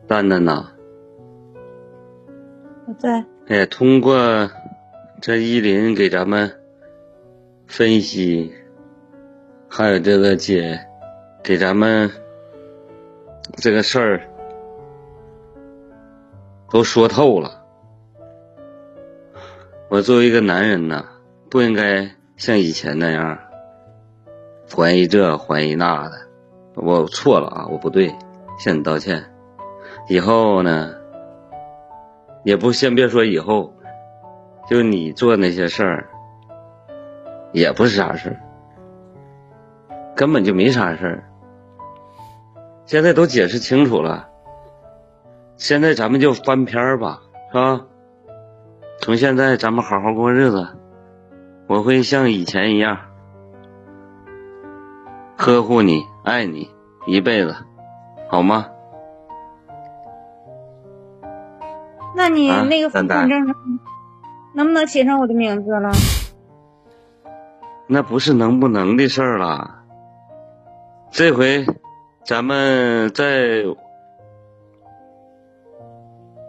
[0.08, 0.72] 蛋蛋呐，
[2.88, 3.26] 我在。
[3.48, 4.50] 哎，通过
[5.22, 6.59] 这依林给咱们
[7.70, 8.52] 分析，
[9.70, 10.80] 还有这个姐
[11.44, 12.10] 给咱们
[13.58, 14.22] 这个事儿
[16.72, 17.64] 都说透了。
[19.88, 21.06] 我作为一个男人呐，
[21.48, 23.38] 不应该像以前那样
[24.76, 26.18] 怀疑这怀疑那的。
[26.74, 28.12] 我错了啊，我不对，
[28.58, 29.24] 向你道歉。
[30.08, 30.96] 以后呢，
[32.44, 33.72] 也不先别说以后，
[34.68, 36.10] 就你做那些事儿，
[37.52, 38.40] 也不是啥事儿，
[40.16, 41.24] 根本就没啥事儿。
[42.86, 44.30] 现在都解释清楚了，
[45.58, 47.22] 现在咱们就翻篇儿吧，
[47.52, 47.86] 是吧？
[49.02, 50.68] 从现在咱们好好过日子，
[51.68, 52.98] 我会像以前一样
[55.38, 56.04] 呵护你。
[56.22, 56.70] 爱你
[57.08, 57.56] 一辈子，
[58.30, 58.68] 好吗？
[62.16, 63.56] 那你啊那个房产证上
[64.54, 65.90] 能不能写上我的名字了？
[67.92, 69.80] 那不是能不能的事儿了。
[71.12, 71.66] 这回
[72.24, 73.64] 咱们在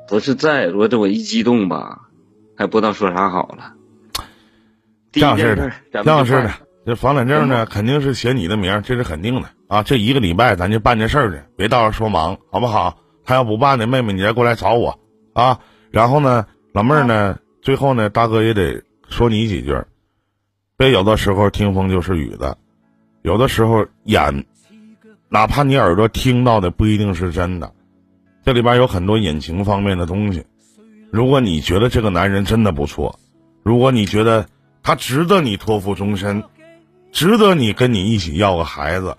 [0.07, 2.03] 不是在，我这我一激动吧，
[2.59, 3.73] 还不知道说啥好了。
[5.13, 6.51] 这样式的，这这样式的，
[6.85, 9.83] 这房产证呢，肯定是写你的名儿，这是肯定的啊。
[9.83, 12.99] 这一个礼拜咱就办这事儿去，别到时候说忙，好不好？
[13.25, 15.01] 他要不办呢，妹妹你再过来找我
[15.33, 15.59] 啊。
[15.91, 16.45] 然后呢，
[16.75, 19.75] 老妹儿呢，最后呢，大哥也得说你几句
[20.81, 22.57] 儿，别有的时候听风就是雨的，
[23.21, 24.47] 有的时候眼，
[25.29, 27.71] 哪怕你耳朵听到的不一定是真的，
[28.47, 30.47] 这里边有很多隐情方面的东西。
[31.11, 33.19] 如果你觉得这个男人真的不错，
[33.63, 34.47] 如果你觉得
[34.83, 36.43] 他值得你托付终身，
[37.13, 39.19] 值得你跟你一起要个孩子，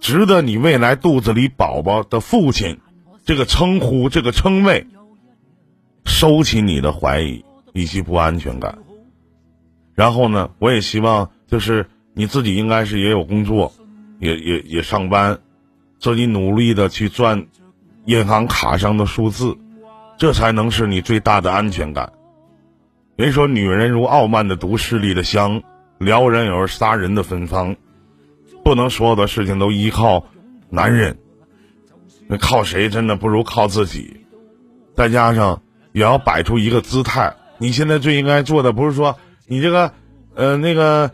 [0.00, 2.80] 值得你未来肚子里宝宝的父亲
[3.24, 4.88] 这个称呼、这个称谓，
[6.04, 7.44] 收起你的怀疑
[7.74, 8.76] 以及不安全感。
[10.02, 13.72] 然后呢，我也希望就是你自己应该是也有工作，
[14.18, 15.38] 也也也上班，
[16.00, 17.46] 自己努力的去赚
[18.06, 19.56] 银行卡上的数字，
[20.18, 22.12] 这才能是你最大的安全感。
[23.14, 25.62] 人说女人如傲慢的毒，势力的香，
[25.98, 27.76] 撩人有杀人的芬芳。
[28.64, 30.26] 不能所有的事情都依靠
[30.68, 31.16] 男人，
[32.26, 34.16] 那靠谁真的不如靠自己。
[34.96, 35.62] 再加上
[35.92, 37.36] 也要摆出一个姿态。
[37.58, 39.16] 你现在最应该做的不是说
[39.52, 39.92] 你这个，
[40.34, 41.10] 呃，那个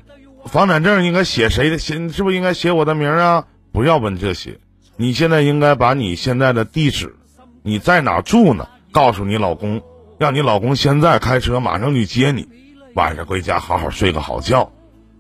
[0.46, 1.78] 房产证应该写谁的？
[1.78, 3.46] 写是不是应该写我的名啊？
[3.72, 4.60] 不要问这些。
[4.96, 7.16] 你现在应该把你现在的地址，
[7.64, 8.68] 你在哪住呢？
[8.92, 9.82] 告诉你老公，
[10.18, 12.46] 让你老公现在开车马上去接你，
[12.94, 14.70] 晚上回家好好睡个好觉，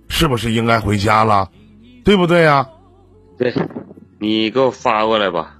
[0.08, 1.50] 是不是应该回家了？
[2.04, 2.68] 对不对呀、
[3.36, 3.52] 对，
[4.20, 5.56] 你给我发过来吧，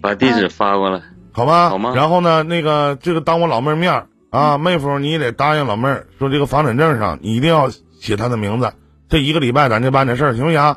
[0.00, 1.02] 把地址发过来。
[1.32, 7.70] 好吧，好吗然后呢，那个这个当我老妹儿面儿啊，妹夫你也得答应老妹儿，说这个房产证上你一定要
[8.00, 8.72] 写她的名字。
[9.08, 10.76] 这一个礼拜咱就办这事儿，行不行？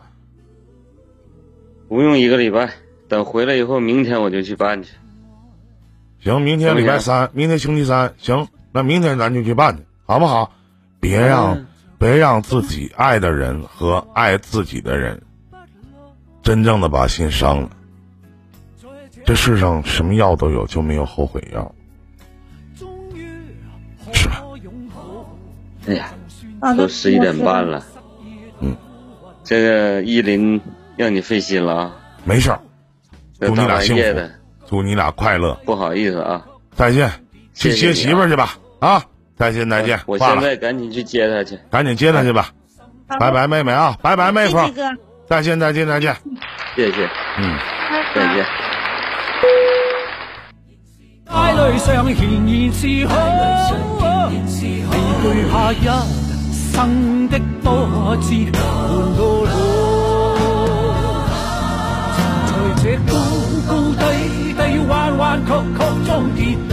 [1.88, 2.72] 不用一个礼拜，
[3.08, 4.92] 等回来以后，明天我就去办去。
[6.20, 10.54] 行，明天礼拜三，明天星期三，行，那明天咱就去办去，好不好？
[11.00, 11.68] 别让、嗯
[12.00, 15.24] 别让自己爱的人和爱自己的人
[16.42, 17.70] 真正的把心伤了。
[19.24, 21.74] 这世上什么药都有，就没有后悔药，
[25.88, 26.14] 哎呀，
[26.60, 27.84] 啊，都十一点半了。
[28.62, 28.76] 嗯，
[29.44, 30.60] 这个依林
[30.96, 32.60] 让你费心了啊，没事儿，
[33.40, 34.30] 祝你俩幸福，
[34.68, 35.54] 祝你俩快乐。
[35.66, 36.46] 不好意思啊。
[36.76, 37.12] 再见，
[37.54, 38.58] 去接媳妇儿去吧。
[38.80, 39.04] 啊，
[39.38, 41.60] 再见再见，我现，在赶紧去接她去。
[41.70, 42.50] 赶紧接她去吧。
[43.20, 44.58] 拜拜，妹妹啊，拜拜，妹夫
[45.28, 46.16] 再见再见再见。
[46.76, 47.60] 谢谢，嗯。
[48.16, 48.46] 再见。
[51.34, 53.12] 街里上顯然是好，
[54.30, 54.94] 未
[55.24, 55.76] 懼怕一
[56.72, 57.34] 生的
[57.64, 57.68] 波
[58.22, 58.56] 折換
[59.18, 59.50] 到老。
[62.46, 62.50] 在
[62.84, 63.12] 这高
[63.68, 64.02] 高低
[64.54, 66.40] 低、弯弯曲曲中跌
[66.70, 66.72] 倒，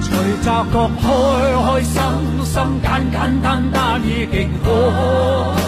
[0.00, 0.08] 隨
[0.42, 1.04] 習覺開
[1.66, 1.94] 開心
[2.44, 5.59] 心、简简单单已极好。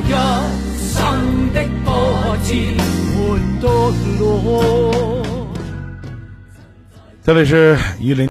[0.00, 0.10] 一
[0.78, 2.54] 生的波折
[3.14, 3.66] 換到
[4.20, 4.22] 老。
[7.24, 8.26] 这里是伊林。